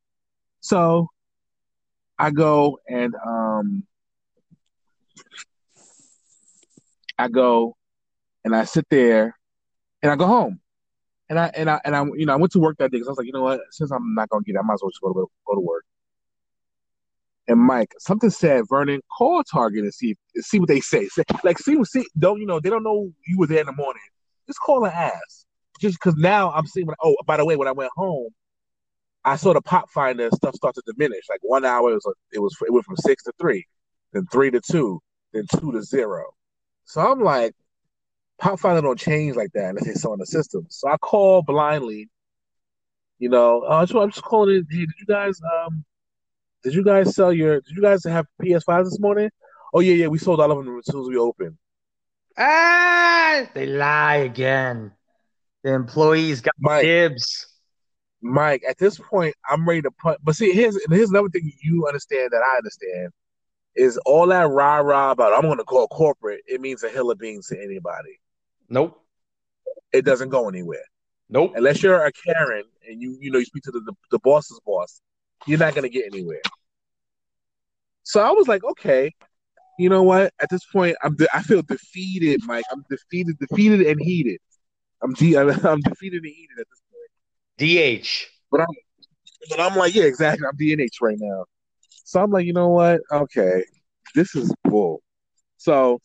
So 0.61 1.09
I 2.19 2.31
go 2.31 2.79
and 2.87 3.15
um, 3.27 3.85
I 7.19 7.29
go 7.29 7.77
and 8.45 8.55
I 8.55 8.65
sit 8.65 8.87
there 8.91 9.39
and 10.03 10.11
I 10.13 10.17
go 10.17 10.27
home. 10.27 10.61
And 11.29 11.39
I 11.39 11.51
and 11.55 11.71
I 11.71 11.81
and 11.85 11.95
I 11.95 12.05
you 12.17 12.27
know 12.27 12.33
I 12.33 12.37
went 12.37 12.53
to 12.53 12.59
work 12.59 12.77
that 12.79 12.91
day 12.91 12.97
because 12.97 13.09
I 13.09 13.11
was 13.13 13.19
like, 13.19 13.27
you 13.27 13.33
know 13.33 13.43
what, 13.43 13.61
since 13.71 13.93
I'm 13.93 14.15
not 14.15 14.29
gonna 14.31 14.43
get 14.43 14.57
it, 14.57 14.59
I 14.59 14.63
might 14.63 14.75
as 14.75 14.81
well 14.83 14.91
just 14.91 15.01
go 15.01 15.13
to 15.13 15.27
go 15.47 15.55
to 15.55 15.61
work. 15.61 15.85
And 17.47 17.59
Mike, 17.61 17.95
something 17.99 18.31
said, 18.31 18.65
Vernon, 18.69 19.01
call 19.17 19.43
Target 19.45 19.85
and 19.85 19.95
see 19.95 20.17
see 20.37 20.59
what 20.59 20.69
they 20.69 20.81
say. 20.81 21.07
Say- 21.09 21.23
Like 21.45 21.59
see 21.59 21.83
see 21.85 22.07
don't 22.19 22.41
you 22.41 22.47
know 22.47 22.61
they 22.61 22.71
don't 22.71 22.83
know 22.83 23.13
you 23.27 23.39
were 23.39 23.47
there 23.47 23.61
in 23.61 23.67
the 23.67 23.73
morning. 23.73 24.03
Just 24.49 24.61
call 24.61 24.85
and 24.85 24.93
ask. 24.95 25.47
Just 25.81 25.99
because 25.99 26.17
now 26.17 26.51
I'm 26.53 26.67
seeing. 26.67 26.89
Oh, 27.03 27.17
by 27.27 27.37
the 27.37 27.45
way, 27.45 27.57
when 27.57 27.69
I 27.69 27.73
went 27.73 27.91
home, 27.97 28.31
I 29.25 29.37
saw 29.37 29.53
the 29.53 29.63
PopFindr 29.63 30.35
stuff 30.35 30.55
start 30.55 30.75
to 30.75 30.83
diminish. 30.87 31.25
Like 31.29 31.41
one 31.43 31.65
hour 31.65 31.91
it 31.91 31.95
was 32.05 32.15
it 32.33 32.39
was 32.41 32.57
it 32.67 32.73
went 32.73 32.85
from 32.85 32.97
six 32.97 33.23
to 33.25 33.33
three, 33.41 33.67
then 34.13 34.27
three 34.33 34.51
to 34.51 34.61
two, 34.61 35.01
then 35.33 35.47
two 35.59 35.73
to 35.73 35.83
zero. 35.83 36.25
So 36.85 37.01
I'm 37.01 37.23
like, 37.23 37.55
PopFindr 38.41 38.83
don't 38.83 38.99
change 38.99 39.37
like 39.37 39.53
that 39.53 39.71
unless 39.71 39.87
they 39.87 39.95
saw 39.95 40.13
in 40.13 40.19
the 40.19 40.27
system. 40.27 40.67
So 40.69 40.89
I 40.89 40.97
call 40.97 41.43
blindly. 41.43 42.09
You 43.19 43.29
know, 43.29 43.61
uh, 43.61 43.85
so 43.85 44.01
I'm 44.01 44.11
just 44.11 44.25
calling 44.25 44.57
it. 44.57 44.67
Hey, 44.71 44.81
did 44.81 44.95
you 44.99 45.07
guys 45.07 45.39
um, 45.43 45.85
did 46.65 46.75
you 46.75 46.83
guys 46.83 47.15
sell 47.15 47.33
your? 47.33 47.61
Did 47.61 47.77
you 47.77 47.83
guys 47.83 48.03
have 48.05 48.27
PS5 48.43 48.85
this 48.85 48.99
morning? 48.99 49.31
Oh 49.75 49.81
yeah, 49.81 49.95
yeah, 49.95 50.07
we 50.07 50.19
sold 50.19 50.41
all 50.41 50.51
of 50.51 50.65
them 50.65 50.79
as 50.79 50.87
soon 50.87 51.03
as 51.03 51.09
we 51.09 51.19
opened. 51.19 51.57
Ah, 52.39 53.47
they 53.55 53.67
lie 53.67 54.17
again. 54.17 54.93
The 55.63 55.75
employees 55.75 56.41
got 56.41 56.55
Mike, 56.59 56.83
dibs. 56.83 57.47
Mike, 58.23 58.63
at 58.69 58.79
this 58.79 58.99
point, 58.99 59.35
I'm 59.49 59.69
ready 59.69 59.83
to 59.83 59.91
punt. 59.91 60.19
But 60.23 60.37
see, 60.37 60.53
here's 60.53 60.79
here's 60.89 61.11
another 61.11 61.29
thing 61.29 61.53
you 61.63 61.87
understand 61.87 62.31
that 62.33 62.43
I 62.43 62.57
understand 62.57 63.11
is 63.77 63.99
all 64.07 64.27
that 64.29 64.49
rah 64.49 64.79
rah 64.79 65.11
about 65.11 65.35
I'm 65.35 65.43
going 65.43 65.59
to 65.59 65.65
call 65.65 65.89
corporate. 65.89 66.41
It 66.47 66.61
means 66.61 66.83
a 66.83 66.89
hill 66.89 67.11
of 67.11 67.19
beans 67.19 67.47
to 67.49 67.63
anybody. 67.63 68.19
Nope. 68.71 69.05
It 69.93 70.05
doesn't 70.05 70.29
go 70.29 70.49
anywhere 70.49 70.85
Nope. 71.29 71.53
unless 71.57 71.83
you're 71.83 72.05
a 72.05 72.13
Karen 72.13 72.65
and 72.89 73.03
you 73.03 73.17
you 73.21 73.31
know 73.31 73.39
you 73.39 73.45
speak 73.45 73.65
to 73.65 73.71
the 73.73 73.81
the, 73.81 73.93
the 74.13 74.19
boss's 74.21 74.61
boss. 74.65 75.03
You're 75.47 75.59
not 75.59 75.75
going 75.75 75.83
to 75.83 75.89
get 75.89 76.05
anywhere. 76.07 76.43
So 78.03 78.21
I 78.21 78.31
was 78.31 78.47
like, 78.47 78.63
okay, 78.65 79.13
you 79.79 79.89
know 79.89 80.03
what? 80.03 80.33
At 80.41 80.51
this 80.51 80.65
point, 80.65 80.97
I'm 81.03 81.17
de- 81.17 81.35
I 81.35 81.43
feel 81.43 81.63
defeated, 81.63 82.41
Mike. 82.45 82.65
I'm 82.71 82.85
defeated, 82.91 83.39
defeated 83.39 83.87
and 83.87 84.01
heated. 84.01 84.39
I'm 85.03 85.15
de- 85.15 85.37
I'm 85.37 85.81
defeated 85.81 86.23
and 86.23 86.33
heated 86.33 86.59
at 86.59 86.67
this 86.69 86.83
point. 86.91 88.03
DH. 88.03 88.27
But 88.51 88.61
I'm 88.61 88.67
but 89.49 89.61
I'm 89.61 89.77
like, 89.77 89.95
yeah, 89.95 90.05
exactly. 90.05 90.47
I'm 90.47 90.57
DNH 90.57 91.01
right 91.01 91.17
now. 91.19 91.47
So 92.05 92.23
I'm 92.23 92.31
like, 92.31 92.45
you 92.45 92.53
know 92.53 92.69
what? 92.69 93.01
Okay, 93.11 93.65
this 94.15 94.35
is 94.35 94.53
bull. 94.65 95.01
So, 95.57 96.01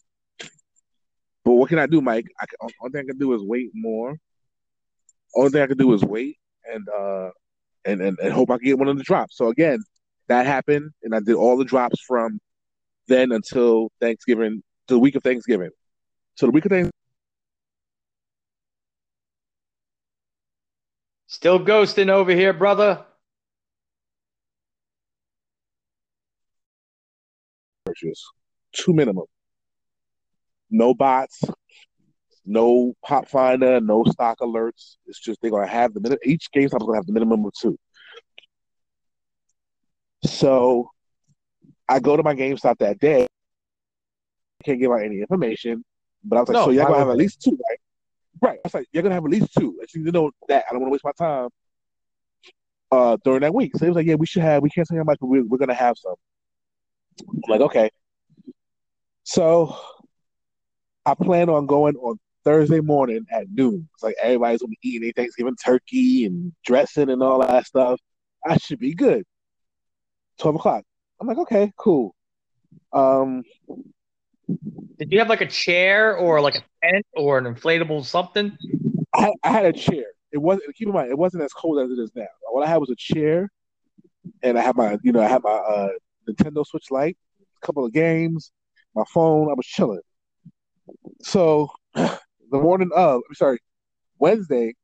but 1.46 1.54
what 1.54 1.70
can 1.70 1.80
I 1.80 1.86
do, 1.86 2.02
Mike? 2.02 2.26
I 2.42 2.46
can, 2.48 2.58
only 2.82 2.92
thing 2.92 3.02
I 3.02 3.12
can 3.12 3.20
do 3.20 3.34
is 3.34 3.42
wait 3.44 3.70
more. 3.74 4.18
Only 5.36 5.52
thing 5.52 5.62
I 5.62 5.68
can 5.68 5.78
do 5.78 5.94
is 5.94 6.04
wait 6.04 6.38
and 6.66 6.88
uh 6.90 7.30
and 7.86 8.02
and, 8.02 8.18
and 8.20 8.34
hope 8.34 8.50
I 8.50 8.58
can 8.58 8.66
get 8.66 8.80
one 8.80 8.88
of 8.88 8.98
the 8.98 9.04
drops. 9.04 9.38
So 9.38 9.50
again, 9.50 9.80
that 10.28 10.46
happened, 10.46 10.92
and 11.04 11.16
I 11.16 11.20
did 11.20 11.36
all 11.36 11.58
the 11.58 11.66
drops 11.66 12.02
from 12.08 12.40
then 13.08 13.32
until 13.32 13.90
Thanksgiving, 14.02 14.64
to 14.88 14.96
the 14.96 15.00
week 15.00 15.16
of 15.16 15.24
Thanksgiving. 15.24 15.70
So 16.36 16.48
the 16.48 16.52
week 16.52 16.66
of 16.66 16.72
Thanksgiving. 16.72 16.92
Still 21.28 21.60
ghosting 21.60 22.10
over 22.10 22.32
here, 22.32 22.54
brother. 22.54 23.06
purchase, 27.96 28.26
two 28.74 28.94
minimum. 28.94 29.26
No 30.70 30.94
bots, 30.94 31.42
no 32.46 32.94
PopFindr, 33.06 33.84
no 33.84 34.04
stock 34.06 34.40
alerts. 34.40 34.98
It's 35.08 35.20
just 35.20 35.42
they're 35.42 35.52
gonna 35.52 35.68
have 35.68 35.94
the 35.94 36.00
minute 36.00 36.20
each 36.24 36.50
GameStop 36.56 36.82
is 36.82 36.86
gonna 36.86 36.96
have 36.96 37.06
the 37.06 37.14
minimum 37.14 37.46
of 37.46 37.54
two. 37.54 37.78
So 40.24 40.90
I 41.88 42.00
go 42.00 42.18
to 42.18 42.24
my 42.24 42.36
GameStop 42.36 42.78
that 42.80 43.00
day. 43.00 43.28
Can't 44.64 44.80
give 44.80 44.92
out 44.92 45.04
any 45.04 45.20
information, 45.20 45.84
but 46.24 46.38
I 46.38 46.40
was 46.42 46.50
like, 46.50 46.54
No, 46.56 46.66
so 46.66 46.72
you're 46.72 46.86
gonna 46.86 47.00
have 47.00 47.10
at 47.10 47.18
least 47.18 47.42
two, 47.42 47.52
right? 47.52 47.80
Right. 48.42 48.60
I 48.60 48.62
was 48.64 48.74
like, 48.74 48.88
you're 48.92 49.04
gonna 49.04 49.16
have 49.16 49.26
at 49.26 49.32
least 49.32 49.50
two. 49.58 49.78
I 49.82 49.86
need 49.96 50.06
to 50.06 50.12
know 50.12 50.32
that. 50.48 50.66
I 50.70 50.74
don't 50.74 50.82
want 50.82 50.90
to 50.90 50.94
waste 50.94 51.06
my 51.06 51.12
time 51.26 51.50
uh 52.92 53.18
during 53.24 53.42
that 53.42 53.54
week. 53.54 53.72
So 53.76 53.86
he 53.86 53.90
was 53.90 53.96
like, 53.96 54.06
yeah, 54.06 54.16
we 54.16 54.26
should 54.26 54.44
have. 54.44 54.62
We 54.62 54.70
can't 54.70 54.88
say 54.88 54.98
how 54.98 55.04
much, 55.04 55.18
but 55.20 55.28
we're, 55.28 55.46
we're 55.46 55.58
gonna 55.58 55.74
have 55.74 55.98
some. 55.98 56.16
I'm 57.22 57.42
like, 57.48 57.62
okay. 57.62 57.90
So 59.24 59.76
I 61.06 61.14
plan 61.14 61.50
on 61.50 61.66
going 61.66 61.96
on 61.98 62.18
Thursday 62.44 62.80
morning 62.80 63.26
at 63.32 63.48
noon. 63.52 63.88
It's 63.94 64.04
like 64.04 64.16
everybody's 64.22 64.62
gonna 64.62 64.70
be 64.82 64.90
eating 64.90 65.12
Thanksgiving 65.14 65.56
turkey 65.56 66.26
and 66.26 66.54
dressing 66.66 67.10
and 67.10 67.22
all 67.22 67.40
that 67.40 67.66
stuff. 67.66 68.00
I 68.46 68.58
should 68.58 68.80
be 68.80 68.94
good. 68.94 69.24
Twelve 70.40 70.56
o'clock. 70.56 70.84
I'm 71.20 71.28
like, 71.28 71.38
okay, 71.40 71.72
cool. 71.78 72.14
Um, 72.94 73.44
Did 75.00 75.12
you 75.12 75.20
have 75.20 75.30
like 75.30 75.42
a 75.42 75.48
chair 75.48 76.16
or 76.18 76.42
like 76.42 76.56
a 76.56 76.64
tent 76.84 77.06
or 77.14 77.38
an 77.38 77.46
inflatable 77.46 78.06
something? 78.06 78.58
I, 79.14 79.32
I 79.44 79.52
had 79.52 79.66
a 79.66 79.74
chair. 79.74 80.06
It 80.32 80.38
wasn't. 80.40 80.76
Keep 80.76 80.90
in 80.90 80.94
mind, 80.94 81.10
it 81.10 81.18
wasn't 81.18 81.44
as 81.44 81.54
cold 81.54 81.80
as 81.80 81.90
it 81.90 82.02
is 82.02 82.12
now. 82.16 82.28
What 82.52 82.66
I 82.66 82.70
had 82.70 82.78
was 82.78 82.90
a 82.90 82.96
chair, 82.96 83.50
and 84.44 84.58
I 84.58 84.62
had 84.62 84.76
my, 84.76 84.98
you 85.04 85.12
know, 85.12 85.22
I 85.22 85.28
had 85.28 85.44
my 85.44 85.52
uh, 85.52 85.90
Nintendo 86.30 86.66
Switch 86.66 86.92
Lite, 86.92 87.18
a 87.62 87.66
couple 87.66 87.86
of 87.86 87.94
games, 87.94 88.52
my 88.94 89.04
phone. 89.14 89.50
I 89.50 89.54
was 89.54 89.66
chilling. 89.66 90.02
So 91.22 91.72
the 91.94 92.20
morning 92.52 92.92
of, 92.96 93.22
I'm 93.28 93.36
sorry, 93.36 93.60
Wednesday, 94.20 94.76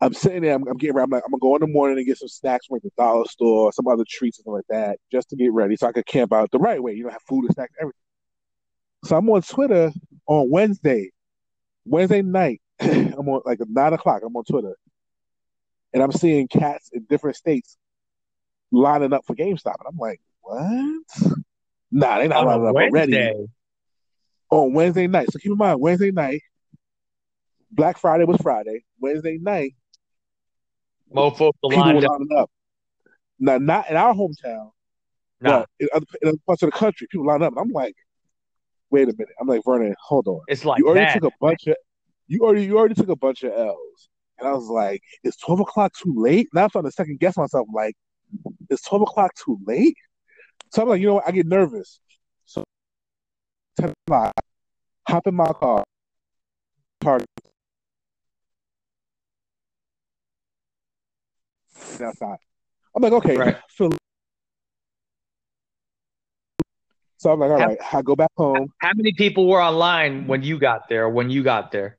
I'm 0.00 0.12
sitting 0.12 0.42
there. 0.42 0.54
I'm, 0.54 0.66
I'm 0.68 0.76
getting 0.76 0.94
ready. 0.96 1.04
I'm 1.04 1.10
like, 1.10 1.22
I'm 1.24 1.30
gonna 1.30 1.40
go 1.40 1.56
in 1.56 1.60
the 1.60 1.66
morning 1.72 1.96
and 1.96 2.06
get 2.06 2.18
some 2.18 2.28
snacks 2.28 2.66
from 2.66 2.74
like 2.76 2.82
the 2.82 2.90
dollar 2.98 3.24
store, 3.26 3.72
some 3.72 3.88
other 3.88 4.04
treats 4.06 4.38
and 4.38 4.42
stuff 4.44 4.54
like 4.54 4.66
that, 4.68 4.98
just 5.10 5.30
to 5.30 5.36
get 5.36 5.52
ready, 5.52 5.76
so 5.76 5.86
I 5.86 5.92
could 5.92 6.06
camp 6.06 6.32
out 6.32 6.50
the 6.50 6.58
right 6.58 6.82
way. 6.82 6.92
You 6.92 7.04
know, 7.04 7.10
have 7.10 7.22
food 7.26 7.44
and 7.46 7.54
snacks, 7.54 7.72
everything. 7.80 8.00
So 9.04 9.16
I'm 9.16 9.28
on 9.30 9.42
Twitter 9.42 9.92
on 10.26 10.50
Wednesday, 10.50 11.10
Wednesday 11.86 12.22
night. 12.22 12.60
I'm 12.80 13.28
on 13.28 13.42
like 13.46 13.60
nine 13.66 13.92
o'clock. 13.92 14.22
I'm 14.26 14.36
on 14.36 14.44
Twitter, 14.44 14.76
and 15.94 16.02
I'm 16.02 16.12
seeing 16.12 16.48
cats 16.48 16.90
in 16.92 17.04
different 17.08 17.36
states 17.36 17.78
lining 18.72 19.12
up 19.12 19.24
for 19.26 19.34
GameStop, 19.34 19.76
and 19.78 19.88
I'm 19.88 19.96
like, 19.96 20.20
what? 20.40 21.02
Nah, 21.90 22.18
they're 22.18 22.28
not 22.28 22.46
On 22.46 22.46
lining 22.46 22.66
up 22.66 22.74
Wednesday. 22.74 23.30
already 23.30 23.48
on 24.54 24.72
Wednesday 24.72 25.06
night. 25.06 25.30
So 25.30 25.38
keep 25.38 25.52
in 25.52 25.58
mind, 25.58 25.80
Wednesday 25.80 26.10
night, 26.10 26.42
Black 27.70 27.98
Friday 27.98 28.24
was 28.24 28.40
Friday. 28.40 28.84
Wednesday 29.00 29.38
night, 29.40 29.74
Mofo 31.14 31.52
people 31.68 31.70
were 31.70 31.76
lined 31.76 32.04
up. 32.04 32.10
lining 32.10 32.36
up. 32.36 32.50
Now, 33.38 33.58
not 33.58 33.90
in 33.90 33.96
our 33.96 34.14
hometown, 34.14 34.70
Nah, 35.40 35.60
but 35.60 35.68
in 35.80 35.88
other, 35.94 36.06
in 36.22 36.28
other 36.28 36.38
parts 36.46 36.62
of 36.62 36.70
the 36.70 36.76
country, 36.76 37.06
people 37.10 37.26
line 37.26 37.42
up. 37.42 37.52
And 37.52 37.60
I'm 37.60 37.72
like, 37.72 37.94
wait 38.90 39.08
a 39.08 39.12
minute. 39.12 39.34
I'm 39.40 39.48
like, 39.48 39.62
Vernon, 39.64 39.94
hold 40.00 40.28
on. 40.28 40.40
it's 40.48 40.64
like 40.64 40.78
you 40.78 40.86
already 40.86 41.04
that. 41.04 41.20
took 41.20 41.32
a 41.32 41.36
bunch 41.40 41.66
of 41.66 41.76
you 42.28 42.40
already 42.42 42.64
you 42.64 42.78
already 42.78 42.94
took 42.94 43.08
a 43.08 43.16
bunch 43.16 43.42
of 43.42 43.52
L's. 43.52 44.08
And 44.38 44.48
I 44.48 44.52
was 44.52 44.68
like, 44.68 45.02
is 45.22 45.36
12 45.36 45.60
o'clock 45.60 45.92
too 45.94 46.14
late? 46.16 46.48
Now 46.52 46.64
I'm 46.64 46.70
starting 46.70 46.90
to 46.90 46.94
second 46.94 47.20
guess 47.20 47.36
myself. 47.36 47.66
I'm 47.68 47.74
like, 47.74 47.94
is 48.70 48.80
12 48.82 49.02
o'clock 49.02 49.32
too 49.44 49.58
late? 49.66 49.96
So 50.72 50.82
I'm 50.82 50.88
like, 50.88 51.00
you 51.00 51.06
know 51.06 51.14
what? 51.14 51.28
I 51.28 51.30
get 51.30 51.46
nervous. 51.46 52.00
So 53.78 53.86
10 53.86 53.94
o'clock, 54.06 54.32
hop 55.08 55.26
in 55.26 55.34
my 55.34 55.46
car, 55.52 55.84
Target. 57.00 57.26
outside. 62.02 62.36
I'm 62.94 63.02
like, 63.02 63.12
okay, 63.12 63.36
Right. 63.36 63.56
feel 63.70 63.90
so 67.16 67.32
I'm 67.32 67.38
like, 67.40 67.50
all 67.50 67.58
How- 67.58 67.66
right, 67.66 67.78
I 67.92 68.02
go 68.02 68.14
back 68.16 68.30
home. 68.36 68.72
How 68.78 68.90
many 68.94 69.12
people 69.12 69.48
were 69.48 69.62
online 69.62 70.26
when 70.26 70.42
you 70.42 70.58
got 70.58 70.88
there? 70.88 71.08
When 71.08 71.30
you 71.30 71.42
got 71.42 71.72
there? 71.72 71.98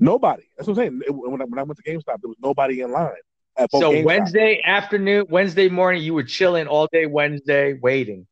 Nobody. 0.00 0.44
That's 0.56 0.68
what 0.68 0.78
I'm 0.78 0.84
saying. 0.84 1.00
It- 1.06 1.10
when, 1.14 1.40
I, 1.42 1.44
when 1.44 1.58
I 1.58 1.62
went 1.64 1.78
to 1.78 1.82
GameStop, 1.82 2.20
there 2.20 2.28
was 2.28 2.38
nobody 2.42 2.80
in 2.80 2.90
line. 2.92 3.10
So 3.70 3.92
GameStop. 3.92 4.04
Wednesday 4.04 4.60
afternoon, 4.64 5.26
Wednesday 5.28 5.68
morning, 5.68 6.02
you 6.02 6.14
were 6.14 6.22
chilling 6.22 6.66
all 6.68 6.88
day 6.92 7.06
Wednesday, 7.06 7.74
waiting. 7.74 8.26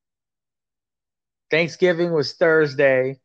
Thanksgiving 1.50 2.12
was 2.12 2.34
Thursday, 2.34 3.20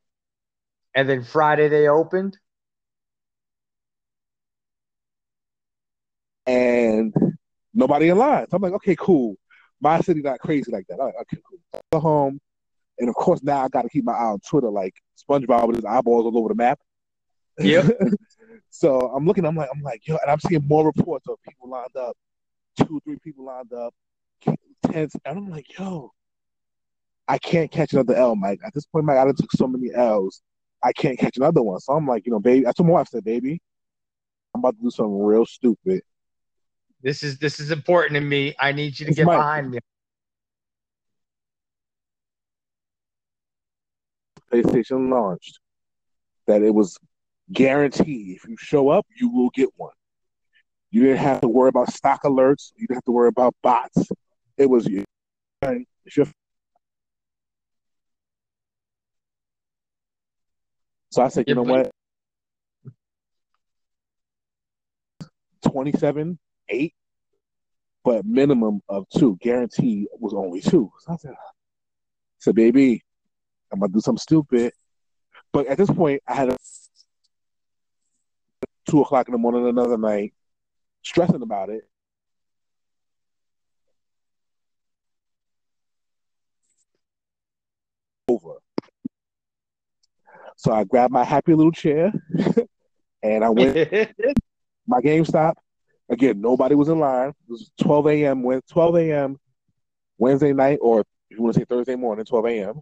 and 0.95 1.09
then 1.09 1.23
Friday 1.23 1.69
they 1.69 1.87
opened. 1.87 2.37
and 6.45 7.13
nobody 7.73 8.09
in 8.09 8.17
line. 8.17 8.45
So 8.49 8.57
I'm 8.57 8.61
like, 8.61 8.73
okay, 8.73 8.95
cool. 8.97 9.35
My 9.79 9.99
city 10.01 10.21
not 10.21 10.39
crazy 10.39 10.71
like 10.71 10.85
that. 10.87 10.99
Okay, 10.99 11.41
cool. 11.47 11.59
I 11.73 11.79
go 11.91 11.99
home, 11.99 12.39
and 12.99 13.09
of 13.09 13.15
course 13.15 13.41
now 13.41 13.63
I 13.65 13.69
got 13.69 13.83
to 13.83 13.89
keep 13.89 14.03
my 14.03 14.13
eye 14.13 14.25
on 14.25 14.39
Twitter, 14.47 14.69
like 14.69 14.93
SpongeBob 15.17 15.67
with 15.67 15.77
his 15.77 15.85
eyeballs 15.85 16.25
all 16.25 16.37
over 16.37 16.49
the 16.49 16.55
map. 16.55 16.79
Yep. 17.59 17.85
so 18.69 19.11
I'm 19.15 19.25
looking. 19.25 19.45
I'm 19.45 19.55
like, 19.55 19.69
I'm 19.73 19.81
like, 19.81 20.07
yo, 20.07 20.17
and 20.21 20.29
I'm 20.29 20.39
seeing 20.39 20.65
more 20.67 20.85
reports 20.85 21.27
of 21.27 21.37
people 21.47 21.69
lined 21.69 21.95
up, 21.97 22.15
two, 22.77 23.01
three 23.03 23.17
people 23.23 23.45
lined 23.45 23.73
up, 23.73 23.93
tens, 24.83 25.15
and 25.25 25.37
I'm 25.37 25.49
like, 25.49 25.77
yo, 25.77 26.11
I 27.27 27.37
can't 27.37 27.71
catch 27.71 27.93
another 27.93 28.15
L, 28.15 28.35
Mike. 28.35 28.59
At 28.65 28.73
this 28.73 28.85
point, 28.85 29.05
Mike, 29.05 29.17
I 29.17 29.25
done 29.25 29.35
took 29.35 29.51
so 29.51 29.67
many 29.67 29.93
L's, 29.93 30.41
I 30.83 30.91
can't 30.93 31.17
catch 31.17 31.37
another 31.37 31.61
one. 31.61 31.79
So 31.79 31.93
I'm 31.93 32.07
like, 32.07 32.25
you 32.25 32.31
know, 32.31 32.39
baby, 32.39 32.67
I 32.67 32.71
told 32.71 32.87
my 32.87 32.93
wife, 32.93 33.07
I 33.11 33.17
said, 33.17 33.23
baby, 33.23 33.61
I'm 34.53 34.59
about 34.59 34.75
to 34.77 34.81
do 34.81 34.89
something 34.91 35.23
real 35.23 35.45
stupid. 35.45 36.01
This 37.01 37.23
is 37.23 37.39
this 37.39 37.59
is 37.59 37.71
important 37.71 38.15
to 38.15 38.21
me. 38.21 38.53
I 38.59 38.71
need 38.73 38.99
you 38.99 39.05
to 39.05 39.11
It's 39.11 39.17
get 39.17 39.25
Mike. 39.25 39.39
behind 39.39 39.71
me. 39.71 39.79
PlayStation 44.51 45.09
launched 45.09 45.59
that 46.45 46.61
it 46.61 46.73
was 46.73 46.97
guaranteed 47.51 48.35
if 48.35 48.47
you 48.47 48.55
show 48.57 48.89
up, 48.89 49.05
you 49.15 49.29
will 49.29 49.49
get 49.51 49.69
one. 49.77 49.93
You 50.91 51.03
didn't 51.03 51.19
have 51.19 51.41
to 51.41 51.47
worry 51.47 51.69
about 51.69 51.91
stock 51.91 52.23
alerts. 52.23 52.71
You 52.75 52.87
didn't 52.87 52.97
have 52.97 53.03
to 53.05 53.11
worry 53.11 53.29
about 53.29 53.55
bots. 53.63 54.09
It 54.57 54.69
was 54.69 54.85
you. 54.85 55.05
It's 55.61 56.17
your- 56.17 56.27
So 61.11 61.21
I 61.21 61.27
said, 61.27 61.45
you 61.47 61.55
know 61.55 61.63
what? 61.63 61.91
27, 65.69 66.39
8, 66.69 66.93
but 68.03 68.25
minimum 68.25 68.81
of 68.87 69.05
two. 69.09 69.37
Guarantee 69.41 70.07
was 70.13 70.33
only 70.33 70.61
two. 70.61 70.91
So 70.99 71.13
I 71.13 71.17
said, 71.17 71.31
I 71.31 71.51
said, 72.39 72.55
baby, 72.55 73.03
I'm 73.71 73.79
gonna 73.79 73.91
do 73.91 73.99
something 73.99 74.21
stupid. 74.21 74.71
But 75.51 75.67
at 75.67 75.77
this 75.77 75.89
point, 75.89 76.23
I 76.25 76.33
had 76.33 76.49
a 76.49 76.57
two 78.89 79.01
o'clock 79.01 79.27
in 79.27 79.33
the 79.33 79.37
morning 79.37 79.67
another 79.67 79.97
night, 79.97 80.33
stressing 81.03 81.41
about 81.41 81.69
it. 81.69 81.83
Over. 88.29 88.61
So 90.61 90.71
I 90.71 90.83
grabbed 90.83 91.11
my 91.11 91.23
happy 91.23 91.55
little 91.55 91.71
chair 91.71 92.13
and 93.23 93.43
I 93.43 93.49
went 93.49 93.75
my 94.85 95.01
GameStop. 95.01 95.53
Again, 96.07 96.39
nobody 96.39 96.75
was 96.75 96.87
in 96.87 96.99
line. 96.99 97.29
It 97.29 97.35
was 97.49 97.71
12 97.81 98.07
a.m. 98.09 98.43
When 98.43 98.61
12 98.69 98.95
a.m. 98.97 99.39
Wednesday 100.19 100.53
night, 100.53 100.77
or 100.79 100.99
if 100.99 101.05
you 101.31 101.41
want 101.41 101.55
to 101.55 101.61
say 101.61 101.65
Thursday 101.65 101.95
morning, 101.95 102.25
12 102.25 102.45
a.m. 102.45 102.81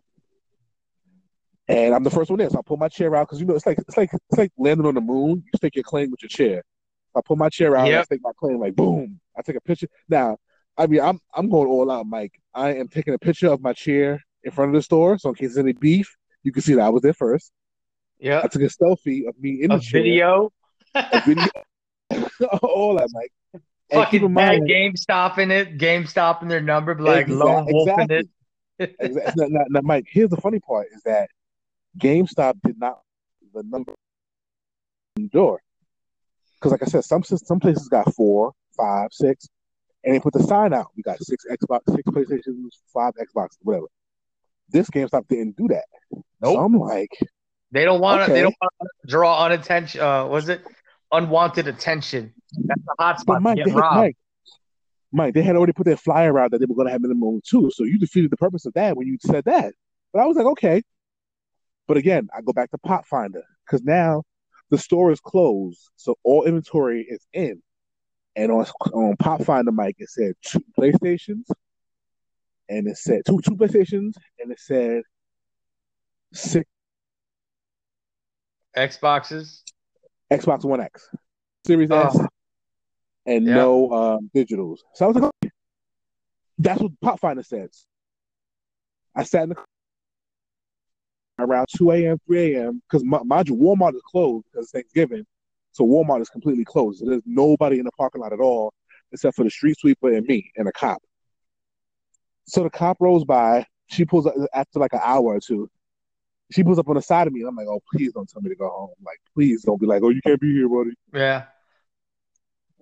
And 1.70 1.96
I'm 1.96 2.04
the 2.04 2.10
first 2.10 2.30
one 2.30 2.40
there, 2.40 2.50
so 2.50 2.60
I 2.60 2.62
pull 2.66 2.76
my 2.76 2.90
chair 2.90 3.16
out 3.16 3.28
because 3.30 3.40
you 3.40 3.46
know 3.46 3.56
it's 3.56 3.66
like 3.66 3.78
it's 3.78 3.96
like 3.96 4.10
it's 4.14 4.38
like 4.38 4.52
landing 4.58 4.86
on 4.86 4.96
the 4.96 5.02
moon. 5.02 5.42
You 5.46 5.52
stake 5.56 5.76
your 5.76 5.84
claim 5.84 6.12
with 6.12 6.22
your 6.22 6.28
chair. 6.30 6.64
I 7.16 7.22
pull 7.26 7.38
my 7.38 7.48
chair 7.48 7.78
out, 7.78 7.86
and 7.88 7.96
I 7.96 8.00
Yep. 8.00 8.06
stake 8.08 8.22
my 8.24 8.32
claim 8.38 8.60
like 8.60 8.76
boom. 8.76 9.22
I 9.38 9.42
take 9.42 9.56
a 9.56 9.62
picture. 9.62 9.88
Now, 10.10 10.36
I 10.78 10.88
mean, 10.88 11.00
I'm 11.00 11.20
I'm 11.34 11.48
going 11.50 11.70
all 11.70 11.90
out, 11.90 12.08
Mike. 12.08 12.34
I 12.54 12.74
am 12.74 12.90
taking 12.90 13.14
a 13.14 13.20
picture 13.20 13.48
of 13.48 13.62
my 13.62 13.72
chair 13.72 14.22
in 14.44 14.52
front 14.52 14.70
of 14.70 14.76
the 14.76 14.82
store, 14.82 15.18
so 15.18 15.30
in 15.30 15.36
case 15.36 15.54
there's 15.54 15.64
any 15.64 15.72
beef, 15.74 16.14
you 16.44 16.52
can 16.52 16.62
see 16.62 16.74
that 16.74 16.82
I 16.82 16.90
was 16.90 17.04
there 17.04 17.14
first. 17.14 17.54
I 18.22 18.26
yeah. 18.26 18.42
took 18.42 18.62
a 18.62 18.66
selfie 18.66 19.28
of 19.28 19.40
me 19.40 19.62
in 19.64 19.72
A 19.72 19.78
the 19.78 19.82
chair, 19.84 20.02
video. 20.02 20.52
a 20.96 21.22
video, 21.26 21.46
all 22.62 22.96
that, 22.98 23.10
Mike. 23.14 23.32
And 23.54 23.64
Fucking 24.04 24.24
in 24.24 24.34
bad 24.34 24.60
mind, 24.60 24.70
GameStop 24.70 25.38
in 25.40 25.52
it. 25.52 25.78
GameStop 25.78 26.42
in 26.44 26.48
their 26.48 26.62
number, 26.62 26.94
but 26.94 27.04
like 27.04 27.28
Exact- 27.28 27.40
lone 27.40 27.66
wolf 27.70 27.90
in 28.00 28.12
it. 28.12 28.28
exactly. 28.78 29.08
Exactly. 29.08 29.46
Now, 29.50 29.64
now, 29.70 29.82
Mike, 29.84 30.06
here's 30.10 30.30
the 30.30 30.38
funny 30.38 30.60
part 30.60 30.88
is 30.94 31.02
that 31.04 31.30
GameStop 31.98 32.60
did 32.64 32.80
not 32.80 33.00
the 33.54 33.64
number 33.64 33.94
door. 35.32 35.60
Because 36.56 36.72
like 36.72 36.84
I 36.84 36.86
said, 36.86 37.04
some 37.06 37.24
some 37.24 37.60
places 37.60 37.88
got 37.88 38.14
four, 38.14 38.54
five, 38.78 39.10
six, 39.12 39.48
and 40.04 40.14
they 40.14 40.20
put 40.20 40.34
the 40.34 40.44
sign 40.44 40.74
out. 40.74 40.88
We 40.96 41.04
got 41.04 41.18
six 41.24 41.46
Xbox, 41.50 41.80
six 41.90 42.04
PlayStations, 42.04 42.70
five 42.94 43.14
Xbox, 43.16 43.50
whatever. 43.62 43.88
This 44.70 44.90
GameStop 44.90 45.28
didn't 45.28 45.56
do 45.58 45.68
that. 45.70 45.86
So 46.44 46.60
I'm 46.60 46.74
like, 46.78 47.10
They 47.72 47.86
don't 47.86 48.02
want 48.02 48.20
to. 48.20 48.24
Okay. 48.24 48.34
They 48.34 48.42
don't 48.42 48.56
want 48.60 48.74
to 48.82 49.08
draw 49.08 49.46
unattention. 49.46 50.02
Uh, 50.02 50.26
was 50.26 50.50
it 50.50 50.62
unwanted 51.12 51.68
attention? 51.68 52.34
That's 52.54 52.82
the 52.82 52.96
hot 53.00 53.20
spot. 53.20 53.42
Mike, 53.42 53.60
they 53.64 53.72
had. 53.72 53.80
Mike, 53.80 54.18
Mike, 55.12 55.34
they 55.34 55.42
had 55.42 55.56
already 55.56 55.74
put 55.74 55.86
their 55.86 55.98
flyer 55.98 56.38
out 56.40 56.52
that 56.52 56.60
they 56.60 56.66
were 56.66 56.76
going 56.76 56.88
to 56.88 56.92
have 56.92 57.02
minimum 57.02 57.42
two. 57.46 57.72
So 57.72 57.84
you 57.84 58.00
defeated 58.00 58.32
the 58.32 58.38
purpose 58.38 58.66
of 58.66 58.74
that 58.74 58.96
when 58.96 59.08
you 59.08 59.18
said 59.22 59.46
that. 59.46 59.74
But 60.14 60.22
I 60.22 60.26
was 60.26 60.38
like, 60.38 60.46
okay. 60.48 60.82
But 61.88 61.98
again, 61.98 62.30
I 62.36 62.42
go 62.42 62.54
back 62.54 62.72
to 62.72 62.78
PopFindr 62.78 63.42
because 63.66 63.84
now 63.84 64.24
the 64.70 64.78
store 64.78 65.12
is 65.12 65.20
closed, 65.20 65.90
so 65.96 66.16
all 66.24 66.44
inventory 66.44 67.06
is 67.08 67.26
in. 67.34 67.62
And 68.36 68.52
on 68.52 68.66
on 68.94 69.16
PopFindr, 69.18 69.74
Mike, 69.74 69.96
it 69.98 70.10
said 70.10 70.34
two 70.44 70.64
PlayStations, 70.80 71.46
and 72.68 72.88
it 72.88 72.98
said 72.98 73.22
two 73.26 73.40
two 73.44 73.56
PlayStations, 73.56 74.14
and 74.40 74.52
it 74.52 74.60
said 74.60 75.02
six 76.34 76.70
Xboxes. 78.76 79.62
Xbox 80.32 80.64
One 80.64 80.80
X, 80.82 81.10
Series 81.66 81.90
S, 81.92 82.16
Oh. 82.16 82.28
and 83.26 83.46
Yeah. 83.46 83.56
no 83.56 83.92
um, 83.92 84.30
digitals. 84.36 84.78
So 84.94 85.06
I 85.06 85.08
was 85.08 85.16
like, 85.18 85.32
okay. 85.44 85.52
that's 86.60 86.82
what 86.82 86.92
PopFindr 87.04 87.46
says. 87.46 87.86
I 89.16 89.24
sat 89.24 89.44
in 89.44 89.50
the 89.50 89.56
around 91.40 91.68
2 91.76 91.92
a.m., 91.92 92.18
3 92.28 92.56
a.m. 92.56 92.82
because 92.88 93.04
my 93.04 93.24
mind 93.24 93.50
you, 93.50 93.56
Walmart 93.56 93.96
is 93.96 94.02
closed 94.06 94.46
because 94.52 94.66
it's 94.66 94.72
Thanksgiving. 94.72 95.26
So 95.72 95.84
Walmart 95.86 96.22
is 96.22 96.30
completely 96.30 96.66
closed. 96.66 97.00
So 97.00 97.06
there's 97.06 97.24
nobody 97.26 97.80
in 97.80 97.86
the 97.86 97.92
parking 97.94 98.22
lot 98.22 98.34
at 98.34 98.40
all 98.40 98.74
except 99.12 99.36
for 99.36 99.44
the 99.44 99.50
street 99.50 99.78
sweeper 99.80 100.14
and 100.14 100.26
me 100.28 100.52
and 100.58 100.68
a 100.68 100.72
cop. 100.72 101.02
So 102.46 102.64
the 102.64 102.70
cop 102.70 102.98
rolls 103.00 103.26
by. 103.26 103.66
She 103.88 104.06
pulls 104.06 104.28
up 104.28 104.36
after 104.54 104.78
like 104.80 104.94
an 104.94 105.00
hour 105.04 105.24
or 105.24 105.40
two. 105.40 105.68
She 106.52 106.64
pulls 106.64 106.80
up 106.80 106.88
on 106.90 106.96
the 106.96 107.02
side 107.02 107.28
of 107.28 107.34
me, 107.34 107.42
and 107.42 107.50
I'm 107.50 107.56
like, 107.56 107.68
"Oh, 107.68 107.82
please 107.92 108.12
don't 108.14 108.28
tell 108.28 108.42
me 108.42 108.50
to 108.50 108.56
go 108.56 108.70
home. 108.70 108.90
Like, 109.06 109.20
please 109.34 109.64
don't 109.64 109.80
be 109.80 109.86
like, 109.86 110.02
oh, 110.04 110.10
you 110.10 110.22
can't 110.22 110.40
be 110.40 110.54
here, 110.54 110.68
buddy." 110.68 110.92
Yeah. 111.14 111.44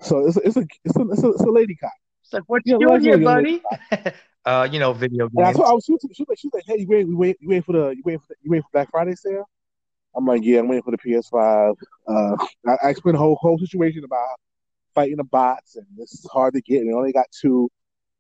So 0.02 0.26
it's 0.26 0.38
a, 0.38 0.42
it's 0.42 0.58
a 0.58 0.68
it's 0.86 0.96
a 0.96 1.02
it's 1.10 1.24
a, 1.24 1.30
it's 1.30 1.42
a 1.42 1.52
lady 1.52 1.76
cop. 1.76 1.92
It's 2.24 2.34
like, 2.34 2.44
what 2.48 2.62
Yeah, 2.66 2.78
you 2.80 2.88
doing 2.88 3.02
here, 3.02 3.18
buddy? 3.18 3.62
uh, 4.46 4.68
you 4.72 4.80
know, 4.80 4.94
video 4.94 5.30
And 5.36 5.46
I 5.46 5.52
games. 5.52 5.60
I 5.60 5.74
was, 5.74 5.86
shooting. 5.86 6.10
was, 6.10 6.18
she, 6.18 6.24
was 6.24 6.30
like, 6.30 6.40
she 6.40 6.48
was 6.48 6.54
like, 6.54 6.64
"Hey, 6.68 6.82
you 6.82 6.88
wait, 6.88 7.08
you 7.08 7.18
wait, 7.18 7.38
you 7.40 7.50
wait 7.50 7.66
for 7.66 7.74
the, 7.74 7.90
you 7.90 8.02
wait 8.06 8.20
for, 8.22 8.28
the, 8.30 8.36
you 8.42 8.52
wait 8.52 8.64
for 8.64 8.70
Black 8.74 8.90
Friday 8.92 9.16
sale." 9.16 9.48
I'm 10.16 10.26
like, 10.26 10.44
"Yeah, 10.44 10.60
I'm 10.60 10.68
waiting 10.68 10.84
for 10.84 10.92
the 10.92 10.98
PS5." 10.98 11.76
Uh, 12.08 12.46
I, 12.68 12.88
I 12.88 12.90
explained 12.90 13.16
the 13.16 13.20
whole 13.20 13.36
whole 13.36 13.58
situation 13.58 14.04
about 14.04 14.38
fighting 14.94 15.18
the 15.18 15.24
bots, 15.24 15.76
and 15.76 15.86
this 15.96 16.14
is 16.14 16.28
hard 16.32 16.54
to 16.54 16.62
get, 16.62 16.82
and 16.82 16.90
they 16.90 16.94
only 16.94 17.12
got 17.12 17.28
two. 17.32 17.70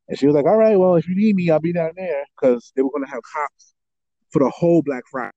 And 0.07 0.17
she 0.17 0.25
was 0.25 0.35
like, 0.35 0.45
"All 0.45 0.57
right, 0.57 0.77
well, 0.77 0.95
if 0.95 1.07
you 1.07 1.15
need 1.15 1.35
me, 1.35 1.49
I'll 1.49 1.59
be 1.59 1.73
down 1.73 1.91
there," 1.95 2.23
because 2.35 2.71
they 2.75 2.81
were 2.81 2.91
going 2.91 3.03
to 3.03 3.09
have 3.11 3.21
cops 3.23 3.73
for 4.29 4.39
the 4.39 4.49
whole 4.49 4.81
Black 4.81 5.03
Friday. 5.09 5.31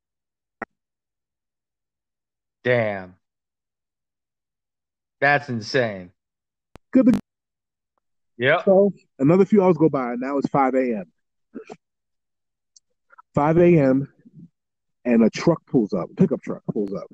Damn. 2.65 3.17
That's 5.21 5.49
insane. 5.49 6.13
Good. 6.93 7.07
To- 7.07 7.21
Yep. 8.39 8.65
so 8.65 8.91
another 9.19 9.45
few 9.45 9.63
hours 9.63 9.77
go 9.77 9.91
by, 9.91 10.13
and 10.13 10.21
now 10.21 10.39
it's 10.39 10.49
5 10.49 10.75
a.m. 10.75 11.05
5 13.35 13.59
a.m. 13.59 14.11
and 15.05 15.23
a 15.23 15.29
truck 15.29 15.61
pulls 15.67 15.93
up, 15.93 16.11
a 16.11 16.15
pickup 16.15 16.41
truck 16.41 16.63
pulls 16.73 16.95
up. 16.95 17.07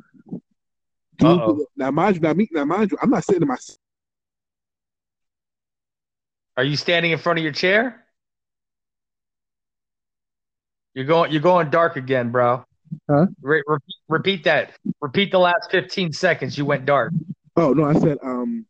Dude, 1.16 1.66
now 1.76 1.90
mind 1.90 2.16
you, 2.16 2.22
now, 2.22 2.32
me, 2.32 2.48
now 2.52 2.64
mind 2.64 2.92
you, 2.92 2.98
I'm 3.02 3.10
not 3.10 3.24
sitting 3.24 3.42
in 3.42 3.48
my. 3.48 3.56
Are 6.56 6.64
you 6.64 6.76
standing 6.76 7.10
in 7.10 7.18
front 7.18 7.38
of 7.38 7.42
your 7.42 7.52
chair? 7.52 8.04
You're 10.94 11.06
going 11.06 11.32
you're 11.32 11.42
going 11.42 11.70
dark 11.70 11.96
again, 11.96 12.30
bro. 12.30 12.64
Huh? 13.08 13.26
Re- 13.40 13.62
re- 13.66 13.78
repeat 14.08 14.44
that. 14.44 14.72
Repeat 15.00 15.30
the 15.30 15.38
last 15.38 15.70
15 15.70 16.12
seconds 16.12 16.58
you 16.58 16.64
went 16.64 16.84
dark. 16.86 17.12
Oh 17.56 17.72
no, 17.72 17.84
I 17.84 17.94
said 17.94 18.18
um, 18.22 18.66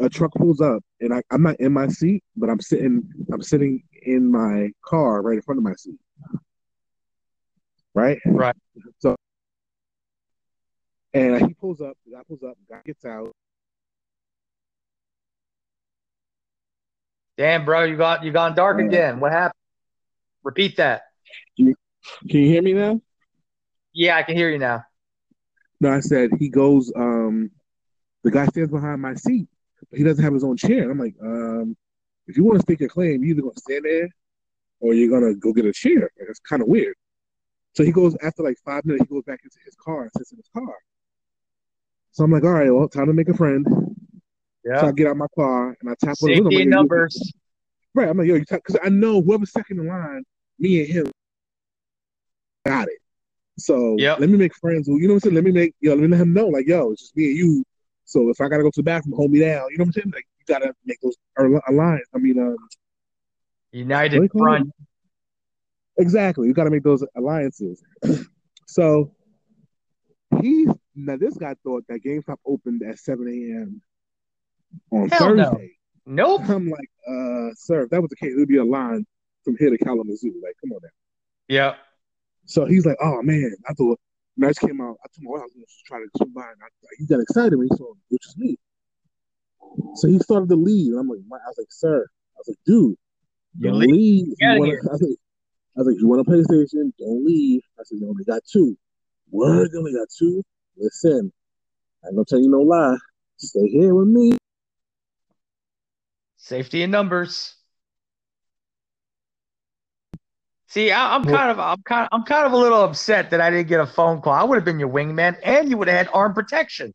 a, 0.00 0.06
a 0.06 0.08
truck 0.08 0.32
pulls 0.34 0.60
up, 0.60 0.82
and 1.00 1.14
I, 1.14 1.22
I'm 1.30 1.42
not 1.42 1.56
in 1.60 1.72
my 1.72 1.88
seat, 1.88 2.22
but 2.36 2.50
I'm 2.50 2.60
sitting, 2.60 3.08
I'm 3.32 3.42
sitting 3.42 3.82
in 4.02 4.30
my 4.30 4.70
car 4.84 5.22
right 5.22 5.36
in 5.36 5.42
front 5.42 5.58
of 5.58 5.64
my 5.64 5.74
seat. 5.74 5.98
Right. 7.94 8.18
Right. 8.26 8.54
So, 8.98 9.16
and 11.14 11.46
he 11.46 11.54
pulls 11.54 11.80
up. 11.80 11.96
The 12.04 12.16
guy 12.16 12.22
pulls 12.28 12.42
up. 12.42 12.56
The 12.68 12.74
guy 12.74 12.80
gets 12.84 13.04
out. 13.04 13.32
Damn, 17.38 17.64
bro, 17.64 17.84
you 17.84 17.96
got 17.96 18.24
you 18.24 18.32
gone 18.32 18.54
dark 18.54 18.80
again. 18.80 19.20
What 19.20 19.32
happened? 19.32 19.60
Repeat 20.42 20.76
that. 20.76 21.02
Can 21.56 21.74
you 22.28 22.46
hear 22.46 22.62
me 22.62 22.72
now? 22.72 23.00
Yeah, 23.96 24.18
I 24.18 24.22
can 24.24 24.36
hear 24.36 24.50
you 24.50 24.58
now. 24.58 24.84
No, 25.80 25.90
I 25.90 26.00
said 26.00 26.28
he 26.38 26.50
goes. 26.50 26.92
Um, 26.94 27.50
the 28.24 28.30
guy 28.30 28.44
stands 28.44 28.70
behind 28.70 29.00
my 29.00 29.14
seat, 29.14 29.48
but 29.88 29.98
he 29.98 30.04
doesn't 30.04 30.22
have 30.22 30.34
his 30.34 30.44
own 30.44 30.58
chair. 30.58 30.90
I'm 30.90 30.98
like, 30.98 31.14
um, 31.22 31.74
if 32.26 32.36
you 32.36 32.44
want 32.44 32.58
to 32.58 32.62
stake 32.62 32.80
your 32.80 32.90
claim, 32.90 33.24
you're 33.24 33.30
either 33.30 33.40
gonna 33.40 33.54
stand 33.56 33.86
there 33.86 34.08
or 34.80 34.92
you're 34.92 35.08
gonna 35.08 35.34
go 35.34 35.50
get 35.54 35.64
a 35.64 35.72
chair. 35.72 36.10
Like, 36.20 36.28
it's 36.28 36.40
kind 36.40 36.60
of 36.60 36.68
weird. 36.68 36.94
So 37.74 37.84
he 37.84 37.90
goes 37.90 38.14
after 38.22 38.42
like 38.42 38.58
five 38.66 38.84
minutes. 38.84 39.06
He 39.08 39.14
goes 39.14 39.24
back 39.24 39.40
into 39.42 39.56
his 39.64 39.74
car 39.82 40.02
and 40.02 40.10
sits 40.18 40.30
in 40.30 40.36
his 40.36 40.50
car. 40.52 40.74
So 42.12 42.24
I'm 42.24 42.30
like, 42.30 42.44
all 42.44 42.52
right, 42.52 42.70
well, 42.70 42.88
time 42.88 43.06
to 43.06 43.14
make 43.14 43.30
a 43.30 43.34
friend. 43.34 43.66
Yeah. 44.62 44.82
So 44.82 44.88
I 44.88 44.92
get 44.92 45.06
out 45.06 45.16
my 45.16 45.26
car 45.34 45.74
and 45.80 45.88
I 45.88 45.94
tap 45.98 46.16
on 46.22 46.28
the 46.28 46.34
window. 46.34 46.50
Safety 46.50 46.64
like, 46.64 46.68
numbers. 46.68 47.32
Right. 47.94 48.10
I'm 48.10 48.18
like, 48.18 48.28
yo, 48.28 48.34
you 48.34 48.44
because 48.46 48.76
I 48.84 48.90
know 48.90 49.22
whoever's 49.22 49.52
second 49.52 49.80
in 49.80 49.86
line, 49.86 50.22
me 50.58 50.80
and 50.80 50.88
him 50.92 51.12
got 52.66 52.88
it. 52.88 52.98
So 53.58 53.96
Yep. 53.98 54.20
let 54.20 54.28
me 54.28 54.36
make 54.36 54.54
friends. 54.56 54.88
Well, 54.88 54.98
you 54.98 55.08
know 55.08 55.14
what 55.14 55.24
I'm 55.24 55.30
saying? 55.30 55.34
Let 55.34 55.44
me 55.44 55.52
make 55.52 55.74
yo, 55.80 55.92
let 55.92 56.00
me 56.00 56.08
let 56.08 56.20
him 56.20 56.32
know, 56.32 56.48
like, 56.48 56.66
yo, 56.66 56.92
it's 56.92 57.02
just 57.02 57.16
me 57.16 57.26
and 57.26 57.36
you. 57.36 57.64
So 58.04 58.28
if 58.28 58.40
I 58.40 58.48
gotta 58.48 58.62
go 58.62 58.70
to 58.70 58.80
the 58.80 58.82
bathroom, 58.84 59.16
hold 59.16 59.30
me 59.30 59.40
down. 59.40 59.66
You 59.70 59.78
know 59.78 59.82
what 59.82 59.88
I'm 59.88 59.92
saying? 59.92 60.12
Like 60.14 60.26
you 60.38 60.54
gotta 60.54 60.74
make 60.84 60.98
those 61.00 61.16
al- 61.38 61.62
alliance. 61.68 62.06
I 62.14 62.18
mean, 62.18 62.38
um, 62.38 62.56
United 63.72 64.22
you 64.22 64.28
Front. 64.38 64.70
exactly. 65.98 66.46
You 66.48 66.54
gotta 66.54 66.70
make 66.70 66.82
those 66.82 67.04
alliances. 67.16 67.82
so 68.66 69.12
he 70.40 70.68
now 70.94 71.16
this 71.16 71.36
guy 71.36 71.54
thought 71.64 71.84
that 71.88 72.02
GameStop 72.04 72.36
opened 72.46 72.82
at 72.82 72.98
7 72.98 73.26
a.m. 73.26 73.80
on 74.92 75.08
Hell 75.08 75.34
no. 75.34 75.44
Thursday. 75.44 75.72
Nope. 76.06 76.42
I'm 76.48 76.68
like, 76.70 76.90
uh, 77.08 77.50
sir, 77.56 77.82
if 77.82 77.90
that 77.90 78.00
was 78.00 78.10
the 78.10 78.16
case, 78.16 78.32
it 78.34 78.38
would 78.38 78.48
be 78.48 78.58
a 78.58 78.64
line 78.64 79.04
from 79.44 79.56
here 79.58 79.70
to 79.70 79.78
Kalamazoo. 79.78 80.32
Like, 80.42 80.54
come 80.60 80.72
on 80.72 80.78
now. 80.82 80.88
Yep. 81.48 81.78
So 82.46 82.64
he's 82.64 82.86
like, 82.86 82.96
oh 83.02 83.22
man, 83.22 83.52
I 83.68 83.74
thought 83.74 83.98
when 84.36 84.48
I 84.48 84.50
just 84.50 84.60
came 84.60 84.80
out, 84.80 84.96
I 85.04 85.08
told 85.14 85.22
my 85.24 85.30
wife 85.32 85.40
I 85.40 85.44
was 85.44 85.52
gonna 85.54 85.66
just 85.66 85.84
try 85.84 85.98
to 85.98 86.06
swing 86.16 86.32
by, 86.32 86.42
and 86.42 86.62
I, 86.62 86.68
he 86.98 87.06
got 87.06 87.20
excited 87.20 87.56
when 87.56 87.68
he 87.70 87.76
saw 87.76 87.92
me, 87.92 88.00
which 88.08 88.26
is 88.26 88.36
me. 88.36 88.56
So 89.96 90.08
he 90.08 90.18
started 90.20 90.48
to 90.50 90.56
leave, 90.56 90.92
and 90.92 91.00
I'm 91.00 91.08
like, 91.08 91.20
I 91.44 91.48
was 91.48 91.56
like, 91.58 91.70
sir, 91.70 92.04
I 92.04 92.38
was 92.38 92.48
like, 92.48 92.58
dude, 92.64 92.96
You 93.58 93.70
don't 93.70 93.78
leave. 93.80 93.90
leave. 93.90 94.26
If 94.32 94.38
you 94.40 94.58
wanna, 94.58 94.72
here. 94.72 94.82
I 94.88 94.92
was 94.92 95.02
like, 95.02 95.18
I 95.76 95.80
was 95.80 95.86
like, 95.88 95.96
you 95.98 96.08
want 96.08 96.26
a 96.26 96.30
PlayStation? 96.30 96.92
Don't 96.98 97.24
leave. 97.24 97.62
I 97.78 97.82
said, 97.84 97.98
you 98.00 98.08
only 98.08 98.24
got 98.24 98.42
two. 98.50 98.76
Word, 99.30 99.70
you 99.72 99.78
only 99.78 99.92
got 99.92 100.08
two. 100.16 100.42
Listen, 100.76 101.32
I 102.04 102.08
ain't 102.08 102.16
gonna 102.16 102.24
tell 102.26 102.40
you 102.40 102.48
no 102.48 102.60
lie. 102.60 102.96
Stay 103.38 103.66
here 103.68 103.94
with 103.94 104.08
me. 104.08 104.36
Safety 106.36 106.82
in 106.82 106.90
numbers. 106.90 107.56
See, 110.68 110.90
I, 110.90 111.14
I'm 111.14 111.24
kind 111.24 111.50
of, 111.50 111.60
I'm 111.60 111.82
kind, 111.82 112.08
I'm 112.10 112.24
kind 112.24 112.46
of 112.46 112.52
a 112.52 112.56
little 112.56 112.82
upset 112.82 113.30
that 113.30 113.40
I 113.40 113.50
didn't 113.50 113.68
get 113.68 113.80
a 113.80 113.86
phone 113.86 114.20
call. 114.20 114.32
I 114.32 114.42
would 114.42 114.56
have 114.56 114.64
been 114.64 114.80
your 114.80 114.88
wingman, 114.88 115.36
and 115.42 115.70
you 115.70 115.78
would 115.78 115.88
have 115.88 115.96
had 115.96 116.08
arm 116.12 116.34
protection, 116.34 116.92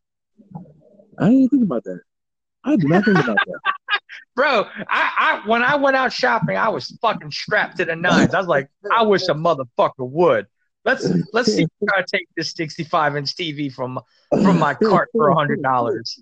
I 1.18 1.30
didn't 1.30 1.50
think 1.50 1.64
about 1.64 1.84
that. 1.84 2.02
I 2.64 2.76
did 2.76 2.90
not 2.90 3.06
think 3.06 3.20
about 3.20 3.38
that. 3.38 3.60
bro. 4.36 4.66
I, 4.88 5.42
I, 5.44 5.48
when 5.48 5.64
I 5.64 5.76
went 5.76 5.96
out 5.96 6.12
shopping, 6.14 6.58
I 6.58 6.70
was 6.70 6.98
fucking 7.02 7.32
strapped 7.32 7.78
to 7.78 7.86
the 7.86 7.96
nines. 7.96 8.34
I 8.34 8.40
was 8.40 8.48
like, 8.48 8.70
I 8.92 9.04
wish 9.04 9.24
a 9.24 9.34
motherfucker 9.34 9.92
would. 10.00 10.48
Let's, 10.84 11.08
let's 11.32 11.54
see 11.54 11.64
if 11.64 11.90
I 11.96 12.04
take 12.12 12.28
this 12.36 12.52
65 12.52 13.16
inch 13.16 13.36
TV 13.36 13.72
from, 13.72 14.00
from 14.30 14.58
my 14.58 14.74
cart 14.74 15.10
for 15.12 15.30
a 15.30 15.36
hundred 15.36 15.62
dollars. 15.62 16.20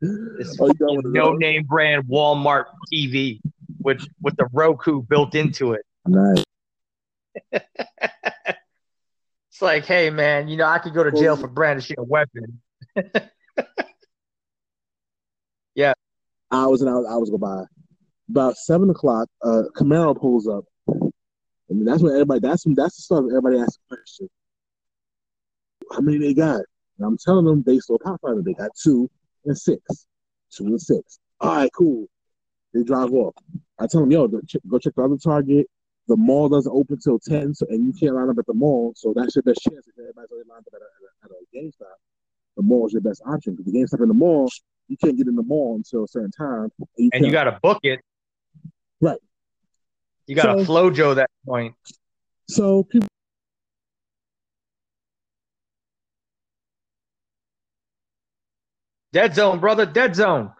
This 0.00 0.58
Oh, 0.60 0.66
you 0.66 0.74
got 0.74 0.88
one 0.88 0.98
of 0.98 1.12
no 1.12 1.32
name 1.32 1.64
brand 1.64 2.04
Walmart 2.04 2.66
TV 2.92 3.40
with 3.80 4.06
with 4.20 4.36
the 4.36 4.46
Roku 4.52 5.00
built 5.00 5.34
into 5.34 5.72
it. 5.72 5.80
Nice. 6.06 6.44
It's 9.50 9.62
like, 9.62 9.84
hey 9.86 10.10
man, 10.10 10.48
you 10.48 10.56
know 10.56 10.64
I 10.64 10.80
could 10.80 10.94
go 10.94 11.04
to 11.04 11.12
jail 11.12 11.36
for 11.36 11.46
brandishing 11.46 11.94
a 11.96 12.02
weapon. 12.02 12.60
Yeah. 15.74 15.94
Hours 16.52 16.82
and 16.82 16.90
hours, 16.90 17.06
hours 17.08 17.30
go 17.30 17.38
by. 17.38 17.64
About 18.30 18.56
seven 18.56 18.90
o'clock, 18.90 19.28
uh, 19.42 19.62
Camaro 19.76 20.18
pulls 20.18 20.48
up. 20.48 20.64
I 20.88 21.72
mean, 21.72 21.84
that's 21.84 22.02
when 22.02 22.12
everybody. 22.12 22.40
That's 22.40 22.64
when 22.64 22.74
that's 22.74 22.96
the 22.96 23.02
stuff 23.02 23.24
everybody 23.28 23.58
asks 23.58 23.78
a 23.90 23.96
question. 23.96 24.28
How 25.92 26.00
many 26.00 26.18
they 26.18 26.34
got? 26.34 26.62
And 26.98 27.06
I'm 27.06 27.18
telling 27.18 27.44
them 27.44 27.62
they 27.66 27.78
saw 27.80 27.98
PopFindr. 27.98 28.44
They 28.44 28.54
got 28.54 28.70
two 28.80 29.10
and 29.44 29.58
six, 29.58 30.06
two 30.50 30.66
and 30.66 30.80
six. 30.80 31.18
All 31.40 31.56
right, 31.56 31.70
cool. 31.76 32.06
They 32.72 32.82
drive 32.82 33.12
off. 33.12 33.34
I 33.78 33.86
tell 33.86 34.00
them, 34.00 34.10
yo, 34.10 34.28
go 34.28 34.40
check 34.78 34.94
the 34.94 35.02
other 35.02 35.16
Target. 35.16 35.66
The 36.06 36.16
mall 36.16 36.48
doesn't 36.50 36.70
open 36.72 36.98
till 36.98 37.18
ten, 37.18 37.54
so 37.54 37.66
and 37.70 37.86
you 37.86 37.92
can't 37.98 38.14
line 38.14 38.28
up 38.28 38.38
at 38.38 38.46
the 38.46 38.52
mall. 38.54 38.92
So 38.94 39.12
that's 39.16 39.34
your 39.36 39.42
best 39.42 39.60
chance 39.62 39.86
if 39.88 39.98
everybody's 39.98 40.30
already 40.30 40.48
lined 40.50 40.64
up 40.66 40.74
at 40.74 40.80
a, 40.82 40.84
at 41.24 41.30
a, 41.30 41.34
at 41.34 41.40
a 41.40 41.66
GameStop. 41.66 41.96
The 42.56 42.62
mall 42.62 42.86
is 42.86 42.92
your 42.92 43.02
best 43.02 43.22
option 43.26 43.54
because 43.54 43.72
the 43.72 43.78
GameStop 43.78 44.02
in 44.02 44.08
the 44.08 44.14
mall, 44.14 44.50
you 44.88 44.96
can't 44.98 45.16
get 45.16 45.26
in 45.28 45.34
the 45.34 45.42
mall 45.42 45.76
until 45.76 46.04
a 46.04 46.08
certain 46.08 46.30
time. 46.30 46.70
And 46.78 46.88
you, 46.98 47.10
And 47.14 47.24
you 47.24 47.32
got 47.32 47.44
to 47.44 47.58
book 47.62 47.80
it. 47.84 48.00
Right. 49.00 49.18
You 50.26 50.36
got 50.36 50.54
to 50.54 50.64
So- 50.64 50.72
flojo 50.72 51.14
that 51.16 51.30
point. 51.46 51.74
So 52.48 52.82
people 52.84 53.08
Dead 59.12 59.34
zone, 59.34 59.60
brother. 59.60 59.86
Dead 59.86 60.16
zone. 60.16 60.50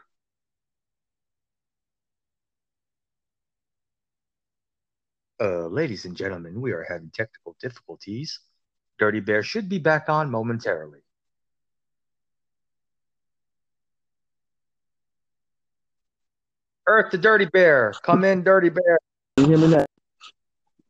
Uh, 5.40 5.66
ladies 5.66 6.04
and 6.04 6.16
gentlemen, 6.16 6.60
we 6.60 6.72
are 6.72 6.86
having 6.88 7.10
technical 7.10 7.56
difficulties. 7.60 8.38
Dirty 8.98 9.20
Bear 9.20 9.42
should 9.42 9.68
be 9.68 9.78
back 9.78 10.08
on 10.08 10.30
momentarily. 10.30 11.00
Earth 16.86 17.10
the 17.10 17.18
Dirty 17.18 17.46
Bear. 17.46 17.92
Come 18.02 18.24
in, 18.24 18.44
Dirty 18.44 18.68
Bear. 18.68 18.98
you 19.38 19.46
hear 19.46 19.58
me 19.58 19.68
now. 19.68 19.84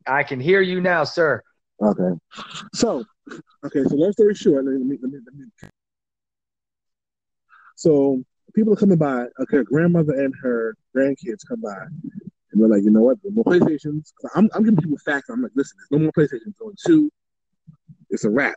I 0.06 0.22
can 0.22 0.40
hear 0.40 0.60
you 0.60 0.80
now, 0.80 1.04
sir. 1.04 1.42
Okay. 1.80 2.10
So, 2.74 3.04
okay. 3.64 3.84
So 3.84 3.94
long 3.96 4.12
story 4.12 4.34
short, 4.34 4.64
let 4.66 4.74
me, 4.74 4.98
let 5.00 5.10
me, 5.10 5.18
let 5.24 5.34
me. 5.34 5.46
So 7.76 8.22
people 8.54 8.72
are 8.74 8.76
coming 8.76 8.98
by. 8.98 9.26
Okay, 9.40 9.62
grandmother 9.64 10.12
and 10.12 10.34
her 10.42 10.76
grandkids 10.94 11.46
come 11.48 11.60
by, 11.62 11.86
and 12.54 12.62
they're 12.62 12.68
like, 12.70 12.84
you 12.84 12.90
know 12.90 13.02
what? 13.02 13.18
No 13.24 13.30
more 13.32 13.44
PlayStations. 13.44 14.12
I'm, 14.34 14.48
I'm 14.54 14.62
giving 14.62 14.76
people 14.78 14.96
facts. 15.04 15.28
I'm 15.28 15.42
like, 15.42 15.52
listen, 15.54 15.76
there's 15.90 16.00
no 16.00 16.04
more 16.04 16.12
PlayStations. 16.12 16.56
Going 16.58 16.76
two, 16.86 17.10
it's 18.10 18.24
a 18.24 18.30
wrap. 18.30 18.54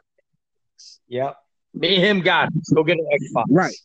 Yep. 1.07 1.35
Me 1.73 1.95
and 1.95 2.05
him 2.05 2.21
got 2.21 2.49
it. 2.49 2.75
Go 2.75 2.83
get 2.83 2.97
an 2.97 3.07
Xbox. 3.11 3.45
Right. 3.49 3.75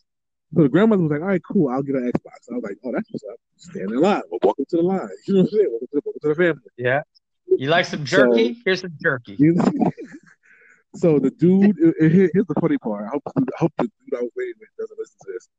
So 0.55 0.61
the 0.61 0.69
grandmother 0.69 1.01
was 1.01 1.11
like, 1.11 1.21
"All 1.21 1.27
right, 1.27 1.41
cool, 1.43 1.67
I'll 1.69 1.81
get 1.81 1.95
an 1.95 2.11
Xbox." 2.11 2.51
I 2.51 2.53
was 2.53 2.63
like, 2.63 2.77
"Oh, 2.85 2.91
that's 2.93 3.09
what's 3.11 3.23
up." 3.31 3.37
Stand 3.57 3.89
in 3.89 3.99
line. 3.99 4.21
Well, 4.29 4.39
welcome 4.43 4.65
to 4.69 4.77
the 4.77 4.83
line. 4.83 5.09
You 5.27 5.33
know 5.33 5.41
what 5.41 5.49
I'm 5.51 5.57
saying? 5.57 5.67
Welcome 5.71 5.87
to, 5.91 6.01
welcome 6.05 6.19
to 6.21 6.27
the 6.27 6.35
family. 6.35 6.61
Yeah. 6.77 7.01
You 7.47 7.69
like 7.69 7.85
some 7.85 8.05
jerky? 8.05 8.53
So- 8.53 8.59
Here's 8.65 8.81
some 8.81 8.93
jerky. 9.01 9.35
so 10.95 11.17
the 11.17 11.31
dude, 11.31 11.75
here's 11.99 12.45
the 12.47 12.55
funny 12.61 12.77
part. 12.77 13.05
I 13.05 13.09
hope, 13.09 13.23
I 13.35 13.41
hope 13.57 13.73
the 13.79 13.83
dude 13.85 14.19
I 14.19 14.21
was 14.21 14.31
waiting 14.35 14.53
with 14.59 14.69
doesn't 14.77 14.99
listen 14.99 15.17
to 15.25 15.31
this. 15.33 15.49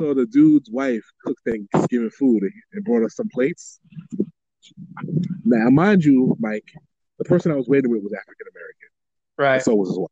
So 0.00 0.14
the 0.14 0.24
dude's 0.24 0.70
wife 0.70 1.04
cooked 1.22 1.42
Thanksgiving 1.46 2.10
food 2.10 2.42
and- 2.72 2.84
brought 2.84 3.04
us 3.04 3.14
some 3.16 3.28
plates. 3.28 3.80
Now, 5.44 5.68
mind 5.68 6.04
you, 6.04 6.36
Mike, 6.40 6.72
the 7.18 7.24
person 7.24 7.52
I 7.52 7.56
was 7.56 7.68
waiting 7.68 7.90
with 7.90 8.02
was 8.02 8.14
African 8.14 8.46
American. 8.50 8.88
Right. 9.36 9.62
So 9.62 9.74
was 9.74 9.90
his 9.90 9.98
wife. 9.98 10.08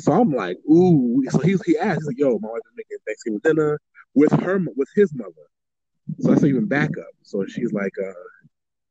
So 0.00 0.12
I'm 0.12 0.32
like, 0.32 0.58
ooh. 0.70 1.22
So 1.30 1.38
he 1.38 1.56
he 1.64 1.78
asked, 1.78 2.00
he's 2.00 2.06
like, 2.08 2.18
yo, 2.18 2.38
my 2.40 2.48
wife 2.50 2.60
is 2.66 2.76
making 2.76 2.98
Thanksgiving 3.06 3.40
dinner 3.42 3.80
with 4.14 4.32
her 4.32 4.60
with 4.76 4.88
his 4.94 5.14
mother. 5.14 5.32
So 6.18 6.32
that's 6.32 6.44
even 6.44 6.66
backup. 6.66 7.06
So 7.22 7.46
she's 7.46 7.72
like, 7.72 7.92
uh, 7.98 8.12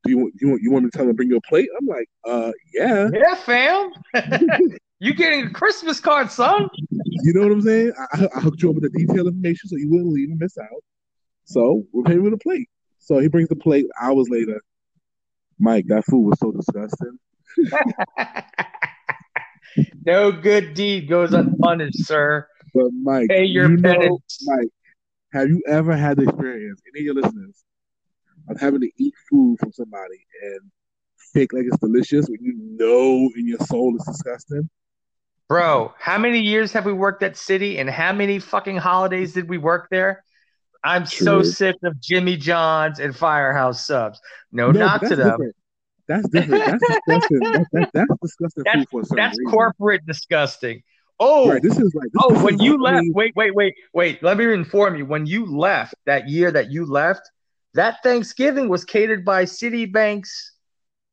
do 0.04 0.12
you 0.12 0.18
want 0.18 0.34
you 0.41 0.50
want 0.50 0.62
you 0.64 0.72
want 0.72 0.86
me 0.86 0.91
to 0.91 0.98
tell 0.98 1.06
him 1.06 1.12
to 1.12 1.14
bring 1.14 1.30
you 1.30 1.38
a 1.38 1.41
plate? 1.41 1.70
I'm 1.80 1.86
like, 1.86 2.10
uh, 2.26 2.52
yeah. 2.74 3.10
Yeah, 3.14 3.36
fam. 3.36 3.91
you 5.00 5.14
getting 5.14 5.48
a 5.48 5.50
Christmas 5.52 6.00
card, 6.00 6.32
son? 6.32 6.70
You 7.22 7.34
know 7.34 7.43
what 7.43 7.51
I'm 7.51 7.61
saying? 7.61 7.93
I, 8.14 8.28
I 8.36 8.39
hooked 8.39 8.61
you 8.61 8.70
up 8.70 8.76
with 8.76 8.91
the 8.91 8.97
detailed 8.97 9.28
information 9.28 9.70
so 9.70 9.76
you 9.78 9.89
wouldn't 9.89 10.11
leave 10.11 10.30
and 10.30 10.39
miss 10.39 10.57
out. 10.57 10.84
So 11.45 11.84
we're 11.91 12.03
paying 12.03 12.24
with 12.24 12.34
a 12.34 12.38
plate. 12.38 12.70
So 12.99 13.20
he 13.20 13.28
brings 13.28 13.49
the 13.49 13.55
plate 13.55 13.86
hours 14.01 14.30
later. 14.30 14.61
Mike, 15.59 15.86
that 15.88 16.05
food 16.05 16.30
was 16.30 16.39
so 16.39 16.51
disgusting. 16.51 17.20
no 20.05 20.32
good 20.32 20.74
deed 20.74 21.07
goes 21.07 21.34
unpunished, 21.34 22.05
sir. 22.05 22.47
But 22.74 22.89
Mike, 23.01 23.30
Pay 23.30 23.45
your 23.45 23.70
you 23.70 23.78
know. 23.78 24.20
Mike, 24.43 24.70
have 25.34 25.49
you 25.49 25.61
ever 25.68 25.95
had 25.95 26.18
the 26.18 26.24
experience, 26.24 26.82
any 26.93 27.01
of 27.01 27.05
your 27.05 27.24
listeners, 27.24 27.64
of 28.49 28.59
having 28.59 28.82
to 28.82 28.89
eat 28.97 29.14
food 29.30 29.59
from 29.59 29.72
somebody 29.72 30.26
and 30.41 30.59
fake 31.34 31.53
like 31.53 31.66
it's 31.66 31.78
delicious 31.78 32.28
when 32.28 32.39
you 32.41 32.53
know 32.57 33.30
in 33.36 33.47
your 33.47 33.59
soul 33.59 33.95
it's 33.95 34.07
disgusting? 34.07 34.70
Bro, 35.50 35.94
how 36.00 36.18
many 36.18 36.39
years 36.39 36.72
have 36.74 36.86
we 36.86 36.94
worked 36.94 37.22
at 37.24 37.34
Citi 37.34 37.80
and 37.80 37.89
how 37.89 38.14
many 38.14 38.39
fucking 38.39 38.78
holidays 38.78 39.34
did 39.34 39.50
we 39.50 39.58
work 39.58 39.88
there? 39.91 40.24
I'm 40.84 41.06
so 41.06 41.44
sick 41.44 41.76
of 41.84 42.00
Jimmy 42.02 42.36
John's 42.38 43.00
and 43.00 43.16
Firehouse 43.16 43.86
subs. 43.86 44.20
No, 44.52 44.72
No, 44.72 44.98
but 45.00 45.08
to 45.10 45.16
them. 45.16 45.30
different. 45.32 45.56
That's 46.08 46.28
different. 46.30 46.82
That's 46.82 46.84
disgusting. 47.08 47.39
That, 47.72 47.89
that, 47.94 48.08
that's 48.10 48.20
disgusting 48.22 48.64
That's- 48.66 49.10
That's 49.16 49.38
corporate 49.50 50.06
disgusting. 50.06 50.84
Oh, 51.20 51.52
Right. 51.52 51.62
This 51.62 51.78
is 51.80 51.94
like 51.96 52.12
this, 52.12 52.22
oh, 52.22 52.34
this 52.34 52.44
when 52.44 52.60
you 52.60 52.82
left, 52.82 53.06
wait, 53.12 53.34
wait, 53.36 53.54
wait, 53.56 53.76
wait. 53.94 54.22
Let 54.24 54.38
me 54.38 54.52
inform 54.52 54.96
you. 54.98 55.06
When 55.06 55.26
you 55.26 55.46
left 55.46 55.94
that 56.06 56.28
year 56.28 56.52
that 56.52 56.72
you 56.72 56.86
left, 56.86 57.30
that 57.76 57.98
Thanksgiving 58.04 58.68
was 58.68 58.84
catered 58.84 59.24
by 59.24 59.46
Citibank's 59.46 60.52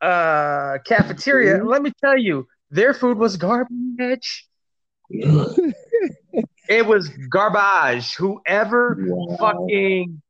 uh, 0.00 0.78
cafeteria. 0.84 1.58
Mhm. 1.58 1.68
Let 1.68 1.82
me 1.82 1.92
tell 2.02 2.16
you, 2.18 2.48
their 2.70 2.94
food 2.94 3.18
was 3.18 3.36
garbage. 3.36 4.46
It 6.68 6.86
was 6.86 7.08
garbage. 7.08 8.14
Whoever 8.14 8.96
Wow. 9.00 9.36
fucking 9.40 10.22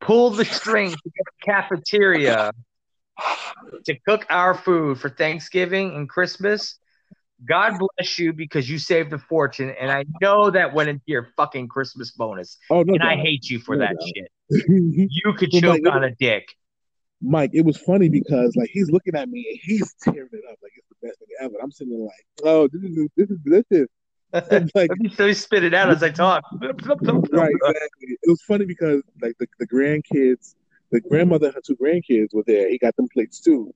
pulled 0.00 0.36
the 0.36 0.44
strings 0.44 1.00
to 1.00 1.10
get 1.10 1.24
the 1.24 1.52
cafeteria 1.52 2.52
to 3.86 3.98
cook 4.06 4.26
our 4.28 4.54
food 4.54 5.00
for 5.00 5.08
Thanksgiving 5.08 5.94
and 5.96 6.06
Christmas. 6.06 6.78
God 7.48 7.78
bless 7.78 8.18
you 8.18 8.34
because 8.34 8.68
you 8.68 8.78
saved 8.78 9.10
a 9.14 9.18
fortune, 9.18 9.70
and 9.80 9.90
I 9.90 10.04
know 10.20 10.50
that 10.50 10.74
went 10.74 10.90
into 10.90 11.04
your 11.06 11.28
fucking 11.38 11.68
Christmas 11.68 12.10
bonus, 12.10 12.58
Oh 12.68 12.82
no, 12.82 12.92
and 12.92 13.02
I 13.02 13.16
hate 13.16 13.48
you 13.48 13.58
for 13.58 13.76
No 13.76 13.86
that 13.86 13.96
doubt. 13.98 14.08
shit. 14.14 14.30
You 15.10 15.32
could 15.32 15.50
choke 15.50 15.80
Mike, 15.82 15.94
on 15.94 16.04
a 16.04 16.14
dick. 16.14 16.44
Mike, 17.22 17.50
it 17.54 17.64
was 17.64 17.78
funny 17.78 18.10
because 18.10 18.54
like 18.56 18.68
he's 18.70 18.90
looking 18.90 19.14
at 19.14 19.30
me 19.30 19.46
and 19.50 19.58
he's 19.62 19.94
tearing 20.02 20.28
it 20.32 20.42
up 20.50 20.58
like 20.59 20.59
it's 20.59 20.59
the 20.59 20.59
best 21.02 21.18
thing 21.18 21.28
ever. 21.40 21.54
I'm 21.62 21.70
sitting 21.70 21.92
there 21.94 22.04
like, 22.04 22.26
oh, 22.44 22.68
this 22.72 22.82
is 22.82 23.08
this 23.16 23.30
is 23.30 23.38
delicious. 23.44 23.88
Like, 24.76 24.90
Let 24.90 24.98
me 25.00 25.12
let 25.18 25.26
me 25.26 25.34
spit 25.34 25.64
it 25.64 25.74
out 25.74 25.90
as 25.90 26.04
I 26.04 26.10
talk. 26.10 26.44
right, 26.62 26.72
exactly. 26.72 28.16
It 28.22 28.28
was 28.28 28.40
funny 28.42 28.64
because 28.64 29.02
like 29.20 29.34
the, 29.40 29.48
the 29.58 29.66
grandkids, 29.66 30.54
the 30.92 31.00
grandmother 31.00 31.46
and 31.46 31.56
her 31.56 31.60
two 31.66 31.76
grandkids 31.76 32.32
were 32.32 32.44
there. 32.46 32.70
He 32.70 32.78
got 32.78 32.94
them 32.94 33.08
plates 33.12 33.40
too. 33.40 33.74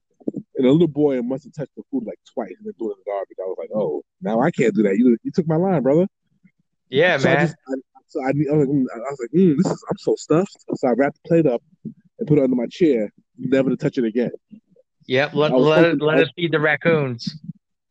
And 0.56 0.64
a 0.64 0.70
little 0.70 0.86
boy 0.86 1.20
must 1.22 1.44
have 1.44 1.54
touched 1.54 1.74
the 1.76 1.82
food 1.90 2.04
like 2.06 2.20
twice 2.32 2.54
and 2.56 2.66
then 2.66 2.72
threw 2.74 2.90
it 2.90 2.94
in 2.94 3.02
the 3.04 3.10
garbage. 3.10 3.36
I 3.40 3.46
was 3.46 3.56
like, 3.58 3.70
oh, 3.74 4.04
now 4.22 4.40
I 4.40 4.52
can't 4.52 4.74
do 4.74 4.84
that. 4.84 4.96
You 4.96 5.18
you 5.24 5.32
took 5.32 5.48
my 5.48 5.56
line, 5.56 5.82
brother. 5.82 6.06
Yeah, 6.88 7.16
so 7.18 7.30
I 7.30 7.34
man. 7.34 7.46
just, 7.46 7.56
I, 7.68 7.74
so 8.06 8.22
I, 8.22 8.28
I 8.28 8.56
was 8.56 8.68
like, 8.68 8.68
mm, 8.68 8.84
I 8.94 8.98
was 8.98 9.18
like, 9.20 9.30
mm, 9.30 9.56
this 9.56 9.66
is 9.72 9.84
I'm 9.90 9.98
so 9.98 10.14
stuffed. 10.16 10.64
So 10.76 10.88
I 10.88 10.92
wrapped 10.92 11.18
the 11.22 11.28
plate 11.28 11.46
up 11.46 11.62
and 11.82 12.28
put 12.28 12.38
it 12.38 12.44
under 12.44 12.54
my 12.54 12.66
chair, 12.66 13.12
never 13.36 13.70
to 13.70 13.76
touch 13.76 13.98
it 13.98 14.04
again. 14.04 14.30
Yep. 15.06 15.34
Let, 15.34 15.52
I 15.52 15.54
let, 15.56 15.84
it, 15.84 16.00
let 16.00 16.18
it 16.18 16.28
feed 16.36 16.52
the 16.52 16.60
raccoons. 16.60 17.38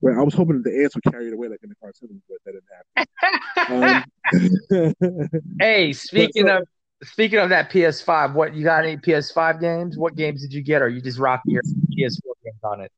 Right, 0.01 0.17
I 0.17 0.21
was 0.21 0.33
hoping 0.33 0.61
that 0.61 0.69
the 0.69 0.81
ants 0.83 0.95
would 0.95 1.03
carry 1.05 1.27
it 1.27 1.33
away 1.33 1.47
like 1.47 1.59
in 1.63 1.69
the 1.69 1.75
cartoon, 1.75 2.21
but 2.27 2.37
that 2.45 2.53
didn't 2.53 2.65
happen. 2.75 4.03
Um, 4.33 5.39
Hey, 5.59 5.93
speaking 5.93 6.47
so- 6.47 6.57
of 6.57 6.67
speaking 7.07 7.39
of 7.39 7.49
that 7.49 7.69
PS5, 7.71 8.33
what 8.33 8.53
you 8.53 8.63
got 8.63 8.83
any 8.83 8.97
PS5 8.97 9.59
games? 9.61 9.97
What 9.97 10.15
games 10.15 10.41
did 10.41 10.51
you 10.53 10.61
get? 10.61 10.81
Or 10.81 10.85
are 10.85 10.89
you 10.89 11.01
just 11.01 11.19
rocking 11.19 11.53
your 11.53 11.61
PS4 11.63 12.33
games 12.43 12.59
on 12.63 12.81
it? 12.81 12.91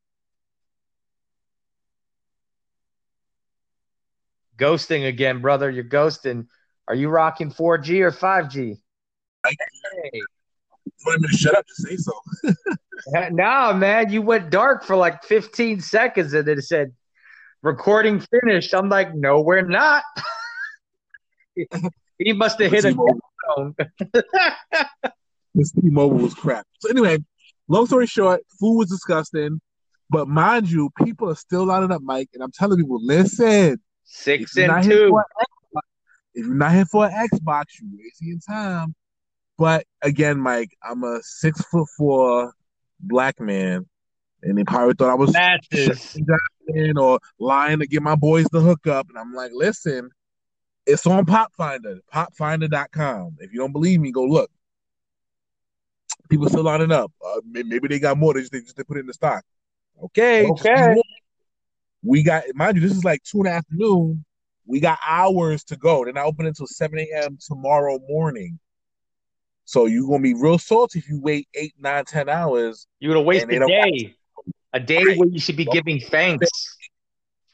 Ghosting 4.57 5.07
again, 5.07 5.41
brother. 5.41 5.69
You're 5.69 5.83
ghosting. 5.83 6.47
Are 6.87 6.95
you 6.95 7.09
rocking 7.09 7.51
4G 7.51 7.99
or 8.01 8.11
5G? 8.11 8.77
Hey. 9.45 10.21
You 11.05 11.11
want 11.11 11.21
me 11.21 11.27
to 11.29 11.37
shut 11.37 11.55
up? 11.55 11.65
Just 11.67 11.83
say 11.83 11.97
so. 11.97 12.13
No, 13.31 13.73
man, 13.73 14.09
you 14.11 14.21
went 14.21 14.49
dark 14.49 14.83
for 14.83 14.95
like 14.95 15.23
15 15.25 15.81
seconds 15.81 16.33
and 16.33 16.47
then 16.47 16.57
it 16.57 16.63
said 16.63 16.93
recording 17.61 18.19
finished. 18.19 18.73
I'm 18.73 18.89
like, 18.89 19.13
no, 19.13 19.41
we're 19.41 19.61
not. 19.61 20.03
he 22.17 22.33
must 22.33 22.59
have 22.61 22.71
hit 22.71 22.85
a 22.85 22.89
T-Mobile. 22.91 23.19
zone. 23.57 23.75
This 25.53 25.71
T-Mobile 25.81 26.17
was 26.17 26.33
crap. 26.33 26.65
So 26.79 26.89
anyway, 26.89 27.17
long 27.67 27.85
story 27.85 28.07
short, 28.07 28.41
food 28.59 28.77
was 28.77 28.89
disgusting. 28.89 29.59
But 30.09 30.27
mind 30.27 30.69
you, 30.71 30.89
people 31.03 31.29
are 31.29 31.35
still 31.35 31.65
lining 31.65 31.91
up, 31.91 32.01
Mike, 32.01 32.29
and 32.33 32.41
I'm 32.43 32.51
telling 32.51 32.77
people, 32.79 32.99
listen, 33.03 33.77
Six 34.03 34.55
and 34.57 34.83
two. 34.83 35.09
for 35.09 35.19
an 35.19 35.25
Xbox, 35.41 35.81
if 36.35 36.45
you're 36.45 36.55
not 36.55 36.71
here 36.71 36.85
for 36.85 37.05
an 37.07 37.11
Xbox, 37.11 37.63
you're 37.81 37.89
wasting 37.97 38.27
your 38.29 38.37
time. 38.47 38.95
But 39.57 39.85
again, 40.01 40.39
Mike, 40.39 40.75
I'm 40.83 41.03
a 41.03 41.19
six 41.23 41.61
foot 41.65 41.87
four 41.97 42.53
black 42.99 43.39
man, 43.39 43.85
and 44.43 44.57
they 44.57 44.63
probably 44.63 44.95
thought 44.95 45.09
I 45.09 45.15
was 45.15 45.33
Matches. 45.33 46.17
or 46.97 47.19
lying 47.39 47.79
to 47.79 47.87
get 47.87 48.01
my 48.01 48.15
boys 48.15 48.47
to 48.49 48.59
hook 48.59 48.87
up. 48.87 49.07
And 49.09 49.17
I'm 49.17 49.33
like, 49.33 49.51
listen, 49.53 50.09
it's 50.85 51.05
on 51.05 51.25
Pop 51.25 51.53
Finder, 51.53 51.99
PopFindr.com. 52.13 53.37
If 53.39 53.53
you 53.53 53.59
don't 53.59 53.71
believe 53.71 53.99
me, 53.99 54.11
go 54.11 54.23
look. 54.23 54.49
People 56.29 56.49
still 56.49 56.63
lining 56.63 56.91
up. 56.91 57.11
Uh, 57.25 57.41
maybe 57.45 57.87
they 57.87 57.99
got 57.99 58.17
more. 58.17 58.33
They 58.33 58.41
just, 58.41 58.51
they 58.51 58.61
just 58.61 58.75
they 58.75 58.83
put 58.83 58.97
it 58.97 59.01
in 59.01 59.07
the 59.07 59.13
stock. 59.13 59.43
Okay. 60.03 60.45
Okay. 60.45 61.01
We 62.03 62.23
got, 62.23 62.43
mind 62.53 62.77
you, 62.77 62.81
this 62.81 62.95
is 62.95 63.03
like 63.03 63.23
two 63.23 63.39
in 63.39 63.43
the 63.45 63.51
afternoon. 63.51 64.25
We 64.67 64.79
got 64.79 64.97
hours 65.05 65.63
to 65.65 65.77
go. 65.77 66.03
They're 66.03 66.13
not 66.13 66.25
open 66.25 66.47
until 66.47 66.67
7 66.67 66.97
a.m. 66.97 67.37
tomorrow 67.39 67.99
morning. 68.07 68.59
So 69.65 69.87
you're 69.87 70.05
going 70.07 70.21
to 70.21 70.23
be 70.23 70.33
real 70.33 70.59
salty 70.59 70.99
if 70.99 71.09
you 71.09 71.19
wait 71.19 71.47
eight, 71.55 71.73
nine, 71.79 72.05
ten 72.05 72.29
hours 72.29 72.87
You 72.99 73.09
would 73.09 73.17
have 73.17 73.25
wasted 73.25 73.49
And 73.61 73.61
they 73.61 73.65
a 73.65 73.67
day. 73.67 74.15
A 74.73 74.79
day 74.79 75.03
Right. 75.03 75.17
where 75.17 75.27
you 75.29 75.39
should 75.39 75.57
be 75.57 75.65
giving 75.65 75.99
thanks. 75.99 76.49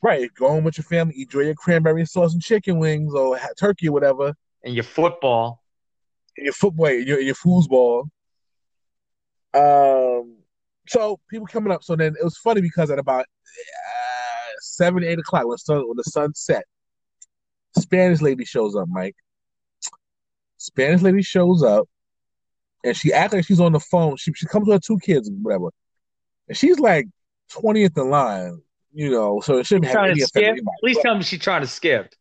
Right, 0.03 0.33
go 0.33 0.49
home 0.49 0.63
with 0.63 0.77
your 0.77 0.85
family, 0.85 1.21
enjoy 1.21 1.41
your 1.41 1.53
cranberry 1.53 2.05
sauce 2.05 2.33
and 2.33 2.41
chicken 2.41 2.79
wings 2.79 3.13
or 3.13 3.37
ha- 3.37 3.49
turkey 3.57 3.87
or 3.87 3.91
whatever, 3.91 4.33
And 4.63 4.73
your 4.73 4.83
football. 4.83 5.63
and 6.35 6.45
your 6.45 6.53
football, 6.53 6.89
your 6.89 7.19
your 7.21 7.35
foosball. 7.35 8.09
Um, 9.53 10.37
so 10.87 11.19
people 11.29 11.45
coming 11.45 11.71
up. 11.71 11.83
So 11.83 11.95
then 11.95 12.15
it 12.19 12.23
was 12.23 12.37
funny 12.37 12.61
because 12.61 12.89
at 12.89 12.97
about 12.97 13.25
uh, 13.25 14.51
seven, 14.61 15.03
eight 15.03 15.19
o'clock 15.19 15.45
when 15.45 15.53
the 15.53 15.57
sun 15.59 15.87
when 15.87 15.97
the 15.97 16.03
sun 16.03 16.33
set, 16.33 16.63
Spanish 17.77 18.21
lady 18.21 18.43
shows 18.45 18.75
up, 18.75 18.87
Mike. 18.89 19.15
Spanish 20.57 21.01
lady 21.01 21.21
shows 21.21 21.61
up, 21.63 21.87
and 22.83 22.95
she 22.95 23.13
acts 23.13 23.33
like 23.33 23.45
she's 23.45 23.59
on 23.59 23.71
the 23.71 23.79
phone. 23.79 24.17
She 24.17 24.33
she 24.33 24.45
comes 24.45 24.67
with 24.67 24.75
her 24.75 24.79
two 24.79 24.99
kids, 24.99 25.29
whatever, 25.41 25.69
and 26.47 26.57
she's 26.57 26.79
like 26.79 27.07
twentieth 27.49 27.97
in 27.97 28.09
line. 28.09 28.61
You 28.93 29.09
know, 29.09 29.39
so 29.39 29.57
it 29.57 29.65
shouldn't 29.65 29.85
have 29.85 30.05
any 30.05 30.15
to 30.15 30.23
effect 30.23 30.45
anybody. 30.45 30.75
Please 30.81 30.97
But- 30.97 31.03
tell 31.03 31.15
me 31.15 31.23
she's 31.23 31.39
trying 31.39 31.61
to 31.61 31.67
skip. 31.67 32.13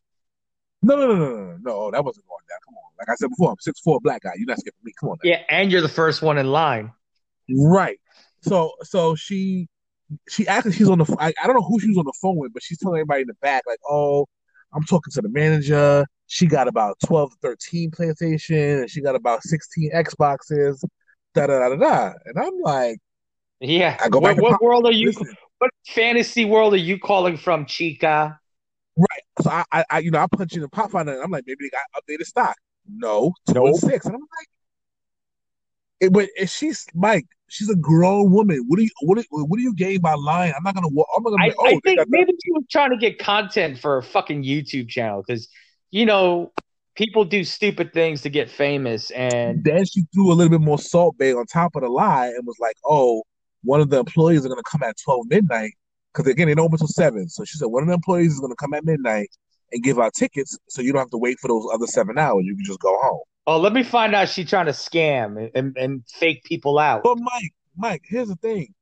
No, 0.83 0.95
no, 0.95 1.05
no, 1.05 1.15
no, 1.15 1.25
no, 1.25 1.45
no, 1.45 1.57
no. 1.61 1.91
That 1.91 2.03
wasn't 2.03 2.25
going 2.27 2.43
down. 2.49 2.57
Come 2.65 2.73
on. 2.75 2.91
Like 2.97 3.09
I 3.09 3.15
said 3.15 3.29
before, 3.29 3.51
I'm 3.51 3.57
six 3.59 3.79
four 3.81 3.99
black 4.01 4.23
guy. 4.23 4.31
You're 4.35 4.47
not 4.47 4.57
skipping 4.59 4.79
me. 4.83 4.93
Come 4.99 5.09
on. 5.09 5.17
Now. 5.23 5.29
Yeah, 5.29 5.41
and 5.47 5.71
you're 5.71 5.81
the 5.81 5.89
first 5.89 6.21
one 6.21 6.37
in 6.39 6.47
line. 6.47 6.91
Right. 7.49 7.99
So, 8.41 8.71
so 8.81 9.13
she, 9.15 9.67
she 10.27 10.47
actually 10.47 10.71
she's 10.71 10.89
on 10.89 10.97
the. 10.97 11.15
I, 11.19 11.33
I 11.43 11.45
don't 11.45 11.55
know 11.55 11.61
who 11.61 11.79
she 11.79 11.89
was 11.89 11.97
on 11.97 12.05
the 12.05 12.13
phone 12.19 12.37
with, 12.37 12.53
but 12.53 12.63
she's 12.63 12.79
telling 12.79 12.97
everybody 12.97 13.21
in 13.21 13.27
the 13.27 13.35
back 13.35 13.63
like, 13.67 13.77
"Oh, 13.87 14.27
I'm 14.73 14.83
talking 14.83 15.11
to 15.11 15.21
the 15.21 15.29
manager. 15.29 16.05
She 16.27 16.47
got 16.47 16.67
about 16.67 16.97
12 17.05 17.31
to 17.31 17.37
13 17.41 17.91
PlayStation, 17.91 18.81
and 18.81 18.89
she 18.89 19.01
got 19.01 19.15
about 19.15 19.43
16 19.43 19.91
Xboxes. 19.93 20.83
Da 21.33 21.47
da 21.47 21.69
da 21.69 21.75
da. 21.75 22.13
And 22.25 22.37
I'm 22.39 22.59
like, 22.61 22.99
Yeah. 23.59 23.97
I 24.03 24.09
go 24.09 24.19
what 24.19 24.35
back 24.35 24.41
what 24.43 24.51
pop- 24.51 24.61
world 24.61 24.85
are 24.85 24.91
you? 24.91 25.07
listen, 25.07 25.27
What 25.59 25.71
fantasy 25.87 26.45
world 26.45 26.73
are 26.73 26.77
you 26.77 26.99
calling 26.99 27.37
from, 27.37 27.65
Chica? 27.65 28.39
right? 28.97 29.23
So 29.41 29.49
I, 29.49 29.63
I, 29.71 29.85
I, 29.89 29.99
you 29.99 30.11
know, 30.11 30.19
I 30.19 30.27
punch 30.27 30.53
you 30.53 30.57
in 30.57 30.61
the 30.63 30.69
PopFindr, 30.69 31.13
and 31.13 31.21
I'm 31.23 31.31
like, 31.31 31.43
maybe 31.47 31.65
they 31.65 31.69
got 31.69 31.81
updated 32.01 32.25
stock. 32.25 32.55
No, 32.89 33.33
two 33.47 33.53
Nope. 33.53 33.67
and 33.67 33.77
six, 33.77 34.05
and 34.05 34.15
I'm 34.15 34.21
like, 34.21 34.47
it, 35.99 36.13
but 36.13 36.29
if 36.35 36.49
she's 36.49 36.85
Mike, 36.93 37.27
she's 37.51 37.69
a 37.69 37.75
grown 37.75 38.31
woman. 38.31 38.63
What 38.67 38.77
do 38.77 38.83
you, 38.83 38.89
what, 39.01 39.17
do, 39.17 39.23
what 39.29 39.57
do 39.57 39.61
you 39.61 39.73
gain 39.75 39.99
by 39.99 40.13
lying? 40.13 40.53
I'm 40.55 40.63
not 40.63 40.73
gonna, 40.73 40.87
I'm 40.87 41.23
not 41.23 41.29
gonna. 41.31 41.43
I, 41.43 41.49
Be, 41.49 41.55
oh, 41.59 41.65
I 41.65 41.79
think 41.83 41.99
maybe 42.07 42.31
she 42.43 42.51
was 42.53 42.63
trying 42.71 42.91
to 42.91 42.97
get 42.97 43.19
content 43.19 43.77
for 43.77 43.97
a 43.97 44.03
fucking 44.03 44.43
YouTube 44.43 44.89
channel 44.89 45.23
because 45.25 45.47
you 45.91 46.05
know 46.05 46.51
people 46.95 47.25
do 47.25 47.43
stupid 47.43 47.93
things 47.93 48.21
to 48.21 48.29
get 48.29 48.49
famous, 48.49 49.11
and 49.11 49.63
then 49.63 49.85
she 49.85 50.03
threw 50.13 50.31
a 50.31 50.33
little 50.33 50.49
bit 50.49 50.61
more 50.61 50.79
Salt 50.79 51.17
Bae 51.17 51.33
on 51.33 51.45
top 51.45 51.75
of 51.75 51.81
the 51.81 51.89
lie 51.89 52.27
and 52.27 52.47
was 52.47 52.57
like, 52.59 52.77
"Oh, 52.85 53.23
one 53.63 53.81
of 53.81 53.89
the 53.89 53.99
employees 53.99 54.45
are 54.45 54.49
going 54.49 54.63
to 54.63 54.69
come 54.69 54.83
at 54.83 54.95
twelve 55.03 55.25
midnight 55.29 55.73
because 56.13 56.31
again 56.31 56.47
they 56.47 56.55
don't 56.55 56.65
open 56.65 56.75
until 56.75 56.87
seven. 56.87 57.27
So 57.29 57.43
she 57.43 57.57
said 57.57 57.67
one 57.67 57.83
of 57.83 57.87
the 57.87 57.93
employees 57.93 58.33
is 58.33 58.39
going 58.39 58.51
to 58.51 58.55
come 58.55 58.73
at 58.73 58.85
midnight 58.85 59.29
and 59.73 59.83
give 59.83 59.99
out 59.99 60.13
tickets, 60.13 60.57
so 60.69 60.81
you 60.81 60.93
don't 60.93 60.99
have 60.99 61.11
to 61.11 61.17
wait 61.17 61.37
for 61.39 61.49
those 61.49 61.67
other 61.73 61.87
seven 61.87 62.17
hours. 62.17 62.45
You 62.45 62.55
can 62.55 62.65
just 62.65 62.79
go 62.79 62.97
home." 63.01 63.21
Oh, 63.47 63.59
let 63.59 63.73
me 63.73 63.83
find 63.83 64.15
out 64.15 64.29
she's 64.29 64.49
trying 64.49 64.67
to 64.67 64.71
scam 64.71 65.37
and, 65.37 65.51
and, 65.55 65.77
and 65.77 66.03
fake 66.07 66.43
people 66.43 66.79
out. 66.79 67.03
But 67.03 67.17
Mike, 67.19 67.53
Mike, 67.75 68.03
here's 68.05 68.27
the 68.27 68.35
thing: 68.35 68.73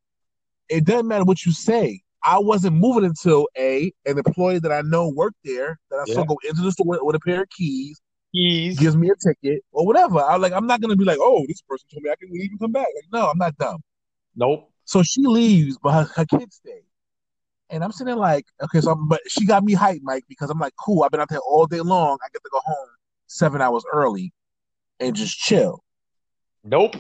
it 0.69 0.85
doesn't 0.85 1.07
matter 1.07 1.25
what 1.25 1.45
you 1.45 1.51
say. 1.51 2.01
I 2.23 2.37
wasn't 2.37 2.75
moving 2.75 3.05
until 3.05 3.47
a 3.57 3.91
an 4.05 4.17
employee 4.17 4.59
that 4.59 4.71
I 4.71 4.81
know 4.81 5.09
worked 5.09 5.37
there 5.45 5.79
that 5.89 5.99
I 5.99 6.13
saw 6.13 6.23
go 6.25 6.37
into 6.47 6.61
the 6.61 6.71
store 6.71 6.99
with 7.03 7.15
a 7.15 7.19
pair 7.19 7.43
of 7.43 7.49
keys, 7.49 8.01
He's 8.31 8.77
gives 8.77 8.95
me 8.95 9.09
a 9.09 9.15
ticket 9.15 9.63
or 9.71 9.85
whatever. 9.85 10.19
I 10.19 10.35
am 10.35 10.41
like 10.41 10.53
I'm 10.53 10.67
not 10.67 10.81
gonna 10.81 10.95
be 10.95 11.05
like, 11.05 11.17
oh, 11.19 11.45
this 11.47 11.61
person 11.61 11.87
told 11.91 12.03
me 12.03 12.11
I 12.11 12.15
can 12.19 12.29
leave 12.31 12.51
and 12.51 12.59
come 12.59 12.71
back. 12.71 12.87
Like, 12.95 13.05
no, 13.11 13.29
I'm 13.29 13.37
not 13.37 13.57
dumb. 13.57 13.79
nope. 14.35 14.71
So 14.85 15.03
she 15.03 15.21
leaves, 15.21 15.77
but 15.81 15.93
her, 15.93 16.09
her 16.15 16.25
kids 16.25 16.55
stay. 16.55 16.81
And 17.69 17.83
I'm 17.83 17.91
sitting 17.91 18.07
there 18.07 18.15
like, 18.15 18.45
okay, 18.63 18.81
so 18.81 18.91
I'm, 18.91 19.07
but 19.07 19.21
she 19.27 19.45
got 19.45 19.63
me 19.63 19.75
hyped, 19.75 19.99
Mike, 20.01 20.23
because 20.27 20.49
I'm 20.49 20.57
like, 20.57 20.73
cool, 20.83 21.03
I've 21.03 21.11
been 21.11 21.19
out 21.19 21.29
there 21.29 21.39
all 21.47 21.67
day 21.67 21.81
long. 21.81 22.17
I 22.23 22.27
get 22.33 22.41
to 22.43 22.49
go 22.51 22.59
home 22.65 22.87
seven 23.27 23.61
hours 23.61 23.83
early 23.93 24.33
and 24.99 25.13
mm-hmm. 25.13 25.23
just 25.23 25.37
chill. 25.37 25.83
Nope. 26.63 26.95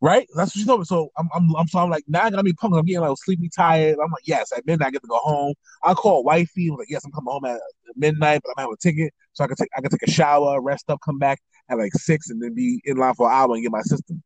Right? 0.00 0.26
That's 0.34 0.54
what 0.54 0.60
she 0.60 0.66
told 0.66 0.80
me. 0.80 0.84
So 0.84 1.10
I'm, 1.16 1.28
I'm, 1.32 1.54
I'm 1.54 1.68
so 1.68 1.78
I'm 1.78 1.88
like, 1.90 2.04
now 2.08 2.22
I 2.24 2.30
gotta 2.30 2.42
be 2.42 2.52
pumped. 2.52 2.76
I'm 2.76 2.84
getting 2.84 3.02
like 3.02 3.16
sleepy, 3.22 3.48
tired. 3.48 3.98
I'm 4.02 4.10
like, 4.10 4.26
yes, 4.26 4.50
at 4.56 4.66
midnight 4.66 4.88
I 4.88 4.90
get 4.90 5.02
to 5.02 5.08
go 5.08 5.18
home. 5.18 5.54
I 5.84 5.94
call 5.94 6.24
wifey. 6.24 6.68
I'm 6.68 6.76
like, 6.76 6.90
yes, 6.90 7.04
I'm 7.04 7.12
coming 7.12 7.30
home 7.32 7.44
at 7.44 7.60
midnight, 7.94 8.40
but 8.42 8.50
I'm 8.56 8.62
having 8.62 8.74
a 8.74 8.76
ticket, 8.82 9.12
so 9.32 9.44
I 9.44 9.46
can 9.46 9.56
take, 9.56 9.68
I 9.76 9.80
can 9.80 9.90
take 9.90 10.02
a 10.02 10.10
shower, 10.10 10.60
rest 10.60 10.88
up, 10.88 10.98
come 11.04 11.18
back 11.18 11.40
at 11.68 11.78
like 11.78 11.92
six, 11.94 12.30
and 12.30 12.42
then 12.42 12.54
be 12.54 12.80
in 12.84 12.96
line 12.96 13.14
for 13.14 13.30
an 13.30 13.36
hour 13.36 13.54
and 13.54 13.62
get 13.62 13.70
my 13.70 13.82
system. 13.82 14.22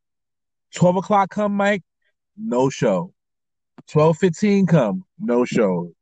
Twelve 0.74 0.96
o'clock 0.96 1.30
come, 1.30 1.56
Mike, 1.56 1.82
no 2.36 2.70
show. 2.70 3.12
Twelve 3.86 4.16
fifteen 4.16 4.66
come, 4.66 5.04
no 5.18 5.44
show. 5.44 5.92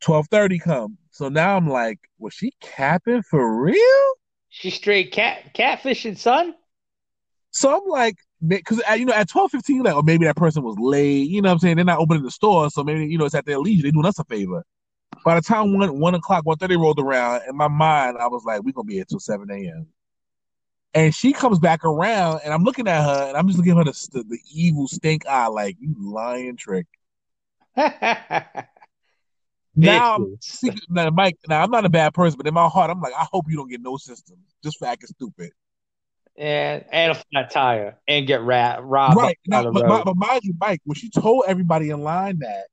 Twelve 0.00 0.26
thirty 0.28 0.58
come. 0.58 0.98
So 1.10 1.28
now 1.28 1.56
I'm 1.56 1.70
like, 1.70 2.00
was 2.18 2.34
she 2.34 2.52
capping 2.60 3.22
for 3.22 3.62
real? 3.62 4.12
She's 4.58 4.72
straight 4.74 5.12
cat 5.12 5.52
catfishing, 5.54 6.16
son. 6.16 6.54
So 7.50 7.76
I'm 7.76 7.86
like, 7.90 8.16
because 8.46 8.80
you 8.96 9.04
know, 9.04 9.12
at 9.12 9.28
twelve 9.28 9.50
fifteen, 9.50 9.82
like, 9.82 9.94
or 9.94 10.02
maybe 10.02 10.24
that 10.24 10.36
person 10.36 10.62
was 10.62 10.78
late. 10.78 11.28
You 11.28 11.42
know 11.42 11.50
what 11.50 11.54
I'm 11.54 11.58
saying? 11.58 11.76
They're 11.76 11.84
not 11.84 11.98
opening 11.98 12.22
the 12.22 12.30
store, 12.30 12.70
so 12.70 12.82
maybe 12.82 13.06
you 13.06 13.18
know 13.18 13.26
it's 13.26 13.34
at 13.34 13.44
their 13.44 13.58
leisure. 13.58 13.82
They're 13.82 13.92
doing 13.92 14.06
us 14.06 14.18
a 14.18 14.24
favor. 14.24 14.64
By 15.26 15.34
the 15.34 15.42
time 15.42 15.76
one 15.76 16.00
one 16.00 16.14
o'clock, 16.14 16.46
one 16.46 16.56
thirty 16.56 16.74
rolled 16.74 16.98
around, 16.98 17.42
in 17.46 17.54
my 17.54 17.68
mind, 17.68 18.16
I 18.16 18.28
was 18.28 18.44
like, 18.46 18.62
we're 18.62 18.72
gonna 18.72 18.86
be 18.86 18.94
here 18.94 19.04
till 19.04 19.20
seven 19.20 19.50
a.m. 19.50 19.88
And 20.94 21.14
she 21.14 21.34
comes 21.34 21.58
back 21.58 21.84
around, 21.84 22.40
and 22.42 22.54
I'm 22.54 22.64
looking 22.64 22.88
at 22.88 23.04
her, 23.04 23.28
and 23.28 23.36
I'm 23.36 23.46
just 23.48 23.58
looking 23.58 23.72
at 23.72 23.86
her 23.86 23.92
the, 23.92 24.08
the, 24.10 24.22
the 24.22 24.38
evil 24.50 24.88
stink 24.88 25.26
eye, 25.26 25.48
like 25.48 25.76
you 25.78 25.94
lying 25.98 26.56
trick. 26.56 26.86
Now, 29.76 30.14
I'm, 30.62 30.74
now, 30.88 31.10
Mike, 31.10 31.36
now 31.48 31.62
I'm 31.62 31.70
not 31.70 31.84
a 31.84 31.90
bad 31.90 32.14
person, 32.14 32.38
but 32.38 32.46
in 32.46 32.54
my 32.54 32.66
heart, 32.66 32.90
I'm 32.90 33.00
like, 33.00 33.12
I 33.12 33.26
hope 33.30 33.44
you 33.48 33.56
don't 33.56 33.68
get 33.68 33.82
no 33.82 33.96
system, 33.98 34.38
just 34.64 34.78
for 34.78 34.86
acting 34.86 35.08
stupid. 35.08 35.50
and 36.36 36.84
and 36.90 37.12
a 37.12 37.14
flat 37.14 37.50
tire 37.50 37.98
and 38.08 38.26
get 38.26 38.42
ra- 38.42 38.78
robbed 38.80 39.16
right. 39.16 39.38
Now, 39.46 39.70
but, 39.70 39.86
road. 39.86 40.04
but 40.04 40.16
mind 40.16 40.40
you, 40.44 40.54
Mike, 40.58 40.80
when 40.84 40.94
she 40.94 41.10
told 41.10 41.44
everybody 41.46 41.90
in 41.90 42.00
line 42.00 42.38
that, 42.40 42.66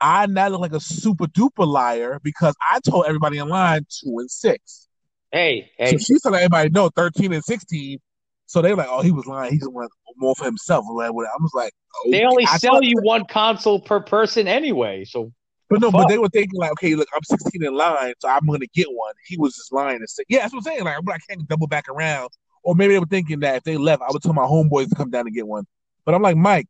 I 0.00 0.26
now 0.26 0.48
look 0.48 0.60
like 0.60 0.72
a 0.72 0.80
super 0.80 1.26
duper 1.26 1.66
liar 1.66 2.20
because 2.22 2.54
I 2.70 2.80
told 2.80 3.06
everybody 3.06 3.38
in 3.38 3.48
line 3.48 3.86
two 3.88 4.18
and 4.18 4.30
six. 4.30 4.88
hey, 5.32 5.70
hey, 5.76 5.92
So 5.92 5.98
she's 5.98 6.22
telling 6.22 6.38
everybody 6.40 6.70
no, 6.70 6.90
thirteen 6.90 7.32
and 7.32 7.42
sixteen. 7.42 7.98
So 8.46 8.62
they're 8.62 8.76
like, 8.76 8.88
oh, 8.88 9.02
he 9.02 9.10
was 9.10 9.26
lying. 9.26 9.52
He 9.52 9.58
just 9.58 9.72
wanted 9.72 9.90
more 10.16 10.34
for 10.34 10.44
himself. 10.44 10.84
I'm 10.88 10.96
like, 10.96 11.12
was 11.12 11.52
like, 11.52 11.72
oh, 11.96 12.10
they 12.10 12.24
only 12.24 12.44
I 12.46 12.56
sell 12.58 12.82
you 12.82 12.96
one 13.02 13.24
console 13.26 13.80
per 13.80 14.00
person 14.00 14.48
anyway. 14.48 15.04
So 15.04 15.32
But 15.70 15.80
no, 15.80 15.90
Fuck. 15.90 16.02
but 16.02 16.08
they 16.08 16.18
were 16.18 16.28
thinking 16.28 16.58
like, 16.58 16.72
okay, 16.72 16.94
look, 16.94 17.08
I'm 17.14 17.22
16 17.22 17.62
in 17.62 17.74
line, 17.74 18.14
so 18.20 18.28
I'm 18.28 18.46
gonna 18.46 18.66
get 18.74 18.88
one. 18.90 19.12
He 19.26 19.36
was 19.36 19.54
just 19.54 19.72
lying 19.72 19.98
and 19.98 20.08
say, 20.08 20.24
yeah, 20.28 20.40
that's 20.40 20.52
what 20.52 20.60
I'm 20.60 20.64
saying. 20.64 20.84
Like, 20.84 20.96
I 20.96 21.18
can't 21.28 21.46
double 21.46 21.66
back 21.66 21.88
around. 21.88 22.30
Or 22.62 22.74
maybe 22.74 22.94
they 22.94 23.00
were 23.00 23.06
thinking 23.06 23.40
that 23.40 23.56
if 23.56 23.64
they 23.64 23.76
left, 23.76 24.02
I 24.02 24.08
would 24.10 24.22
tell 24.22 24.32
my 24.32 24.44
homeboys 24.44 24.88
to 24.88 24.94
come 24.94 25.10
down 25.10 25.26
and 25.26 25.34
get 25.34 25.46
one. 25.46 25.66
But 26.04 26.14
I'm 26.14 26.22
like, 26.22 26.36
Mike, 26.36 26.68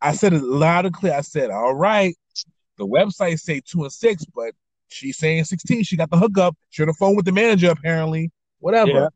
I 0.00 0.12
said 0.12 0.32
it 0.32 0.42
loud 0.42 0.86
and 0.86 0.94
clear. 0.94 1.14
I 1.14 1.20
said, 1.20 1.50
all 1.50 1.74
right, 1.74 2.16
the 2.76 2.86
website 2.86 3.40
say 3.40 3.60
two 3.64 3.82
and 3.82 3.92
six, 3.92 4.24
but 4.34 4.54
she's 4.88 5.18
saying 5.18 5.44
16. 5.44 5.82
She 5.82 5.96
got 5.96 6.10
the 6.10 6.16
hookup. 6.16 6.56
She 6.70 6.82
on 6.82 6.88
the 6.88 6.94
phone 6.94 7.16
with 7.16 7.24
the 7.24 7.32
manager 7.32 7.70
apparently. 7.70 8.30
Whatever. 8.60 8.90
Yeah. 8.90 9.08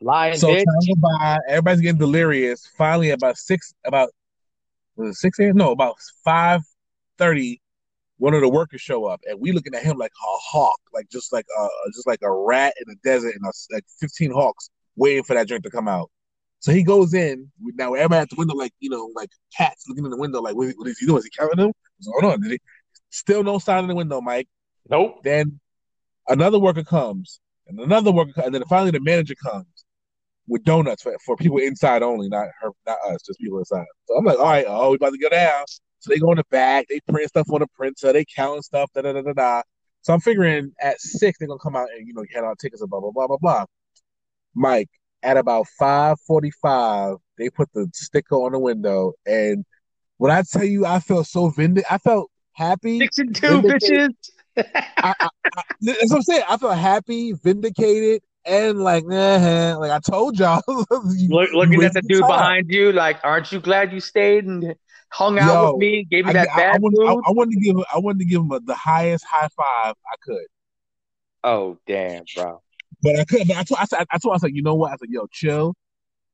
lying 0.00 0.36
So 0.36 0.48
bitch. 0.48 0.64
time 0.64 0.88
go 0.88 0.94
by, 0.96 1.38
everybody's 1.48 1.80
getting 1.80 1.98
delirious. 1.98 2.66
Finally, 2.76 3.10
about 3.10 3.36
six, 3.36 3.74
about 3.84 4.10
was 4.96 5.10
it 5.10 5.14
six 5.14 5.38
a.m.? 5.38 5.56
No, 5.56 5.72
about 5.72 5.96
five 6.24 6.62
thirty. 7.18 7.59
One 8.20 8.34
of 8.34 8.42
the 8.42 8.50
workers 8.50 8.82
show 8.82 9.06
up, 9.06 9.20
and 9.26 9.40
we 9.40 9.50
looking 9.52 9.74
at 9.74 9.82
him 9.82 9.96
like 9.96 10.12
a 10.12 10.36
hawk, 10.52 10.78
like 10.92 11.08
just 11.08 11.32
like 11.32 11.46
a 11.58 11.68
just 11.94 12.06
like 12.06 12.20
a 12.22 12.30
rat 12.30 12.74
in 12.78 12.84
the 12.86 12.96
desert, 13.02 13.34
and 13.34 13.42
a, 13.46 13.74
like 13.74 13.84
fifteen 13.98 14.30
hawks 14.30 14.68
waiting 14.94 15.24
for 15.24 15.32
that 15.32 15.48
drink 15.48 15.64
to 15.64 15.70
come 15.70 15.88
out. 15.88 16.10
So 16.58 16.70
he 16.70 16.82
goes 16.82 17.14
in. 17.14 17.50
Now 17.76 17.94
everybody 17.94 18.20
at 18.20 18.28
the 18.28 18.36
window, 18.36 18.54
like 18.54 18.72
you 18.78 18.90
know, 18.90 19.10
like 19.16 19.30
cats 19.56 19.86
looking 19.88 20.04
in 20.04 20.10
the 20.10 20.18
window, 20.18 20.42
like 20.42 20.54
what, 20.54 20.68
what 20.76 20.86
is 20.86 20.98
he 20.98 21.06
doing? 21.06 21.18
Is 21.18 21.24
he 21.24 21.30
counting 21.30 21.56
them? 21.56 21.72
What's 21.96 22.20
going 22.20 22.34
on? 22.34 22.42
Did 22.42 22.52
he? 22.52 22.58
Still 23.08 23.42
no 23.42 23.58
sign 23.58 23.84
in 23.84 23.88
the 23.88 23.94
window, 23.94 24.20
Mike. 24.20 24.48
Nope. 24.90 25.22
Then 25.24 25.58
another 26.28 26.58
worker 26.58 26.84
comes, 26.84 27.40
and 27.68 27.80
another 27.80 28.12
worker, 28.12 28.42
and 28.44 28.54
then 28.54 28.64
finally 28.68 28.90
the 28.90 29.00
manager 29.00 29.34
comes 29.42 29.66
with 30.46 30.62
donuts 30.64 31.02
for, 31.02 31.16
for 31.24 31.36
people 31.36 31.56
inside 31.56 32.02
only, 32.02 32.28
not 32.28 32.48
her, 32.60 32.70
not 32.86 32.98
us, 33.08 33.22
just 33.22 33.40
people 33.40 33.58
inside. 33.60 33.86
So 34.06 34.16
I'm 34.16 34.26
like, 34.26 34.38
all 34.38 34.44
right, 34.44 34.66
oh, 34.68 34.90
we 34.90 34.96
about 34.96 35.12
to 35.12 35.18
go 35.18 35.30
down. 35.30 35.64
So 36.00 36.10
they 36.10 36.18
go 36.18 36.30
in 36.32 36.38
the 36.38 36.44
back, 36.50 36.86
they 36.88 37.00
print 37.08 37.28
stuff 37.28 37.48
on 37.52 37.60
the 37.60 37.66
printer, 37.68 38.12
they 38.12 38.24
counting 38.24 38.62
stuff, 38.62 38.90
da 38.94 39.02
da 39.02 39.12
da 39.12 39.22
da 39.22 39.32
da. 39.32 39.62
So 40.02 40.14
I'm 40.14 40.20
figuring 40.20 40.72
at 40.80 41.00
six 41.00 41.38
they're 41.38 41.46
gonna 41.48 41.60
come 41.60 41.76
out 41.76 41.88
and 41.96 42.06
you 42.08 42.14
know 42.14 42.24
hand 42.34 42.46
out 42.46 42.58
tickets 42.58 42.80
and 42.80 42.90
blah 42.90 43.00
blah 43.00 43.10
blah 43.10 43.26
blah 43.26 43.36
blah. 43.36 43.64
Mike, 44.54 44.88
at 45.22 45.36
about 45.36 45.66
five 45.78 46.16
forty 46.26 46.50
five, 46.62 47.16
they 47.38 47.50
put 47.50 47.68
the 47.74 47.88
sticker 47.94 48.34
on 48.36 48.52
the 48.52 48.58
window, 48.58 49.12
and 49.26 49.64
when 50.16 50.30
I 50.30 50.42
tell 50.50 50.64
you, 50.64 50.84
I 50.86 51.00
felt 51.00 51.26
so 51.26 51.48
vindic, 51.50 51.84
I 51.90 51.98
felt 51.98 52.30
happy. 52.52 53.00
Six 53.00 53.18
and 53.18 53.34
two 53.34 53.60
Vindicated. 53.62 54.16
bitches. 54.56 54.64
I, 55.02 55.14
I, 55.20 55.28
I, 55.56 55.62
that's 55.80 56.10
what 56.10 56.16
I'm 56.16 56.22
saying. 56.22 56.42
I 56.48 56.56
felt 56.58 56.76
happy, 56.76 57.32
vindicated, 57.32 58.22
and 58.44 58.80
like, 58.80 59.04
nah, 59.06 59.76
like 59.78 59.90
I 59.90 59.98
told 59.98 60.38
y'all. 60.38 60.62
you- 60.68 61.28
Look, 61.30 61.50
looking 61.52 61.82
at 61.82 61.94
the 61.94 62.02
dude 62.02 62.20
time. 62.20 62.28
behind 62.28 62.66
you, 62.70 62.92
like, 62.92 63.18
aren't 63.22 63.50
you 63.52 63.60
glad 63.60 63.92
you 63.92 64.00
stayed 64.00 64.44
and 64.44 64.74
hung 65.10 65.38
out 65.38 65.58
Yo, 65.58 65.72
with 65.72 65.76
me? 65.76 66.04
Gave 66.04 66.26
me 66.26 66.30
I, 66.30 66.32
that 66.32 66.48
I, 66.54 66.60
I, 66.74 66.76
wanted, 66.78 66.98
I, 67.06 67.14
mood. 67.14 67.24
I 67.26 67.30
wanted 67.32 67.52
to 67.54 67.60
give, 67.60 67.76
I 67.92 67.98
wanted 67.98 68.18
to 68.20 68.24
give 68.24 68.40
him 68.42 68.50
a, 68.52 68.60
the 68.60 68.74
highest 68.74 69.24
high 69.28 69.48
five 69.56 69.94
I 70.12 70.16
could, 70.22 70.46
Oh 71.42 71.78
damn, 71.86 72.24
bro. 72.34 72.62
but 73.02 73.18
I 73.18 73.24
couldn't. 73.24 73.48
But 73.48 73.56
I 73.58 73.62
told, 73.64 73.78
I 73.80 73.84
said, 73.84 74.06
I 74.10 74.18
told, 74.18 74.34
I 74.34 74.38
said, 74.38 74.54
you 74.54 74.62
know 74.62 74.74
what? 74.74 74.92
I 74.92 74.96
said, 74.96 75.08
yo, 75.10 75.26
chill. 75.30 75.74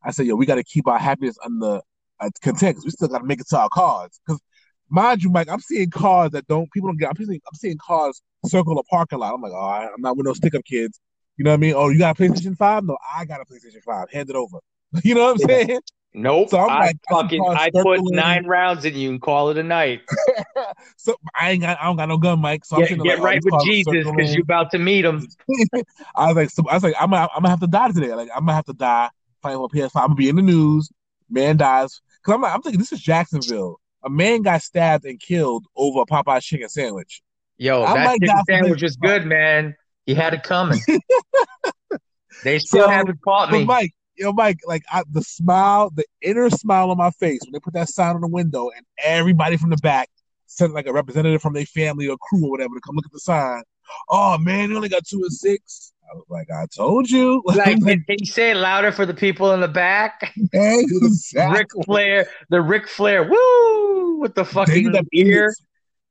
I 0.05 0.11
said, 0.13 0.27
yo, 0.27 0.37
we 0.37 0.47
got 0.47 0.57
to 0.57 0.65
keep 0.65 0.89
our 0.89 0.99
happiness 0.99 1.37
under 1.45 1.81
uh, 2.21 2.31
content 2.43 2.77
'cause 2.77 2.85
we 2.85 2.91
still 2.91 3.09
got 3.09 3.19
to 3.21 3.25
make 3.27 3.41
it 3.41 3.49
to 3.51 3.59
our 3.59 3.69
cars. 3.71 4.21
Because 4.27 4.41
mind 4.89 5.23
you, 5.23 5.31
Mike, 5.31 5.49
I'm 5.51 5.61
seeing 5.61 5.91
cars 5.91 6.31
that 6.33 6.47
don't 6.49 6.71
people 6.73 6.89
don't 6.89 6.99
get. 6.99 7.11
I'm 7.11 7.17
seeing, 7.17 7.41
I'm 7.47 7.57
seeing 7.57 7.79
cars 7.79 8.23
circle 8.47 8.79
a 8.79 8.85
parking 8.85 9.19
lot. 9.21 9.35
I'm 9.35 9.43
like, 9.43 9.53
all 9.53 9.71
right, 9.71 9.87
I'm 9.95 10.01
not 10.03 10.17
with 10.17 10.27
no 10.27 10.33
stick 10.35 10.55
up 10.55 10.65
kids. 10.65 11.01
You 11.37 11.45
know 11.45 11.51
what 11.51 11.57
I 11.57 11.59
mean? 11.59 11.75
Oh, 11.77 11.89
you 11.91 11.99
got 11.99 12.19
a 12.19 12.23
PlayStation 12.23 12.57
Five? 12.57 12.85
No, 12.85 12.97
I 13.15 13.25
got 13.25 13.41
a 13.41 13.45
PlayStation 13.45 13.83
Five. 13.85 14.11
Hand 14.13 14.31
it 14.31 14.37
over. 14.37 14.59
You 15.05 15.15
know 15.15 15.25
what 15.25 15.33
I'm 15.33 15.39
Yeah. 15.39 15.47
saying? 15.67 15.81
Nope. 16.15 16.49
So 16.49 16.59
I'm 16.59 16.71
I 16.71 16.79
like, 16.87 16.97
fucking 17.11 17.43
I 17.43 17.71
put 17.71 18.01
nine 18.11 18.47
rounds 18.47 18.85
in 18.85 18.95
you 18.95 19.11
and 19.11 19.21
call 19.21 19.51
it 19.51 19.59
a 19.59 19.63
night. 19.63 20.01
so 20.97 21.15
I 21.39 21.51
ain't 21.51 21.61
got, 21.61 21.79
I 21.79 21.85
don't 21.85 21.97
got 21.97 22.09
no 22.09 22.17
gun, 22.17 22.41
Mike. 22.41 22.65
So 22.65 22.77
I'm 22.77 22.83
Get, 22.85 22.99
like, 22.99 23.21
right 23.21 23.45
with 23.45 23.65
Jesus 23.65 23.93
because 23.93 24.35
you're 24.35 24.43
about 24.43 24.71
to 24.71 24.79
meet 24.79 25.05
him. 25.05 25.27
I 26.17 26.29
was 26.29 26.37
like, 26.37 26.51
so, 26.51 26.63
I 26.71 26.75
was 26.75 26.83
like, 26.83 26.95
I'm 26.99 27.11
gonna, 27.11 27.29
I'm 27.35 27.43
gonna 27.43 27.51
have 27.51 27.61
to 27.61 27.67
die 27.67 27.91
today. 27.93 28.15
Like, 28.15 28.31
I'm 28.35 28.47
gonna 28.47 28.55
have 28.55 28.65
to 28.67 28.73
die 28.73 29.11
playing 29.43 29.61
with 29.61 29.73
PS5. 29.73 29.91
I'm 29.97 30.07
gonna 30.09 30.15
be 30.15 30.29
in 30.29 30.37
the 30.37 30.43
news. 30.43 30.91
Man 31.29 31.57
dies. 31.57 32.01
Cause 32.23 32.35
I'm 32.35 32.41
like, 32.41 32.55
I'm 32.55 32.63
thinking 32.63 32.79
this 32.79 32.93
is 32.93 33.01
Jacksonville. 33.01 33.79
A 34.03 34.11
man 34.11 34.43
got 34.43 34.63
stabbed 34.63 35.05
and 35.05 35.21
killed 35.21 35.67
over 35.77 36.01
a 36.01 36.07
Popeye 36.07 36.41
chicken 36.41 36.69
sandwich. 36.69 37.23
Yo, 37.59 37.83
I 37.83 37.95
that 37.95 38.19
chicken 38.21 38.43
sandwich 38.49 38.83
was 38.83 38.97
good, 38.97 39.27
man. 39.27 39.77
You 40.07 40.15
had 40.15 40.35
it 40.35 40.45
coming. 40.45 40.79
they 42.45 42.59
still 42.61 42.85
So, 42.85 42.91
haven't 42.91 43.21
caught 43.23 43.51
me. 43.51 43.65
Mike, 43.65 43.93
yo, 44.17 44.33
Mike, 44.33 44.61
like 44.67 44.83
I, 44.91 45.03
the 45.11 45.23
smile, 45.23 45.91
the 45.91 46.05
inner 46.23 46.51
smile 46.51 46.91
on 46.91 46.99
my 46.99 47.11
face 47.11 47.41
when 47.45 47.53
they 47.53 47.61
put 47.61 47.75
that 47.75 47.89
sign 47.89 48.15
on 48.15 48.21
the 48.21 48.29
window, 48.29 48.71
and 48.77 48.85
everybody 49.05 49.57
from 49.57 49.71
the 49.71 49.77
back 49.79 50.09
sent 50.47 50.73
like 50.75 50.87
a 50.87 50.93
representative 50.93 51.43
from 51.43 51.53
their 51.53 51.67
family 51.67 52.09
or 52.09 52.17
crew 52.19 52.45
or 52.45 52.51
whatever 52.51 52.75
to 52.75 52.81
come 52.81 52.97
look 52.97 53.07
at 53.07 53.13
the 53.13 53.21
sign. 53.21 53.63
Oh 54.09 54.39
man, 54.39 54.71
you 54.71 54.77
only 54.77 54.89
got 54.89 55.07
two 55.07 55.21
and 55.23 55.33
six. 55.33 55.93
I 56.11 56.15
was 56.15 56.25
like, 56.29 56.49
I 56.51 56.67
told 56.75 57.11
you. 57.11 57.43
Like, 57.47 57.79
can 57.81 58.05
can 58.05 58.17
you 58.21 58.27
say 58.27 58.51
it 58.53 58.57
louder 58.57 58.93
for 58.93 59.07
the 59.07 59.15
people 59.15 59.53
in 59.53 59.61
the 59.61 59.69
back? 59.69 60.35
exactly. 60.53 61.59
Ric 61.59 61.69
Flair, 61.85 62.27
the 62.51 62.61
Ric 62.61 62.89
Flair, 62.89 63.29
woo, 63.29 64.19
with 64.21 64.35
the 64.35 64.45
fucking 64.45 64.87
ear, 64.87 64.95
idiots- 65.13 65.63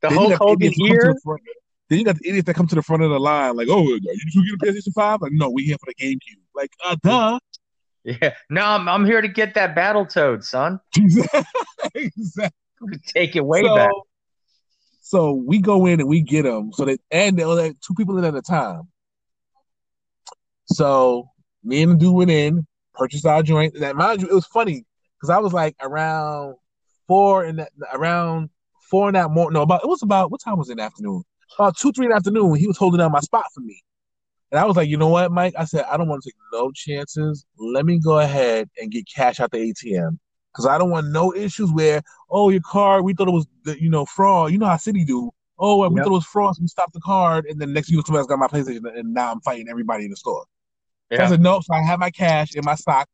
the 0.01 0.09
then 0.09 0.11
you 0.11 0.19
Hulk 0.19 0.29
got 0.31 0.39
Hogan 0.39 0.67
idiots 0.67 0.77
who 0.77 0.87
come 0.87 0.97
to 0.97 1.07
ear. 1.07 1.13
the 1.23 1.39
Then 1.89 1.99
you 1.99 2.05
got 2.05 2.15
the 2.17 2.29
idiots 2.29 2.45
that 2.45 2.53
come 2.55 2.67
to 2.67 2.75
the 2.75 2.81
front 2.81 3.03
of 3.03 3.09
the 3.09 3.19
line, 3.19 3.55
like, 3.55 3.67
"Oh, 3.69 3.83
you 3.87 3.99
two 4.33 4.41
a 4.53 4.65
PlayStation 4.65 4.93
5? 4.93 5.21
Like, 5.21 5.31
no, 5.33 5.49
we 5.49 5.63
here 5.63 5.77
for 5.79 5.87
the 5.87 5.95
GameCube. 6.03 6.41
Like, 6.53 6.71
uh, 6.83 6.95
duh. 7.01 7.39
Yeah, 8.05 8.35
no, 8.51 8.61
I'm, 8.61 8.87
I'm 8.87 9.03
here 9.03 9.19
to 9.19 9.27
get 9.27 9.55
that 9.55 9.73
battle 9.73 10.05
toad, 10.05 10.43
son. 10.43 10.79
exactly. 11.95 12.51
Take 13.07 13.35
it 13.35 13.43
way 13.43 13.63
so, 13.63 13.75
back. 13.75 13.91
so 15.01 15.31
we 15.33 15.59
go 15.59 15.87
in 15.87 15.99
and 15.99 16.07
we 16.07 16.21
get 16.21 16.43
them. 16.43 16.71
So 16.71 16.85
that 16.85 16.99
and 17.09 17.35
were 17.35 17.55
like 17.55 17.79
two 17.79 17.95
people 17.95 18.15
in 18.19 18.23
at 18.23 18.35
a 18.35 18.43
time. 18.43 18.83
So 20.67 21.29
me 21.63 21.81
and 21.81 21.93
the 21.93 21.95
dude 21.95 22.13
went 22.13 22.29
in, 22.29 22.67
purchased 22.93 23.25
our 23.25 23.41
joint. 23.41 23.73
That 23.79 23.95
mind 23.95 24.21
you, 24.21 24.29
it 24.29 24.35
was 24.35 24.45
funny 24.45 24.85
because 25.17 25.31
I 25.31 25.39
was 25.39 25.51
like 25.51 25.75
around 25.81 26.57
four 27.07 27.43
in 27.43 27.55
that 27.55 27.71
around 27.91 28.51
four 28.91 29.09
in 29.09 29.15
that 29.15 29.31
morning. 29.31 29.55
No, 29.55 29.63
about 29.63 29.83
it 29.83 29.87
was 29.87 30.03
about 30.03 30.29
what 30.29 30.41
time 30.41 30.59
was 30.59 30.69
it 30.69 30.73
in 30.73 30.77
the 30.77 30.83
afternoon? 30.83 31.23
About 31.57 31.75
two, 31.75 31.91
three 31.91 32.05
in 32.05 32.11
the 32.11 32.17
afternoon. 32.17 32.55
He 32.55 32.67
was 32.67 32.77
holding 32.77 32.99
down 32.99 33.11
my 33.11 33.19
spot 33.21 33.45
for 33.51 33.61
me. 33.61 33.81
And 34.55 34.61
I 34.61 34.65
was 34.67 34.77
like, 34.77 34.87
you 34.87 34.95
know 34.95 35.09
what, 35.09 35.33
Mike? 35.33 35.53
I 35.59 35.65
said, 35.65 35.83
I 35.91 35.97
don't 35.97 36.07
want 36.07 36.23
to 36.23 36.29
take 36.29 36.35
no 36.53 36.71
chances. 36.71 37.45
Let 37.57 37.85
me 37.85 37.99
go 37.99 38.19
ahead 38.19 38.69
and 38.79 38.89
get 38.89 39.03
cash 39.13 39.41
out 39.41 39.51
the 39.51 39.57
ATM. 39.57 40.17
Because 40.53 40.65
I 40.65 40.77
don't 40.77 40.91
want 40.91 41.07
no 41.07 41.35
issues 41.35 41.73
where, 41.73 42.01
oh, 42.29 42.49
your 42.51 42.61
card, 42.61 43.03
we 43.03 43.13
thought 43.13 43.27
it 43.27 43.31
was, 43.31 43.47
the, 43.65 43.77
you 43.81 43.89
know, 43.89 44.05
fraud. 44.05 44.53
You 44.53 44.57
know 44.57 44.67
how 44.67 44.77
Citi 44.77 45.05
do. 45.05 45.29
Oh, 45.59 45.85
we 45.89 45.97
Yep. 45.97 46.05
thought 46.05 46.09
it 46.09 46.13
was 46.13 46.25
fraud, 46.25 46.55
so 46.55 46.61
we 46.61 46.69
stopped 46.69 46.93
the 46.93 47.01
card. 47.01 47.47
And 47.47 47.59
then 47.59 47.73
next 47.73 47.89
you 47.89 47.97
know, 47.97 48.03
somebody 48.05 48.19
else 48.19 48.27
got 48.27 48.39
my 48.39 48.47
PlayStation, 48.47 48.97
and 48.97 49.13
now 49.13 49.29
I'm 49.29 49.41
fighting 49.41 49.67
everybody 49.69 50.05
in 50.05 50.11
the 50.11 50.15
store. 50.15 50.45
So 51.11 51.17
I 51.17 51.25
Yeah. 51.25 51.29
said, 51.31 51.41
no. 51.41 51.59
So 51.59 51.73
I 51.73 51.81
have 51.81 51.99
my 51.99 52.09
cash 52.09 52.55
in 52.55 52.63
my 52.63 52.75
sock, 52.75 53.09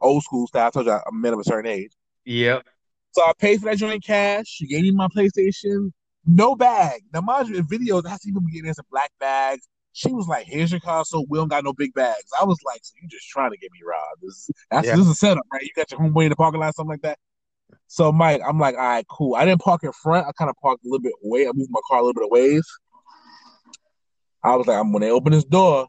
old 0.00 0.22
school 0.22 0.46
style. 0.46 0.68
I 0.68 0.70
told 0.70 0.86
you 0.86 0.92
I'm 0.92 1.02
a 1.06 1.12
man 1.12 1.34
of 1.34 1.40
a 1.40 1.44
certain 1.44 1.70
age. 1.70 1.92
Yep. 2.24 2.62
So 3.10 3.22
I 3.22 3.32
paid 3.38 3.60
for 3.60 3.66
that 3.66 3.76
joint 3.76 4.02
cash. 4.02 4.46
She 4.46 4.66
gave 4.66 4.84
me 4.84 4.90
my 4.92 5.08
PlayStation. 5.08 5.92
No 6.24 6.54
bag. 6.54 7.02
Now, 7.12 7.20
mind 7.20 7.50
you, 7.50 7.56
in 7.56 7.66
videos, 7.66 8.06
I 8.06 8.16
see 8.16 8.30
people 8.30 8.40
getting 8.50 8.68
in 8.68 8.74
some 8.74 8.86
black 8.90 9.10
bags. 9.20 9.68
She 9.92 10.10
was 10.12 10.26
like, 10.26 10.46
"Here's 10.46 10.70
your 10.70 10.80
console. 10.80 11.26
We 11.28 11.38
don't 11.38 11.48
got 11.48 11.64
no 11.64 11.72
big 11.72 11.92
bags." 11.94 12.30
I 12.40 12.44
was 12.44 12.58
like, 12.64 12.80
"So 12.82 12.94
you 13.00 13.08
just 13.08 13.28
trying 13.28 13.50
to 13.50 13.56
get 13.58 13.70
me 13.72 13.80
robbed? 13.86 14.22
This, 14.22 14.50
that's 14.70 14.86
Yeah. 14.86 14.96
this 14.96 15.04
is 15.04 15.10
a 15.10 15.14
setup, 15.14 15.44
right? 15.52 15.62
You 15.62 15.70
got 15.76 15.90
your 15.90 16.00
homeboy 16.00 16.24
in 16.24 16.30
the 16.30 16.36
parking 16.36 16.60
lot, 16.60 16.74
something 16.74 16.90
like 16.90 17.02
that." 17.02 17.18
So, 17.88 18.10
Mike, 18.10 18.40
I'm 18.46 18.58
like, 18.58 18.74
"All 18.74 18.80
right, 18.80 19.06
cool." 19.08 19.34
I 19.34 19.44
didn't 19.44 19.60
park 19.60 19.84
in 19.84 19.92
front. 19.92 20.26
I 20.26 20.32
kind 20.32 20.48
of 20.48 20.56
parked 20.56 20.84
a 20.84 20.88
little 20.88 21.02
bit 21.02 21.12
away. 21.24 21.46
I 21.46 21.52
moved 21.52 21.70
my 21.70 21.80
car 21.88 21.98
a 21.98 22.02
little 22.02 22.14
bit 22.14 22.24
away. 22.24 22.60
I 24.42 24.56
was 24.56 24.66
like, 24.66 24.78
"I'm 24.78 24.92
when 24.92 25.02
they 25.02 25.10
open 25.10 25.32
this 25.32 25.44
door, 25.44 25.88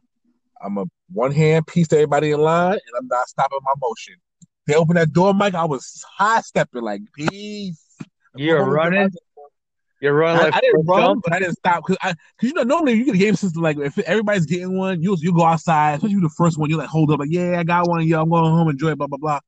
I'm 0.61 0.77
a 0.77 0.85
one 1.11 1.31
hand 1.31 1.65
piece 1.67 1.87
to 1.89 1.95
everybody 1.95 2.31
in 2.31 2.41
line, 2.41 2.73
and 2.73 2.95
I'm 2.99 3.07
not 3.07 3.27
stopping 3.27 3.59
my 3.63 3.73
motion." 3.81 4.15
They 4.67 4.75
opened 4.75 4.97
that 4.97 5.11
door, 5.11 5.33
Mike. 5.33 5.55
I 5.55 5.65
was 5.65 6.03
high 6.17 6.41
stepping 6.41 6.83
like 6.83 7.01
peace. 7.13 7.81
You're 8.35 8.65
running. 8.65 9.09
You're 10.03 10.15
running 10.15 10.41
I, 10.41 10.43
like 10.43 10.55
I 10.55 10.59
didn't 10.59 10.85
run, 10.85 11.01
Gump. 11.01 11.23
but 11.23 11.31
I 11.31 11.39
didn't 11.39 11.55
stop 11.55 11.81
because 11.81 11.95
I, 12.01 12.13
because 12.35 12.49
you 12.49 12.53
know, 12.53 12.63
normally 12.63 12.95
you 12.95 13.05
get 13.05 13.15
a 13.15 13.17
game 13.17 13.35
system 13.37 13.61
like 13.61 13.77
if 13.77 13.97
everybody's 13.99 14.45
getting 14.45 14.77
one, 14.77 15.01
you 15.01 15.15
you 15.21 15.33
go 15.33 15.45
outside, 15.45 15.95
especially 15.95 16.19
the 16.19 16.27
first 16.27 16.57
one, 16.57 16.69
you 16.69 16.75
like 16.75 16.89
hold 16.89 17.09
up 17.09 17.21
like, 17.21 17.31
yeah, 17.31 17.57
I 17.57 17.63
got 17.63 17.87
one, 17.87 18.05
yeah, 18.05 18.19
I'm 18.19 18.29
going 18.29 18.51
home, 18.51 18.67
enjoy 18.67 18.89
it, 18.89 18.97
blah 18.97 19.07
blah 19.07 19.17
blah. 19.17 19.39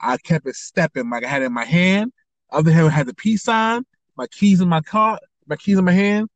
I 0.00 0.16
kept 0.16 0.46
it 0.46 0.54
stepping, 0.54 1.10
like 1.10 1.22
I 1.22 1.28
had 1.28 1.42
it 1.42 1.46
in 1.46 1.52
my 1.52 1.66
hand, 1.66 2.14
other 2.50 2.72
hand 2.72 2.92
had 2.92 3.06
the 3.06 3.12
peace 3.12 3.42
sign, 3.42 3.84
my 4.16 4.26
keys 4.28 4.62
in 4.62 4.70
my 4.70 4.80
car, 4.80 5.18
my 5.46 5.56
keys 5.56 5.76
in 5.76 5.84
my 5.84 5.92
hand. 5.92 6.30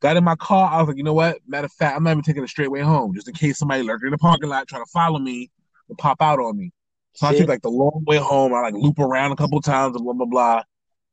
Got 0.00 0.16
in 0.16 0.24
my 0.24 0.36
car, 0.36 0.70
I 0.72 0.80
was 0.80 0.88
like, 0.88 0.96
you 0.96 1.04
know 1.04 1.12
what? 1.12 1.36
Matter 1.46 1.66
of 1.66 1.72
fact, 1.72 1.98
I'm 1.98 2.02
not 2.02 2.12
even 2.12 2.22
taking 2.22 2.44
a 2.44 2.48
straight 2.48 2.70
way 2.70 2.80
home, 2.80 3.14
just 3.14 3.28
in 3.28 3.34
case 3.34 3.58
somebody 3.58 3.82
lurked 3.82 4.04
in 4.04 4.10
the 4.10 4.16
parking 4.16 4.48
lot 4.48 4.68
trying 4.68 4.84
to 4.84 4.90
follow 4.90 5.18
me 5.18 5.50
and 5.90 5.98
pop 5.98 6.22
out 6.22 6.38
on 6.38 6.56
me. 6.56 6.72
So 7.12 7.26
I 7.26 7.32
See? 7.32 7.40
took 7.40 7.48
like 7.48 7.62
the 7.62 7.68
long 7.68 8.04
way 8.06 8.16
home. 8.16 8.54
I 8.54 8.60
like 8.60 8.74
loop 8.74 8.98
around 8.98 9.32
a 9.32 9.36
couple 9.36 9.60
times 9.60 9.96
and 9.96 10.04
blah 10.04 10.14
blah 10.14 10.24
blah, 10.24 10.62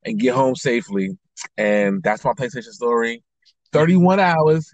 and 0.05 0.17
get 0.17 0.33
home 0.33 0.55
safely. 0.55 1.17
And 1.57 2.01
that's 2.03 2.23
my 2.23 2.33
PlayStation 2.33 2.71
story. 2.71 3.23
Thirty-one 3.71 4.19
hours. 4.19 4.69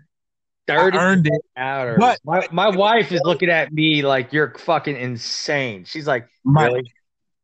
Thirty 0.67 0.97
I 0.97 1.01
earned 1.03 1.27
it. 1.27 1.41
hours. 1.57 1.97
But- 1.99 2.19
my 2.23 2.47
my 2.51 2.69
wife 2.69 3.11
is 3.11 3.21
looking 3.23 3.49
at 3.49 3.71
me 3.73 4.01
like 4.01 4.33
you're 4.33 4.53
fucking 4.57 4.95
insane. 4.95 5.85
She's 5.85 6.05
like, 6.07 6.27
My, 6.43 6.65
really? 6.65 6.79
It 6.81 6.85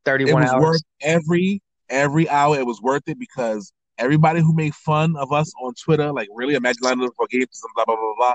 Thirty-one 0.06 0.42
was 0.44 0.52
hours. 0.52 0.62
worth 0.62 0.82
every 1.02 1.62
every 1.90 2.30
hour. 2.30 2.58
It 2.60 2.66
was 2.66 2.82
worth 2.82 3.04
it 3.08 3.18
because 3.18 3.72
everybody 3.98 4.42
who 4.42 4.54
made 4.54 4.76
fun 4.76 5.16
of 5.16 5.32
us 5.32 5.52
on 5.64 5.74
Twitter, 5.76 6.12
like 6.12 6.28
really 6.36 6.54
imagine 6.56 6.86
up 6.86 7.12
for 7.16 7.28
games 7.28 7.62
and 7.64 7.72
blah 7.76 7.86
blah 7.86 7.96
blah 7.96 8.14
blah. 8.18 8.34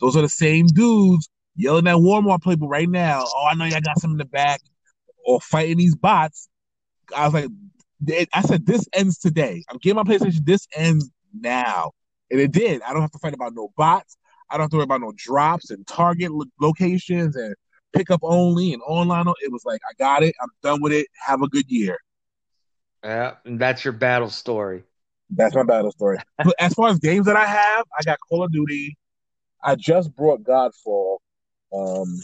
Those 0.00 0.16
are 0.16 0.22
the 0.22 0.28
same 0.28 0.66
dudes 0.66 1.28
yelling 1.54 1.86
at 1.86 1.96
Walmart 1.96 2.42
people 2.42 2.66
right 2.68 2.88
now. 2.88 3.24
Oh, 3.26 3.46
I 3.48 3.54
know 3.54 3.66
y'all 3.66 3.80
got 3.80 4.00
some 4.00 4.12
in 4.12 4.16
the 4.16 4.24
back, 4.24 4.60
or 5.24 5.40
fighting 5.40 5.76
these 5.76 5.94
bots. 5.94 6.48
I 7.14 7.26
was 7.26 7.34
like, 7.34 7.44
it- 7.44 7.52
I 8.32 8.42
said 8.42 8.66
this 8.66 8.86
ends 8.92 9.18
today. 9.18 9.64
I'm 9.68 9.78
getting 9.78 9.96
my 9.96 10.02
PlayStation. 10.02 10.44
This 10.44 10.66
ends 10.74 11.10
now, 11.38 11.92
and 12.30 12.40
it 12.40 12.52
did. 12.52 12.82
I 12.82 12.92
don't 12.92 13.02
have 13.02 13.12
to 13.12 13.18
fight 13.18 13.34
about 13.34 13.54
no 13.54 13.72
bots. 13.76 14.16
I 14.50 14.56
don't 14.56 14.64
have 14.64 14.70
to 14.70 14.76
worry 14.76 14.84
about 14.84 15.00
no 15.00 15.12
drops 15.16 15.70
and 15.70 15.86
target 15.86 16.30
lo- 16.30 16.44
locations 16.60 17.36
and 17.36 17.54
pickup 17.92 18.20
only 18.22 18.72
and 18.72 18.82
online. 18.86 19.26
It 19.42 19.52
was 19.52 19.64
like 19.64 19.80
I 19.88 19.94
got 19.98 20.22
it. 20.22 20.34
I'm 20.42 20.48
done 20.62 20.82
with 20.82 20.92
it. 20.92 21.06
Have 21.26 21.42
a 21.42 21.48
good 21.48 21.70
year. 21.70 21.98
Yeah, 23.04 23.34
and 23.44 23.58
that's 23.58 23.84
your 23.84 23.92
battle 23.92 24.30
story. 24.30 24.84
That's 25.30 25.54
my 25.54 25.62
battle 25.62 25.90
story. 25.92 26.18
But 26.44 26.54
as 26.58 26.74
far 26.74 26.88
as 26.88 26.98
games 26.98 27.26
that 27.26 27.36
I 27.36 27.46
have, 27.46 27.84
I 27.98 28.02
got 28.04 28.18
Call 28.20 28.44
of 28.44 28.52
Duty. 28.52 28.96
I 29.64 29.76
just 29.76 30.14
brought 30.14 30.42
Godfall 30.42 31.18
um, 31.72 32.20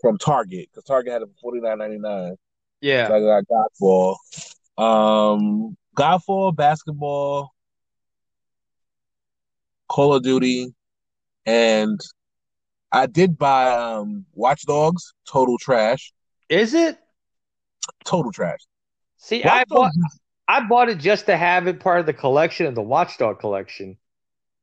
from 0.00 0.18
Target 0.18 0.68
because 0.70 0.84
Target 0.84 1.12
had 1.12 1.22
it 1.22 1.28
for 1.28 1.40
forty 1.40 1.60
nine 1.60 1.78
ninety 1.78 1.98
nine. 1.98 2.36
Yeah. 2.80 3.08
So 3.08 3.14
I 3.14 3.20
got 3.20 3.44
Godfall. 3.82 4.16
Um, 4.80 5.76
Godfall, 5.96 6.54
basketball, 6.56 7.50
Call 9.88 10.14
of 10.14 10.22
Duty, 10.22 10.72
and 11.44 12.00
I 12.92 13.06
did 13.06 13.36
buy 13.36 13.70
um, 13.72 14.24
Watch 14.32 14.62
Dogs. 14.66 15.12
Total 15.28 15.58
trash. 15.58 16.12
Is 16.48 16.74
it? 16.74 16.98
Total 18.04 18.32
trash. 18.32 18.60
See, 19.18 19.44
I 19.44 19.58
Watch 19.58 19.68
bought 19.68 19.84
Dogs, 19.84 19.96
is- 19.96 20.20
I 20.48 20.66
bought 20.66 20.88
it 20.88 20.98
just 20.98 21.26
to 21.26 21.36
have 21.36 21.66
it 21.68 21.78
part 21.80 22.00
of 22.00 22.06
the 22.06 22.12
collection 22.12 22.66
of 22.66 22.74
the 22.74 22.82
Watchdog 22.82 23.38
collection. 23.38 23.96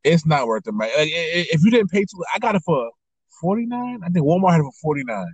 it's 0.03 0.25
not 0.25 0.47
worth 0.47 0.65
it, 0.67 0.71
man. 0.73 0.87
Like, 0.89 0.97
i- 0.97 1.01
i- 1.01 1.47
if 1.51 1.63
you 1.63 1.71
didn't 1.71 1.91
pay 1.91 2.01
too, 2.01 2.23
I 2.33 2.39
got 2.39 2.55
it 2.55 2.61
for 2.65 2.89
forty 3.41 3.65
nine. 3.65 3.99
I 4.03 4.09
think 4.09 4.25
Walmart 4.25 4.51
had 4.51 4.59
it 4.61 4.63
for 4.63 4.71
forty 4.81 5.03
nine, 5.03 5.33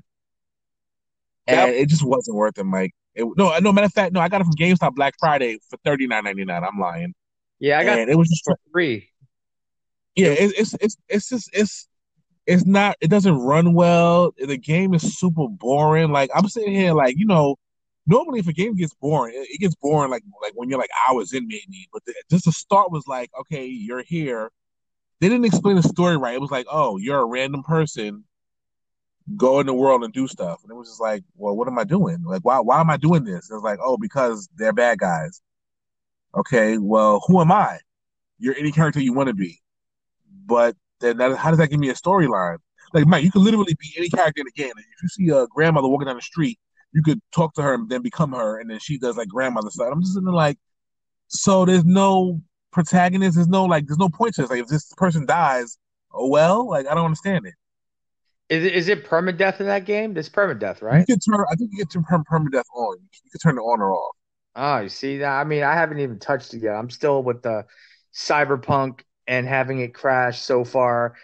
and 1.47 1.69
Yep. 1.71 1.75
it 1.75 1.89
just 1.89 2.03
wasn't 2.05 2.35
worth 2.37 2.57
it, 2.57 2.63
Mike. 2.65 2.91
It, 3.15 3.25
no, 3.37 3.57
no 3.59 3.71
matter 3.73 3.85
of 3.85 3.93
fact, 3.93 4.13
no, 4.13 4.19
I 4.19 4.29
got 4.29 4.41
it 4.41 4.45
from 4.45 4.55
GameStop 4.55 4.95
Black 4.95 5.15
Friday 5.19 5.59
for 5.69 5.77
thirty 5.85 6.07
nine 6.07 6.23
ninety 6.23 6.45
nine. 6.45 6.63
I'm 6.63 6.79
lying, 6.79 7.13
Yeah, 7.59 7.79
I 7.79 7.83
got 7.85 7.99
and 7.99 8.09
it 8.09 8.17
was 8.17 8.29
just 8.29 8.43
for 8.45 8.57
free. 8.71 9.09
yeah, 10.15 10.29
it, 10.29 10.53
it's 10.57 10.73
it's 10.81 10.97
it's 11.09 11.29
just 11.29 11.49
it's 11.53 11.87
it's 12.45 12.65
not. 12.65 12.97
It 13.01 13.09
doesn't 13.09 13.37
run 13.37 13.73
well. 13.73 14.33
The 14.37 14.57
game 14.57 14.93
is 14.93 15.17
super 15.17 15.47
boring. 15.47 16.11
Like 16.11 16.29
I'm 16.35 16.47
sitting 16.49 16.73
here, 16.73 16.93
like 16.93 17.15
you 17.17 17.25
know, 17.25 17.55
normally 18.07 18.39
if 18.39 18.47
a 18.47 18.53
game 18.53 18.75
gets 18.75 18.93
boring, 18.95 19.33
it, 19.35 19.47
it 19.51 19.59
gets 19.59 19.75
boring 19.75 20.11
like 20.11 20.23
like 20.41 20.53
when 20.55 20.69
you're 20.69 20.79
like 20.79 20.91
hours 21.09 21.33
in 21.33 21.47
maybe. 21.47 21.87
But 21.93 22.05
the, 22.05 22.13
just 22.29 22.45
the 22.45 22.51
start 22.51 22.91
was 22.91 23.05
like, 23.07 23.29
okay, 23.41 23.65
you're 23.65 24.03
here. 24.03 24.51
They 25.21 25.29
didn't 25.29 25.45
explain 25.45 25.77
the 25.77 25.83
story 25.83 26.17
right. 26.17 26.35
It 26.35 26.41
was 26.41 26.51
like, 26.51 26.67
oh, 26.69 26.97
you're 26.97 27.19
a 27.21 27.25
random 27.25 27.63
person. 27.63 28.25
Go 29.37 29.61
in 29.61 29.67
the 29.67 29.73
world 29.73 30.03
and 30.03 30.13
do 30.13 30.27
stuff, 30.27 30.59
and 30.63 30.71
it 30.71 30.75
was 30.75 30.89
just 30.89 30.99
like, 30.99 31.23
well, 31.37 31.55
what 31.55 31.69
am 31.69 31.79
I 31.79 31.85
doing? 31.85 32.21
Like, 32.25 32.43
why 32.43 32.59
why 32.59 32.81
am 32.81 32.89
I 32.89 32.97
doing 32.97 33.23
this? 33.23 33.49
It 33.49 33.53
was 33.53 33.63
like, 33.63 33.79
oh, 33.81 33.95
because 33.95 34.49
they're 34.57 34.73
bad 34.73 34.99
guys. 34.99 35.41
Okay, 36.35 36.77
well, 36.77 37.23
who 37.25 37.39
am 37.39 37.49
I? 37.49 37.79
You're 38.37 38.57
any 38.57 38.71
character 38.73 38.99
you 38.99 39.13
want 39.13 39.27
to 39.27 39.33
be, 39.33 39.61
but 40.45 40.75
then 40.99 41.17
that, 41.17 41.37
how 41.37 41.51
does 41.51 41.59
that 41.59 41.69
give 41.69 41.79
me 41.79 41.89
a 41.89 41.93
storyline? 41.93 42.57
Like, 42.93 43.07
Mike, 43.07 43.23
you 43.23 43.31
could 43.31 43.43
literally 43.43 43.75
be 43.79 43.93
any 43.97 44.09
character 44.09 44.41
in 44.41 44.45
the 44.45 44.61
game. 44.61 44.73
If 44.75 45.03
you 45.03 45.07
see 45.07 45.29
a 45.29 45.47
grandmother 45.47 45.87
walking 45.87 46.07
down 46.07 46.17
the 46.17 46.21
street, 46.21 46.59
you 46.91 47.01
could 47.01 47.21
talk 47.33 47.53
to 47.53 47.61
her 47.61 47.75
and 47.75 47.89
then 47.89 48.01
become 48.01 48.33
her, 48.33 48.59
and 48.59 48.69
then 48.69 48.79
she 48.79 48.97
does 48.97 49.15
like 49.15 49.29
grandmother 49.29 49.69
stuff. 49.69 49.87
I'm 49.89 50.01
just 50.01 50.13
sitting 50.13 50.25
there 50.25 50.33
like, 50.33 50.57
so 51.27 51.63
there's 51.63 51.85
no 51.85 52.41
protagonist. 52.71 53.35
There's 53.35 53.47
no 53.47 53.63
like, 53.63 53.87
there's 53.87 53.97
no 53.97 54.09
point 54.09 54.35
to 54.35 54.41
this. 54.41 54.49
Like, 54.49 54.59
if 54.59 54.67
this 54.67 54.91
person 54.97 55.25
dies, 55.25 55.77
oh 56.11 56.27
well. 56.27 56.69
Like, 56.69 56.87
I 56.87 56.93
don't 56.93 57.05
understand 57.05 57.45
it. 57.45 57.53
Is 58.49 58.63
it 58.65 58.73
is 58.73 58.87
it 58.89 59.05
permadeath 59.05 59.59
in 59.59 59.65
that 59.67 59.85
game? 59.85 60.13
There's 60.13 60.29
permadeath, 60.29 60.81
You 60.89 61.03
right? 61.03 61.05
can 61.05 61.19
turn. 61.19 61.43
I 61.51 61.55
think 61.55 61.71
you 61.73 61.79
can 61.79 61.87
turn 61.87 62.03
perm- 62.05 62.23
permadeath 62.23 62.69
on. 62.73 62.97
You 63.23 63.31
can 63.31 63.39
turn 63.39 63.57
it 63.57 63.61
on 63.61 63.81
or 63.81 63.91
off. 63.93 64.15
Oh, 64.55 64.79
you 64.79 64.89
see 64.89 65.17
that? 65.19 65.39
I 65.39 65.43
mean, 65.43 65.63
I 65.63 65.73
haven't 65.73 65.99
even 65.99 66.19
touched 66.19 66.53
it 66.53 66.61
yet. 66.61 66.75
I'm 66.75 66.89
still 66.89 67.23
with 67.23 67.41
the 67.41 67.65
cyberpunk 68.13 69.01
and 69.27 69.47
having 69.47 69.79
it 69.79 69.93
crash 69.93 70.41
so 70.41 70.63
far. 70.63 71.15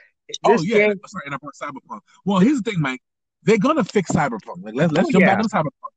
Oh 0.44 0.52
This 0.54 0.66
yeah, 0.66 0.88
game, 0.88 1.00
sorry, 1.08 1.24
and 1.26 1.36
about 1.36 1.54
Cyberpunk. 1.62 2.02
Well, 2.26 2.40
here's 2.40 2.62
the 2.62 2.72
thing, 2.72 2.82
Mike. 2.82 3.02
They're 3.44 3.58
gonna 3.58 3.84
fix 3.84 4.12
Cyberpunk. 4.12 4.64
Like 4.64 4.76
let's 4.76 4.94
let's 4.94 5.08
Oh, 5.08 5.12
jump 5.12 5.22
yeah. 5.22 5.36
back 5.36 5.44
into 5.44 5.50
Cyberpunk. 5.56 5.92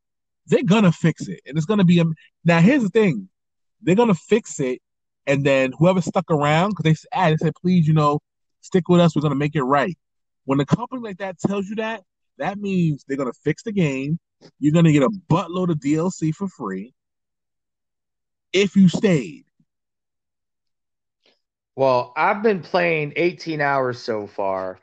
They're 0.46 0.62
gonna 0.64 0.92
fix 0.92 1.28
it, 1.28 1.40
and 1.46 1.56
it's 1.56 1.66
gonna 1.66 1.84
be 1.84 2.00
a. 2.00 2.04
Now 2.44 2.60
here's 2.60 2.82
the 2.82 2.88
thing, 2.88 3.28
they're 3.82 3.94
gonna 3.94 4.14
fix 4.14 4.58
it, 4.60 4.80
and 5.26 5.44
then 5.44 5.72
whoever 5.78 6.00
stuck 6.00 6.30
around 6.30 6.70
because 6.76 6.84
they 6.84 7.08
ah, 7.18 7.30
they 7.30 7.36
said 7.36 7.52
please, 7.60 7.86
you 7.86 7.94
know, 7.94 8.20
stick 8.62 8.88
with 8.88 9.00
us. 9.00 9.14
We're 9.14 9.22
gonna 9.22 9.34
make 9.34 9.54
it 9.56 9.62
right. 9.62 9.96
When 10.44 10.60
a 10.60 10.66
company 10.66 11.02
like 11.02 11.18
that 11.18 11.38
tells 11.38 11.68
you 11.68 11.76
that, 11.76 12.02
that 12.38 12.58
means 12.58 13.04
they're 13.06 13.16
gonna 13.16 13.32
fix 13.44 13.62
the 13.62 13.72
game. 13.72 14.18
You're 14.58 14.74
gonna 14.74 14.92
get 14.92 15.02
a 15.02 15.10
buttload 15.30 15.70
of 15.70 15.78
DLC 15.78 16.32
for 16.34 16.48
free 16.48 16.94
if 18.52 18.76
you 18.76 18.88
stayed. 18.88 19.44
well, 21.76 22.12
I've 22.16 22.42
been 22.42 22.60
playing 22.60 23.14
18 23.16 23.60
hours 23.60 23.98
so 24.02 24.26
far, 24.26 24.78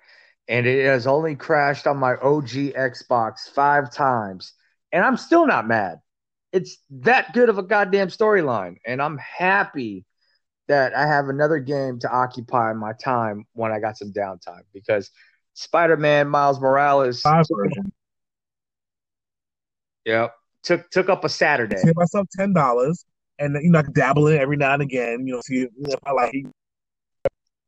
and 0.47 0.66
it 0.66 0.86
has 0.86 1.07
only 1.07 1.36
crashed 1.36 1.88
on 1.88 1.97
my 1.97 2.16
OG 2.16 2.74
Xbox 2.74 3.49
five 3.53 3.91
times, 3.91 4.53
and 4.91 5.03
I'm 5.03 5.18
still 5.18 5.45
not 5.45 5.68
mad. 5.68 5.99
It's 6.51 6.78
that 6.89 7.34
good 7.34 7.49
of 7.49 7.60
a 7.60 7.64
goddamn 7.64 8.07
storyline, 8.07 8.78
and 8.86 9.01
I'm 9.01 9.20
happy 9.20 10.05
that 10.68 10.95
I 10.95 11.07
have 11.07 11.30
another 11.30 11.60
game 11.60 11.99
to 11.99 12.12
occupy 12.12 12.74
my 12.74 12.93
time 12.93 13.45
when 13.53 13.72
I 13.72 13.80
got 13.80 13.97
some 13.97 14.12
downtime 14.12 14.64
because 14.74 15.12
Spider-Man 15.54 16.30
Miles 16.30 16.60
Morales 16.60 17.22
Five 17.22 17.45
version. 17.52 17.91
Yep. 20.06 20.34
Took 20.64 20.89
took 20.89 21.10
up 21.10 21.24
a 21.24 21.30
Saturday. 21.30 21.78
Save 21.78 21.95
myself 21.95 22.28
ten 22.38 22.54
dollars, 22.54 23.06
and 23.38 23.58
you 23.62 23.72
know 23.72 23.80
I 23.80 23.84
dabble 23.84 24.28
in 24.28 24.38
every 24.39 24.58
now 24.58 24.74
and 24.74 24.82
again. 24.82 25.26
You 25.26 25.36
know, 25.36 25.41
see 25.41 25.62
if, 25.62 25.70
if 25.78 26.00
I 26.06 26.12
like. 26.12 26.34
it. 26.34 26.45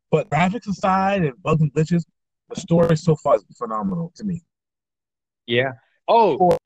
But 0.10 0.30
graphics 0.30 0.68
aside 0.68 1.24
and 1.24 1.42
bugs 1.42 1.62
and 1.62 1.74
glitches, 1.74 2.04
the 2.50 2.60
story 2.60 2.98
so 2.98 3.16
far 3.16 3.38
is 3.38 3.46
phenomenal 3.58 4.12
to 4.16 4.26
me. 4.26 4.42
Yeah. 5.48 5.74
Oh, 6.08 6.58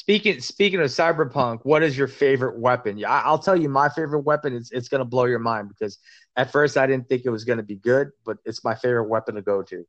speaking 0.00 0.40
speaking 0.40 0.80
of 0.80 0.86
cyberpunk, 0.86 1.60
what 1.64 1.82
is 1.82 1.96
your 1.96 2.08
favorite 2.08 2.58
weapon? 2.58 2.96
Yeah, 2.96 3.10
I- 3.10 3.20
I'll 3.20 3.38
tell 3.38 3.54
you 3.54 3.68
my 3.68 3.90
favorite 3.90 4.20
weapon. 4.20 4.54
It's 4.56 4.72
it's 4.72 4.88
gonna 4.88 5.04
blow 5.04 5.26
your 5.26 5.38
mind 5.38 5.68
because 5.68 5.98
at 6.36 6.50
first 6.50 6.78
I 6.78 6.86
didn't 6.86 7.06
think 7.06 7.26
it 7.26 7.30
was 7.30 7.44
gonna 7.44 7.62
be 7.62 7.76
good, 7.76 8.10
but 8.24 8.38
it's 8.46 8.64
my 8.64 8.74
favorite 8.74 9.08
weapon 9.10 9.34
to 9.34 9.42
go 9.42 9.62
to. 9.62 9.86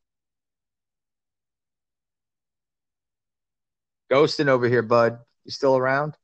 Ghosting 4.12 4.50
over 4.50 4.68
here, 4.68 4.82
bud. 4.82 5.18
You 5.46 5.52
still 5.52 5.78
around? 5.78 6.18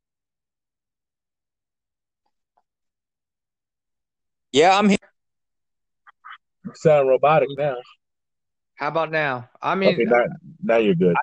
Yeah, 4.52 4.78
I'm 4.78 4.90
here. 4.90 4.98
Sound 6.74 7.08
robotic 7.08 7.48
now. 7.58 7.78
How 8.76 8.90
about 8.90 9.12
now? 9.12 9.50
I 9.62 9.76
mean, 9.76 9.94
Okay, 9.94 10.04
now, 10.04 10.26
now 10.62 10.78
you're 10.78 10.94
good. 10.94 11.16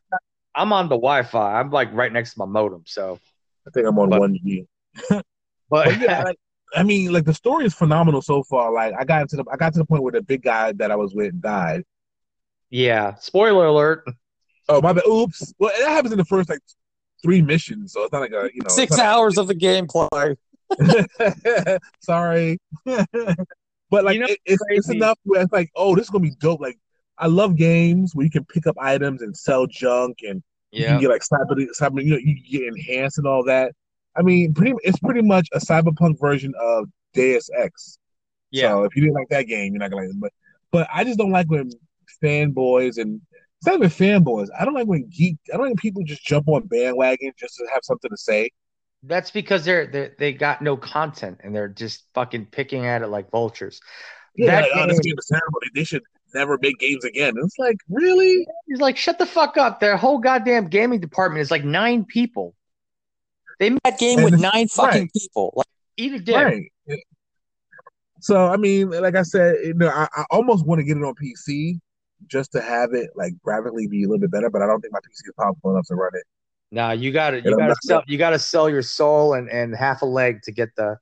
I'm 0.55 0.73
on 0.73 0.89
the 0.89 0.97
Wi-Fi. 0.97 1.61
I'm 1.61 1.71
like 1.71 1.93
right 1.93 2.13
next 2.13 2.35
to 2.35 2.39
my 2.41 2.45
modem, 2.47 2.83
so. 2.87 3.19
I 3.67 3.71
think 3.71 3.87
I'm 3.87 3.99
on 3.99 4.11
But- 4.11 4.21
one 4.21 4.35
G. 4.45 4.67
But 5.11 5.25
But 5.71 6.01
yeah, 6.01 6.23
like, 6.25 6.37
I 6.77 6.83
mean, 6.83 7.13
like 7.13 7.25
the 7.25 7.33
story 7.35 7.65
is 7.65 7.73
phenomenal 7.75 8.21
so 8.23 8.43
far. 8.43 8.71
Like 8.73 8.95
I 8.99 9.05
got 9.05 9.23
into 9.23 9.37
the 9.37 9.45
I 9.51 9.57
got 9.57 9.73
to 9.73 9.79
the 9.79 9.85
point 9.87 10.03
where 10.03 10.13
the 10.13 10.23
big 10.23 10.43
guy 10.43 10.73
that 10.73 10.91
I 10.91 10.97
was 10.97 11.15
with 11.15 11.41
died. 11.41 11.85
yeah. 12.71 13.15
Spoiler 13.15 13.67
alert. 13.67 14.05
Oh 14.69 14.81
my 14.83 14.93
bad. 14.93 15.07
Oops. 15.07 15.55
Well, 15.59 15.73
that 15.79 15.89
happens 15.89 16.13
in 16.13 16.19
the 16.19 16.25
first 16.27 16.49
like 16.51 16.61
three 17.23 17.41
missions, 17.43 17.93
so 17.93 18.03
it's 18.05 18.13
not 18.13 18.21
like 18.21 18.33
a 18.33 18.51
you 18.55 18.61
know 18.63 18.69
Six 18.69 18.93
it's 18.93 18.99
not- 18.99 19.07
hours 19.07 19.39
of 19.39 19.47
the 19.49 19.55
gameplay. 19.55 20.37
Sorry. 22.01 22.59
but 22.85 24.05
like 24.05 24.15
You 24.15 24.21
know 24.21 24.27
it, 24.27 24.39
it's, 24.45 24.63
it's 24.69 24.91
enough 24.91 25.19
where 25.25 25.43
it's 25.43 25.53
like, 25.53 25.71
oh, 25.75 25.95
this 25.97 26.05
is 26.05 26.11
gonna 26.11 26.23
be 26.23 26.35
dope. 26.39 26.61
Like 26.61 26.79
I 27.19 27.27
love 27.29 27.57
games 27.57 28.15
where 28.15 28.25
you 28.25 28.31
can 28.31 28.45
pick 28.45 28.67
up 28.67 28.77
items 28.81 29.23
and 29.23 29.37
sell 29.37 29.67
junk 29.67 30.19
and 30.27 30.43
you 30.75 30.85
Yeah. 30.85 30.89
can 30.89 31.01
get 31.01 31.11
like 31.11 31.23
cyber, 31.23 31.57
cyber 31.81 32.03
you 32.05 32.11
know, 32.13 32.19
you 32.19 32.37
get 32.43 32.63
enhanced 32.69 33.19
and 33.19 33.27
all 33.27 33.45
that. 33.45 33.73
I 34.17 34.23
mean, 34.23 34.55
pretty 34.55 34.75
it's 34.85 34.99
pretty 34.99 35.23
much 35.23 35.49
a 35.53 35.59
cyberpunk 35.59 36.19
version 36.21 36.53
of 36.61 36.89
Deus 37.15 37.49
Ex. 37.57 37.99
Yeah. 38.51 38.71
So 38.71 38.85
if 38.85 38.97
you 38.97 39.03
didn't 39.03 39.15
like 39.17 39.29
that 39.31 39.45
game, 39.47 39.73
you're 39.73 39.81
not 39.81 39.91
gonna 39.91 40.03
like 40.03 40.11
it. 40.11 40.21
But 40.21 40.33
but 40.73 40.89
I 40.93 41.05
just 41.05 41.19
don't 41.19 41.31
like 41.33 41.49
when 41.51 41.71
fanboys 42.23 42.99
and 42.99 43.21
it's 43.59 43.67
not 43.67 43.77
even 43.77 43.91
fanboys. 43.91 44.49
I 44.59 44.65
don't 44.65 44.75
like 44.75 44.87
when 44.87 45.09
geek 45.09 45.37
I 45.53 45.57
don't 45.57 45.69
like 45.69 45.77
people 45.79 46.03
just 46.05 46.25
jump 46.25 46.49
on 46.49 46.67
bandwagon 46.67 47.33
just 47.39 47.57
to 47.57 47.67
have 47.73 47.81
something 47.85 48.11
to 48.11 48.17
say. 48.17 48.51
That's 49.03 49.31
because 49.31 49.65
they're, 49.65 49.87
they 49.87 50.11
they 50.19 50.33
got 50.33 50.63
no 50.63 50.77
content 50.77 51.41
and 51.45 51.55
they're 51.55 51.69
just 51.69 52.05
fucking 52.15 52.47
picking 52.47 52.87
at 52.87 53.03
it 53.03 53.09
like 53.09 53.31
vultures. 53.31 53.81
Yeah, 54.37 54.47
That 54.47 54.63
like, 54.63 54.71
oh, 54.75 54.87
this 54.89 55.01
game 55.01 55.15
is 55.19 55.27
terrible. 55.27 55.61
They, 55.63 55.81
they 55.81 55.85
should 55.85 56.03
never 56.35 56.59
make 56.61 56.79
games 56.79 57.05
again. 57.05 57.35
It's 57.37 57.59
like, 57.59 57.77
really? 57.89 58.47
He's 58.67 58.81
like, 58.81 58.97
shut 58.97 59.19
the 59.19 59.27
fuck 59.27 59.57
up. 59.57 59.81
Their 59.81 59.97
whole 59.97 60.19
goddamn 60.19 60.69
gaming 60.69 61.01
department 61.01 61.41
is 61.43 61.51
like 61.51 61.65
nine 61.65 62.05
people. 62.05 62.55
They 63.59 63.71
made 63.71 63.81
That 63.85 63.99
game 63.99 64.21
And 64.21 64.25
with 64.25 64.41
nine 64.41 64.69
fucking 64.69 65.03
right. 65.03 65.13
people. 65.13 65.53
Like, 65.57 65.67
eat 65.97 66.13
a 66.13 66.19
dick. 66.19 66.35
Right. 66.37 66.71
So 68.21 68.47
I 68.47 68.57
mean, 68.57 68.91
like 68.91 69.17
I 69.17 69.23
said, 69.23 69.57
you 69.65 69.75
know, 69.75 69.89
I, 69.89 70.09
I 70.17 70.25
almost 70.31 70.67
want 70.67 70.79
to 70.79 70.85
get 70.85 70.97
it 70.97 71.03
on 71.05 71.15
PC 71.15 71.79
just 72.27 72.53
to 72.53 72.63
have 72.63 72.95
it 72.95 73.11
like 73.15 73.35
graphically 73.43 73.87
be 73.87 74.05
a 74.05 74.09
little 74.09 74.21
bit 74.21 74.31
better, 74.31 74.49
but 74.49 74.63
I 74.63 74.67
don't 74.67 74.81
think 74.81 74.93
my 74.93 75.01
PC 75.01 75.29
is 75.29 75.33
powerful 75.39 75.73
enough 75.73 75.87
to 75.89 75.95
run 75.95 76.13
it. 76.15 76.25
No, 76.71 76.91
you 76.91 77.13
gotta 77.13 77.41
you 77.41 77.57
gotta 77.57 77.77
sell 77.83 78.03
you 78.07 78.19
gotta 78.19 78.39
sell 78.39 78.69
your 78.71 78.83
soul 78.83 79.35
and, 79.35 79.49
and 79.51 79.77
half 79.77 80.03
a 80.03 80.07
leg 80.07 80.43
to 80.43 80.53
get 80.53 80.71
the 80.77 80.97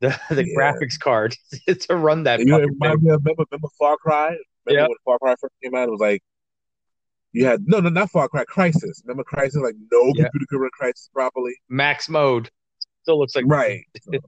the, 0.00 0.18
the 0.30 0.44
Yeah. 0.46 0.56
graphics 0.56 0.98
card 0.98 1.34
to 1.66 1.96
run 1.96 2.24
that 2.24 2.40
you 2.40 2.46
know, 2.46 2.56
it 2.56 2.60
fucking 2.60 2.74
reminds 2.80 3.00
thing. 3.00 3.08
me 3.08 3.14
of 3.14 3.22
remember, 3.24 3.44
remember 3.50 3.68
Far 3.78 3.96
Cry? 3.96 4.36
Remember 4.66 4.82
Yep. 4.82 4.88
when 4.88 4.96
Far 5.04 5.18
Cry 5.18 5.34
first 5.40 5.54
came 5.62 5.74
out? 5.74 5.88
It 5.88 5.90
was 5.92 6.00
like 6.00 6.22
you 7.32 7.46
had 7.46 7.62
no, 7.66 7.80
no, 7.80 7.88
not 7.88 8.10
Far 8.10 8.28
Cry, 8.28 8.44
Crysis. 8.44 9.02
Remember 9.04 9.24
Crysis? 9.24 9.62
Like 9.62 9.76
no 9.92 10.12
Yeah. 10.14 10.24
computer 10.24 10.46
could 10.48 10.60
run 10.60 10.70
Crysis 10.80 11.10
properly. 11.12 11.54
Max 11.68 12.08
mode. 12.08 12.50
Still 13.02 13.18
looks 13.18 13.34
like 13.36 13.44
Right. 13.46 13.84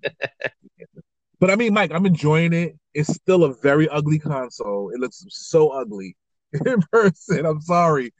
but 1.40 1.50
I 1.50 1.56
mean, 1.56 1.74
Mike, 1.74 1.90
I'm 1.92 2.06
enjoying 2.06 2.52
it. 2.52 2.76
It's 2.94 3.12
still 3.12 3.44
a 3.44 3.54
very 3.54 3.88
ugly 3.88 4.18
console. 4.18 4.90
It 4.90 5.00
looks 5.00 5.24
so 5.28 5.70
ugly 5.70 6.16
in 6.66 6.82
person. 6.92 7.44
I'm 7.46 7.60
sorry. 7.60 8.12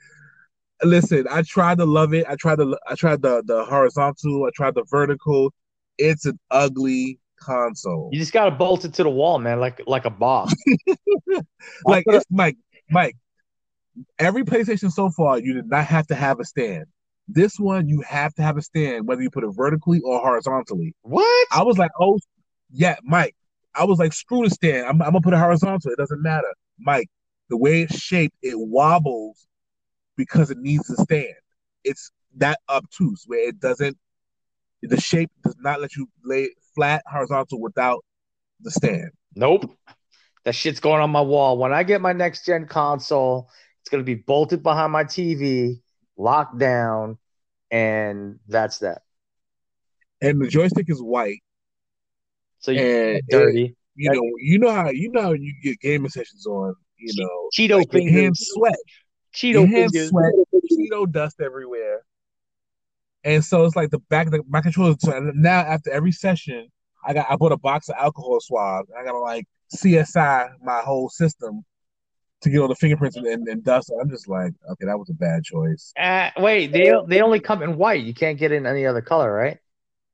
Listen, 0.82 1.26
I 1.30 1.42
tried 1.42 1.78
to 1.78 1.84
love 1.84 2.12
it. 2.12 2.26
I 2.28 2.34
tried 2.34 2.56
to. 2.58 2.76
I 2.88 2.96
tried 2.96 3.22
the 3.22 3.42
the 3.46 3.64
horizontal. 3.64 4.44
I 4.44 4.50
tried 4.54 4.74
the 4.74 4.84
vertical. 4.90 5.52
It's 5.98 6.26
an 6.26 6.38
ugly 6.50 7.20
console. 7.44 8.08
You 8.12 8.18
just 8.18 8.32
gotta 8.32 8.50
bolt 8.50 8.84
it 8.84 8.94
to 8.94 9.02
the 9.02 9.10
wall, 9.10 9.38
man, 9.38 9.60
like 9.60 9.80
like 9.86 10.04
a 10.04 10.10
boss. 10.10 10.54
Like 11.84 12.04
it's 12.08 12.26
Mike. 12.30 12.56
Mike. 12.90 13.16
Every 14.18 14.42
PlayStation 14.42 14.90
so 14.90 15.10
far, 15.10 15.38
you 15.38 15.54
did 15.54 15.68
not 15.68 15.84
have 15.86 16.06
to 16.08 16.14
have 16.14 16.40
a 16.40 16.44
stand. 16.44 16.86
This 17.28 17.58
one, 17.58 17.88
you 17.88 18.00
have 18.02 18.34
to 18.34 18.42
have 18.42 18.56
a 18.56 18.62
stand, 18.62 19.06
whether 19.06 19.22
you 19.22 19.30
put 19.30 19.44
it 19.44 19.50
vertically 19.54 20.00
or 20.00 20.18
horizontally. 20.20 20.94
what? 21.02 21.46
I 21.52 21.62
was 21.62 21.78
like, 21.78 21.90
oh, 22.00 22.18
yeah, 22.70 22.96
Mike. 23.04 23.36
I 23.74 23.84
was 23.84 23.98
like, 23.98 24.12
screw 24.12 24.44
the 24.44 24.50
stand. 24.50 24.86
I'm, 24.86 25.00
I'm 25.00 25.12
gonna 25.12 25.20
put 25.20 25.34
it 25.34 25.38
horizontal. 25.38 25.92
It 25.92 25.98
doesn't 25.98 26.22
matter, 26.22 26.52
Mike. 26.78 27.08
The 27.48 27.56
way 27.56 27.82
it's 27.82 27.98
shaped, 27.98 28.36
it 28.42 28.58
wobbles 28.58 29.46
because 30.16 30.50
it 30.50 30.58
needs 30.58 30.86
to 30.88 30.96
stand. 31.02 31.34
It's 31.84 32.10
that 32.36 32.58
obtuse 32.68 33.24
where 33.26 33.48
it 33.48 33.60
doesn't. 33.60 33.96
The 34.82 35.00
shape 35.00 35.30
does 35.44 35.56
not 35.60 35.80
let 35.80 35.96
you 35.96 36.08
lay 36.24 36.50
flat 36.74 37.02
horizontal 37.06 37.60
without 37.60 38.04
the 38.60 38.70
stand. 38.70 39.10
Nope. 39.34 39.70
That 40.44 40.54
shit's 40.54 40.80
going 40.80 41.00
on 41.00 41.10
my 41.10 41.20
wall. 41.20 41.56
When 41.58 41.72
I 41.72 41.82
get 41.82 42.00
my 42.00 42.12
next 42.12 42.44
gen 42.44 42.66
console, 42.66 43.48
it's 43.80 43.90
gonna 43.90 44.02
be 44.02 44.14
bolted 44.14 44.62
behind 44.62 44.92
my 44.92 45.04
TV, 45.04 45.80
locked 46.16 46.58
down, 46.58 47.18
and 47.70 48.38
that's 48.48 48.78
that. 48.78 49.02
And 50.20 50.40
the 50.40 50.48
joystick 50.48 50.86
is 50.88 51.00
white, 51.02 51.42
So 52.60 52.70
you 52.72 52.80
and 52.80 53.22
dirty. 53.28 53.74
you 53.96 54.10
know, 54.10 54.22
you 54.38 54.58
know 54.58 54.70
how 54.70 54.90
you 54.90 55.10
know 55.10 55.22
how 55.22 55.32
you 55.32 55.54
get 55.62 55.80
gaming 55.80 56.10
sessions 56.10 56.46
on. 56.46 56.74
You 56.98 57.14
know, 57.16 57.48
Cheeto 57.52 57.78
like 57.78 57.90
fingers. 57.90 58.14
hands 58.14 58.48
sweat. 58.52 58.76
Cheeto 59.34 59.52
Your 59.52 59.66
hands 59.66 59.92
fingers. 59.92 60.10
sweat, 60.10 60.32
Cheeto 60.70 61.10
dust 61.10 61.40
everywhere. 61.40 62.02
And 63.24 63.44
so 63.44 63.64
it's 63.64 63.76
like 63.76 63.90
the 63.90 63.98
back 63.98 64.26
of 64.26 64.32
the, 64.32 64.42
my 64.48 64.60
controller. 64.60 64.94
So 64.98 65.30
now 65.34 65.60
after 65.60 65.90
every 65.90 66.12
session, 66.12 66.68
I 67.04 67.14
got 67.14 67.26
I 67.30 67.36
bought 67.36 67.52
a 67.52 67.58
box 67.58 67.88
of 67.88 67.96
alcohol 67.98 68.38
swabs. 68.40 68.90
I 68.98 69.04
gotta 69.04 69.18
like 69.18 69.46
CSI 69.74 70.50
my 70.62 70.80
whole 70.80 71.08
system 71.08 71.64
to 72.42 72.50
get 72.50 72.58
all 72.58 72.68
the 72.68 72.74
fingerprints 72.74 73.16
and, 73.16 73.26
and, 73.26 73.64
dust. 73.64 73.92
I'm 74.00 74.10
just 74.10 74.28
like, 74.28 74.52
okay, 74.72 74.86
that 74.86 74.98
was 74.98 75.08
a 75.10 75.14
bad 75.14 75.44
choice. 75.44 75.92
Uh, 75.98 76.30
wait, 76.36 76.72
they 76.72 76.92
they 77.06 77.20
only 77.20 77.40
come 77.40 77.62
in 77.62 77.76
white. 77.76 78.04
You 78.04 78.14
can't 78.14 78.38
get 78.38 78.52
in 78.52 78.66
any 78.66 78.84
other 78.84 79.00
color, 79.00 79.32
right? 79.32 79.58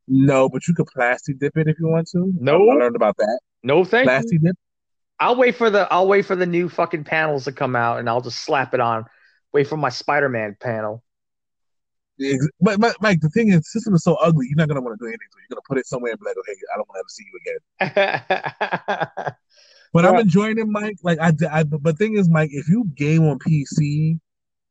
No, 0.06 0.48
but 0.48 0.66
you 0.66 0.74
could 0.74 0.86
plastic 0.86 1.38
dip 1.38 1.56
it 1.56 1.68
if 1.68 1.78
you 1.78 1.88
want 1.88 2.08
to. 2.08 2.32
No. 2.38 2.70
I 2.70 2.74
learned 2.74 2.96
about 2.96 3.16
that. 3.18 3.40
No, 3.62 3.84
thank 3.84 4.08
you. 4.30 4.38
Dip. 4.38 4.56
I'll 5.20 5.36
wait 5.36 5.56
for 5.56 5.68
the 5.68 5.92
I'll 5.92 6.06
wait 6.06 6.26
for 6.26 6.36
the 6.36 6.46
new 6.46 6.68
fucking 6.68 7.04
panels 7.04 7.44
to 7.44 7.52
come 7.52 7.74
out, 7.74 7.98
and 7.98 8.08
I'll 8.08 8.20
just 8.20 8.42
slap 8.42 8.72
it 8.74 8.80
on. 8.80 9.04
Wait 9.52 9.66
for 9.66 9.76
my 9.76 9.88
Spider-Man 9.88 10.56
panel. 10.60 11.02
Ex- 12.20 12.48
But, 12.60 12.80
but 12.80 12.96
Mike, 13.00 13.20
the 13.20 13.28
thing 13.30 13.48
is, 13.48 13.58
the 13.58 13.62
system 13.64 13.94
is 13.94 14.02
so 14.02 14.14
ugly. 14.16 14.46
You're 14.48 14.56
not 14.56 14.68
gonna 14.68 14.80
want 14.80 14.98
to 14.98 15.04
do 15.04 15.08
anything. 15.08 15.28
So 15.30 15.38
you're 15.38 15.54
gonna 15.56 15.62
put 15.68 15.78
it 15.78 15.86
somewhere 15.86 16.12
and 16.12 16.20
be 16.20 16.26
like, 16.26 16.36
okay, 16.38 16.52
I 16.72 16.76
don't 16.76 16.88
want 16.88 16.96
to 16.96 17.00
ever 17.00 17.08
see 17.08 17.24
you 17.30 19.16
again. 19.20 19.34
But 19.92 20.04
I'm 20.04 20.16
enjoying 20.16 20.58
it, 20.58 20.66
Mike. 20.68 20.98
Like 21.02 21.18
I, 21.18 21.32
I, 21.50 21.62
but 21.62 21.82
the 21.82 21.92
thing 21.94 22.16
is, 22.16 22.28
Mike, 22.28 22.50
if 22.52 22.68
you 22.68 22.84
game 22.94 23.26
on 23.26 23.38
PC, 23.38 24.18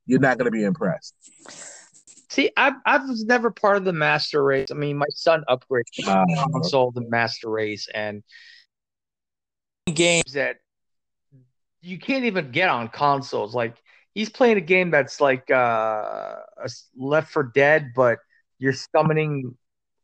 you're 0.06 0.20
not 0.20 0.38
gonna 0.38 0.52
be 0.52 0.64
impressed. 0.64 1.16
See, 2.30 2.52
I 2.56 2.74
I 2.86 2.98
was 2.98 3.26
never 3.26 3.50
part 3.50 3.78
of 3.78 3.84
the 3.84 3.94
master 3.94 4.44
race. 4.44 4.70
I 4.70 4.76
mean, 4.76 4.98
my 4.98 5.08
son 5.10 5.44
upgraded 5.50 6.08
Uh, 6.08 6.26
console, 6.52 6.92
the 6.92 7.02
master 7.10 7.50
race, 7.50 7.88
and 7.94 8.24
games 9.92 10.34
that 10.34 10.58
you 11.82 11.98
can't 11.98 12.26
even 12.26 12.52
get 12.52 12.70
on 12.70 12.90
consoles. 12.90 13.56
Like 13.56 13.76
he's 14.18 14.30
playing 14.32 14.58
a 14.58 14.62
game 14.62 14.90
that's 14.90 15.22
like 15.22 15.52
uh, 15.52 16.38
a 16.58 16.70
Left 16.98 17.32
4 17.32 17.52
Dead, 17.54 17.92
but 17.96 18.18
you're 18.58 18.74
summoning 18.74 19.56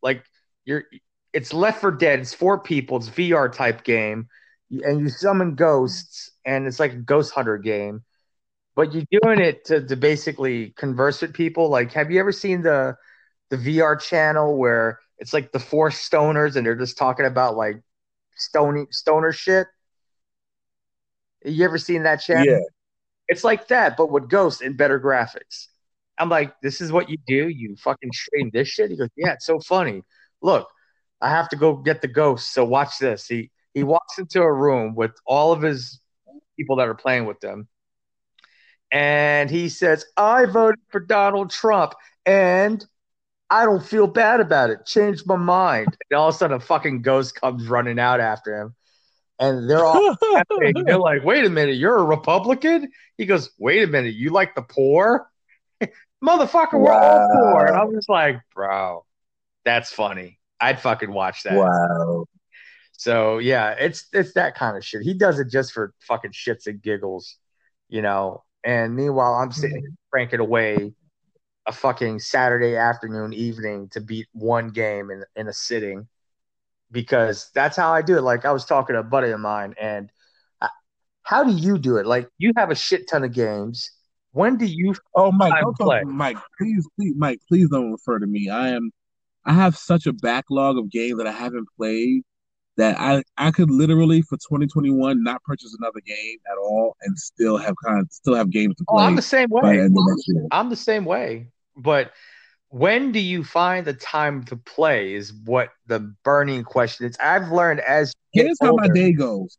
like 0.02 0.24
you're. 0.64 0.84
It's 1.32 1.52
Left 1.52 1.80
4 1.80 1.90
Dead. 1.90 2.20
It's 2.20 2.32
four 2.32 2.60
people. 2.60 2.98
It's 2.98 3.10
VR 3.10 3.52
type 3.52 3.82
game, 3.82 4.28
and 4.70 5.00
you 5.00 5.08
summon 5.08 5.56
ghosts, 5.56 6.30
and 6.44 6.68
it's 6.68 6.78
like 6.78 6.92
a 6.92 6.96
ghost 6.96 7.34
hunter 7.34 7.58
game. 7.58 8.04
But 8.76 8.94
you're 8.94 9.20
doing 9.22 9.40
it 9.40 9.64
to, 9.66 9.84
to 9.84 9.96
basically 9.96 10.70
converse 10.76 11.20
with 11.20 11.34
people. 11.34 11.68
Like, 11.68 11.92
have 11.92 12.12
you 12.12 12.20
ever 12.20 12.32
seen 12.32 12.62
the 12.62 12.96
the 13.50 13.56
VR 13.56 14.00
channel 14.00 14.56
where 14.56 15.00
it's 15.18 15.32
like 15.32 15.50
the 15.50 15.58
four 15.58 15.90
stoners 15.90 16.54
and 16.54 16.64
they're 16.64 16.76
just 16.76 16.96
talking 16.96 17.26
about 17.26 17.56
like 17.56 17.82
stony 18.36 18.86
stoner 18.90 19.32
shit? 19.32 19.66
You 21.44 21.64
ever 21.64 21.78
seen 21.78 22.04
that 22.04 22.22
channel? 22.22 22.44
yeah, 22.46 22.58
It's 23.28 23.44
like 23.44 23.68
that, 23.68 23.96
but 23.96 24.10
with 24.10 24.28
ghosts 24.28 24.60
and 24.60 24.76
better 24.76 25.00
graphics. 25.00 25.68
I'm 26.18 26.28
like, 26.28 26.60
this 26.60 26.80
is 26.80 26.92
what 26.92 27.08
you 27.08 27.18
do? 27.26 27.48
You 27.48 27.76
fucking 27.76 28.12
stream 28.12 28.50
this 28.52 28.68
shit? 28.68 28.90
He 28.90 28.96
goes, 28.96 29.08
Yeah, 29.16 29.32
it's 29.32 29.46
so 29.46 29.58
funny. 29.60 30.02
Look, 30.42 30.68
I 31.20 31.30
have 31.30 31.48
to 31.50 31.56
go 31.56 31.74
get 31.74 32.02
the 32.02 32.08
ghost, 32.08 32.52
so 32.52 32.64
watch 32.64 32.98
this. 32.98 33.26
He 33.26 33.50
he 33.72 33.82
walks 33.82 34.18
into 34.18 34.40
a 34.40 34.52
room 34.52 34.94
with 34.94 35.12
all 35.26 35.52
of 35.52 35.62
his 35.62 36.00
people 36.56 36.76
that 36.76 36.88
are 36.88 36.94
playing 36.94 37.26
with 37.26 37.40
them. 37.40 37.68
And 38.92 39.50
he 39.50 39.68
says, 39.68 40.06
I 40.16 40.46
voted 40.46 40.78
for 40.90 41.00
Donald 41.00 41.50
Trump 41.50 41.94
and 42.24 42.84
I 43.50 43.64
don't 43.64 43.84
feel 43.84 44.06
bad 44.06 44.40
about 44.40 44.70
it. 44.70 44.86
Changed 44.86 45.26
my 45.26 45.36
mind. 45.36 45.96
And 46.10 46.18
all 46.18 46.28
of 46.28 46.34
a 46.34 46.38
sudden 46.38 46.56
a 46.56 46.60
fucking 46.60 47.02
ghost 47.02 47.34
comes 47.40 47.66
running 47.66 47.98
out 47.98 48.20
after 48.20 48.56
him. 48.56 48.74
And 49.38 49.68
they're 49.68 49.84
all. 49.84 50.16
They're 50.84 50.98
like, 50.98 51.24
wait 51.24 51.44
a 51.44 51.50
minute, 51.50 51.76
you're 51.76 51.96
a 51.96 52.04
Republican? 52.04 52.90
He 53.18 53.26
goes, 53.26 53.50
wait 53.58 53.82
a 53.82 53.86
minute, 53.86 54.14
you 54.14 54.30
like 54.30 54.54
the 54.54 54.62
poor? 54.62 55.28
Motherfucker, 56.24 56.78
we're 56.80 56.92
all 56.92 57.28
poor. 57.32 57.66
And 57.66 57.76
I'm 57.76 57.92
just 57.92 58.08
like, 58.08 58.40
bro, 58.54 59.04
that's 59.64 59.92
funny. 59.92 60.38
I'd 60.60 60.80
fucking 60.80 61.12
watch 61.12 61.42
that. 61.42 61.54
wow. 61.56 62.26
So 62.92 63.38
yeah, 63.38 63.70
it's 63.72 64.06
it's 64.12 64.34
that 64.34 64.54
kind 64.54 64.76
of 64.76 64.84
shit. 64.84 65.02
He 65.02 65.14
does 65.14 65.38
it 65.38 65.50
just 65.50 65.72
for 65.72 65.92
fucking 66.00 66.30
shits 66.30 66.66
and 66.66 66.80
giggles, 66.80 67.36
you 67.88 68.02
know. 68.02 68.44
And 68.62 68.94
meanwhile, 68.94 69.34
I'm 69.34 69.52
sitting 69.52 69.80
here 69.80 69.88
mm-hmm. 69.88 70.10
cranking 70.10 70.40
away 70.40 70.94
a 71.66 71.72
fucking 71.72 72.20
Saturday 72.20 72.76
afternoon, 72.76 73.32
evening 73.32 73.88
to 73.90 74.00
beat 74.00 74.28
one 74.32 74.70
game 74.70 75.10
in 75.10 75.24
in 75.36 75.48
a 75.48 75.52
sitting, 75.52 76.06
because 76.94 77.50
that's 77.54 77.76
how 77.76 77.92
I 77.92 78.00
do 78.00 78.16
it. 78.16 78.22
Like 78.22 78.46
I 78.46 78.52
was 78.52 78.64
talking 78.64 78.94
to 78.94 79.00
a 79.00 79.02
buddy 79.02 79.30
of 79.30 79.40
mine, 79.40 79.74
and 79.78 80.10
I- 80.62 80.70
how 81.24 81.44
do 81.44 81.52
you 81.52 81.76
do 81.76 81.98
it? 81.98 82.06
Like 82.06 82.28
you 82.38 82.52
have 82.56 82.70
a 82.70 82.74
shit 82.74 83.06
ton 83.08 83.24
of 83.24 83.32
games. 83.34 83.90
When 84.32 84.56
do 84.56 84.64
you? 84.64 84.94
Oh, 85.14 85.30
Mike, 85.30 85.60
don't 85.60 85.76
play. 85.76 86.00
talk, 86.00 86.08
Mike. 86.08 86.38
Please, 86.58 86.88
please, 86.98 87.14
Mike, 87.16 87.40
please 87.48 87.68
don't 87.68 87.92
refer 87.92 88.18
to 88.18 88.26
me. 88.26 88.48
I 88.48 88.70
am, 88.70 88.90
I 89.44 89.52
have 89.52 89.76
such 89.76 90.06
a 90.06 90.12
backlog 90.12 90.78
of 90.78 90.90
games 90.90 91.18
that 91.18 91.26
I 91.26 91.32
haven't 91.32 91.68
played 91.76 92.22
that 92.76 92.98
I, 92.98 93.22
I 93.38 93.52
could 93.52 93.70
literally 93.70 94.22
for 94.22 94.36
2021 94.36 95.22
not 95.22 95.40
purchase 95.44 95.76
another 95.78 96.00
game 96.04 96.38
at 96.50 96.58
all 96.58 96.96
and 97.02 97.16
still 97.16 97.56
have 97.56 97.74
kind 97.84 98.00
of 98.00 98.08
still 98.10 98.34
have 98.34 98.50
games 98.50 98.74
to 98.76 98.84
Oh, 98.88 98.96
play 98.96 99.04
I'm 99.04 99.14
the 99.14 99.22
same 99.22 99.48
the 99.50 99.54
way. 99.54 99.78
end 99.78 99.96
of 99.96 100.04
next 100.08 100.26
year. 100.26 100.46
I'm 100.50 100.70
the 100.70 100.74
same 100.76 101.04
way. 101.04 101.48
But 101.76 102.10
when 102.74 103.12
do 103.12 103.20
you 103.20 103.44
find 103.44 103.86
the 103.86 103.94
time 103.94 104.42
to 104.42 104.56
play? 104.56 105.14
Is 105.14 105.32
what 105.44 105.68
the 105.86 106.12
burning 106.24 106.64
question 106.64 107.06
is. 107.06 107.16
I've 107.20 107.52
learned 107.52 107.78
as 107.78 108.12
Here's 108.32 108.58
how 108.60 108.74
my 108.74 108.88
day 108.88 109.12
goes. 109.12 109.56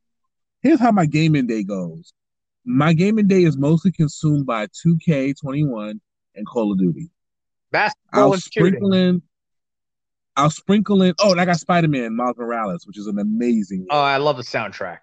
Here's 0.61 0.81
how 0.81 0.91
my 0.91 1.05
gaming 1.05 1.47
day 1.47 1.63
goes. 1.63 2.11
My 2.65 2.91
gaming 2.91 3.27
day 3.27 3.43
is 3.43 3.57
mostly 3.57 3.93
consumed 3.93 4.45
by 4.45 4.67
2K21 4.67 5.99
and 6.35 6.45
Call 6.45 6.73
of 6.73 6.77
Duty. 6.77 7.09
basketball 7.71 8.33
I'll 8.33 8.37
sprinkle 8.37 8.93
in. 8.93 9.21
I'll 10.35 10.49
sprinkle 10.49 11.01
in. 11.01 11.13
Oh, 11.19 11.31
and 11.31 11.39
I 11.39 11.45
got 11.45 11.57
Spider 11.57 11.87
Man 11.87 12.17
Miles 12.17 12.35
Morales, 12.37 12.85
which 12.85 12.97
is 12.97 13.07
an 13.07 13.17
amazing. 13.17 13.85
Oh, 13.91 14.01
I 14.01 14.17
love 14.17 14.35
the 14.35 14.43
soundtrack, 14.43 14.99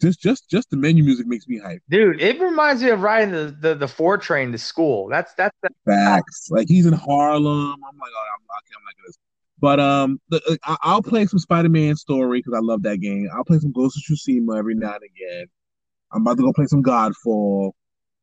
just, 0.00 0.20
just, 0.20 0.50
just 0.50 0.70
the 0.70 0.76
menu 0.76 1.04
music 1.04 1.26
makes 1.26 1.46
me 1.48 1.58
hype. 1.58 1.82
dude. 1.88 2.20
It 2.20 2.40
reminds 2.40 2.82
me 2.82 2.90
of 2.90 3.02
riding 3.02 3.30
the 3.30 3.56
the, 3.60 3.74
the 3.74 3.88
four 3.88 4.18
train 4.18 4.52
to 4.52 4.58
school. 4.58 5.08
That's 5.08 5.34
that's 5.34 5.56
the, 5.62 5.70
Facts. 5.86 6.48
Like 6.50 6.68
he's 6.68 6.86
in 6.86 6.92
Harlem. 6.92 7.46
I'm 7.46 7.98
like, 7.98 8.10
oh, 8.14 8.26
I'm, 8.34 8.42
okay, 8.58 8.74
I'm 8.76 8.84
not 8.84 8.94
gonna. 8.96 9.12
But 9.60 9.80
um, 9.80 10.20
the, 10.28 10.42
uh, 10.48 10.56
I- 10.64 10.88
I'll 10.88 11.02
play 11.02 11.26
some 11.26 11.38
Spider 11.38 11.68
Man 11.68 11.96
story 11.96 12.38
because 12.40 12.54
I 12.54 12.60
love 12.60 12.82
that 12.82 12.98
game. 12.98 13.28
I'll 13.34 13.44
play 13.44 13.58
some 13.58 13.72
Ghost 13.72 13.96
of 13.96 14.02
Tsushima 14.16 14.56
every 14.58 14.74
now 14.74 14.94
and 14.94 15.02
again. 15.04 15.46
I'm 16.12 16.22
about 16.22 16.36
to 16.38 16.42
go 16.42 16.52
play 16.52 16.66
some 16.66 16.82
Godfall. 16.82 17.72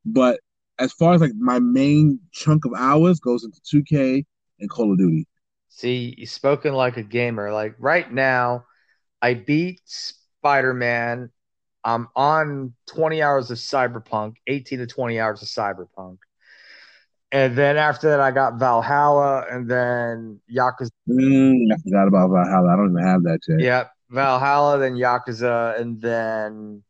But 0.06 0.40
as 0.80 0.94
far 0.94 1.14
as 1.14 1.22
like 1.22 1.34
my 1.38 1.60
main 1.60 2.20
chunk 2.32 2.66
of 2.66 2.74
hours 2.78 3.20
goes 3.20 3.44
into 3.44 3.60
2K 3.62 4.26
and 4.60 4.70
Call 4.70 4.92
of 4.92 4.98
Duty. 4.98 5.28
see. 5.70 6.16
You 6.18 6.26
spoken 6.26 6.74
like 6.74 6.98
a 6.98 7.04
gamer. 7.04 7.52
Like 7.52 7.76
right 7.80 8.12
now, 8.12 8.66
I 9.22 9.34
beat 9.34 9.82
Spider 9.86 10.74
Man. 10.74 11.32
I'm 11.86 12.10
on 12.16 12.74
20 12.88 13.22
hours 13.22 13.52
of 13.52 13.60
Cyberpunk, 13.60 14.38
18 14.48 14.80
to 14.80 14.88
20 14.88 15.20
hours 15.20 15.42
of 15.44 15.48
Cyberpunk. 15.48 16.18
And 17.32 17.56
then 17.56 17.78
after 17.78 18.10
that, 18.10 18.20
I 18.20 18.32
got 18.32 18.58
Valhalla, 18.60 19.46
and 19.50 19.70
then 19.70 20.40
Yakuza. 20.52 20.90
Mm, 21.08 21.58
I 21.72 21.78
forgot 21.84 22.08
about 22.08 22.30
Valhalla. 22.32 22.74
I 22.74 22.76
don't 22.76 22.92
even 22.92 23.06
have 23.06 23.24
that 23.24 23.40
yet. 23.48 23.60
Yeah, 23.60 23.84
Valhalla, 24.10 24.80
then 24.80 24.96
Yakuza, 24.96 25.80
and 25.80 26.02
then 26.02 26.84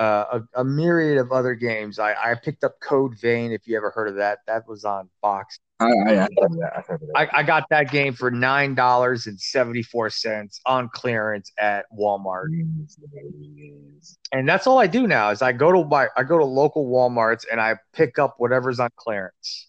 uh, 0.00 0.40
a, 0.54 0.60
a 0.60 0.64
myriad 0.64 1.18
of 1.18 1.30
other 1.30 1.54
games. 1.54 1.98
I, 1.98 2.14
I 2.14 2.34
picked 2.34 2.64
up 2.64 2.80
Code 2.80 3.18
Vein, 3.20 3.52
if 3.52 3.66
you 3.66 3.76
ever 3.76 3.90
heard 3.90 4.08
of 4.08 4.14
that. 4.16 4.38
That 4.46 4.66
was 4.66 4.84
on 4.84 5.10
box. 5.20 5.58
I, 5.78 5.86
I, 5.86 5.90
I 5.90 6.14
heard 6.14 6.28
of 6.52 6.56
that. 6.58 6.72
I 6.76 6.80
heard 6.80 7.02
of 7.02 7.08
that. 7.08 7.16
I, 7.16 7.28
I 7.40 7.42
got 7.42 7.64
that 7.70 7.90
game 7.90 8.14
for 8.14 8.30
nine 8.30 8.74
dollars 8.74 9.26
and 9.26 9.38
seventy 9.38 9.82
four 9.82 10.08
cents 10.10 10.60
on 10.64 10.88
clearance 10.92 11.52
at 11.58 11.84
Walmart, 11.92 12.48
and 14.32 14.48
that's 14.48 14.66
all 14.66 14.78
I 14.78 14.86
do 14.86 15.06
now. 15.06 15.30
Is 15.30 15.42
I 15.42 15.52
go 15.52 15.72
to 15.72 15.84
my 15.84 16.08
I 16.16 16.22
go 16.22 16.38
to 16.38 16.44
local 16.44 16.86
WalMarts 16.86 17.44
and 17.50 17.60
I 17.60 17.76
pick 17.92 18.18
up 18.18 18.36
whatever's 18.38 18.80
on 18.80 18.90
clearance, 18.96 19.68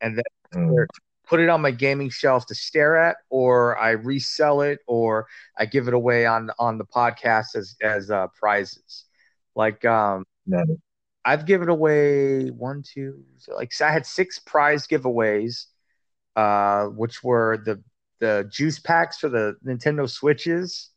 and 0.00 0.16
then 0.16 0.24
Mm. 0.54 0.84
put 1.26 1.40
it 1.40 1.48
on 1.48 1.62
my 1.62 1.70
gaming 1.70 2.10
shelf 2.10 2.44
to 2.44 2.54
stare 2.54 2.98
at, 2.98 3.16
or 3.30 3.78
I 3.78 3.92
resell 3.92 4.60
it, 4.60 4.80
or 4.86 5.26
I 5.56 5.64
give 5.64 5.88
it 5.88 5.94
away 5.94 6.26
on 6.26 6.50
on 6.58 6.76
the 6.76 6.84
podcast 6.84 7.56
as 7.56 7.74
as 7.82 8.10
uh, 8.10 8.26
prizes. 8.38 9.06
Like 9.54 9.84
um, 9.84 10.24
is- 10.46 10.78
I've 11.24 11.46
given 11.46 11.68
away 11.68 12.48
one, 12.50 12.82
two, 12.82 13.24
so 13.38 13.54
like 13.54 13.72
I 13.80 13.92
had 13.92 14.06
six 14.06 14.38
prize 14.40 14.86
giveaways, 14.88 15.66
uh, 16.36 16.86
which 16.86 17.22
were 17.22 17.58
the 17.64 17.82
the 18.20 18.48
juice 18.50 18.78
packs 18.78 19.18
for 19.18 19.28
the 19.28 19.56
Nintendo 19.64 20.08
Switches, 20.08 20.90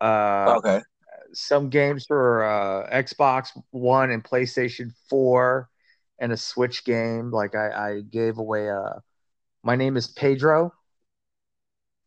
uh, 0.00 0.54
okay. 0.58 0.80
some 1.32 1.70
games 1.70 2.06
for 2.06 2.44
uh, 2.44 2.88
Xbox 2.90 3.48
One 3.70 4.10
and 4.10 4.22
PlayStation 4.22 4.92
Four, 5.10 5.68
and 6.18 6.32
a 6.32 6.36
Switch 6.36 6.84
game. 6.84 7.30
Like 7.30 7.54
I, 7.54 7.70
I 7.70 8.00
gave 8.02 8.38
away 8.38 8.68
a. 8.68 9.02
my 9.64 9.76
name 9.76 9.96
is 9.96 10.06
Pedro, 10.06 10.72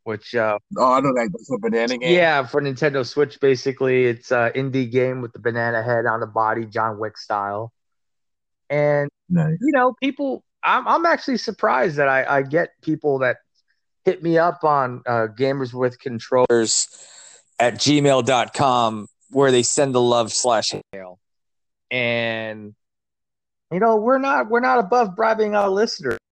which 0.04 0.34
uh, 0.36 0.58
Oh, 0.78 0.94
I 0.94 1.00
know 1.00 1.14
that. 1.14 1.30
That's 1.32 1.52
a 1.52 1.58
banana 1.60 1.98
game. 1.98 2.14
yeah, 2.14 2.46
for 2.46 2.62
Nintendo 2.62 3.06
Switch, 3.06 3.40
basically, 3.40 4.06
it's 4.06 4.32
an 4.32 4.52
indie 4.54 4.90
game 4.92 5.22
with 5.22 5.34
the 5.34 5.40
banana 5.40 5.84
head 5.84 6.06
on 6.06 6.20
the 6.20 6.28
body, 6.28 6.66
John 6.66 6.98
Wick 7.00 7.18
style. 7.18 7.72
And 8.70 9.10
Nice. 9.30 9.58
you 9.62 9.72
know, 9.74 9.94
people, 10.02 10.44
I'm 10.64 10.88
I'm 10.88 11.06
actually 11.06 11.38
surprised 11.38 11.98
that 11.98 12.08
I 12.08 12.38
I 12.38 12.42
get 12.42 12.70
people 12.82 13.20
that 13.20 13.38
hit 14.06 14.24
me 14.24 14.38
up 14.38 14.64
on 14.64 15.02
uh, 15.06 15.28
gamers 15.38 15.74
with 15.74 16.00
controllers 16.00 16.88
at 17.60 17.76
gmail.com 17.76 19.08
where 19.30 19.52
they 19.52 19.64
send 19.64 19.94
the 19.94 20.02
love 20.02 20.32
slash 20.34 20.74
hail. 20.92 21.20
And 21.92 22.74
you 23.72 23.80
know, 23.80 23.98
we're 23.98 24.18
not 24.18 24.50
we're 24.50 24.60
not 24.62 24.80
above 24.80 25.16
bribing 25.16 25.56
our 25.56 25.70
listeners. 25.70 26.18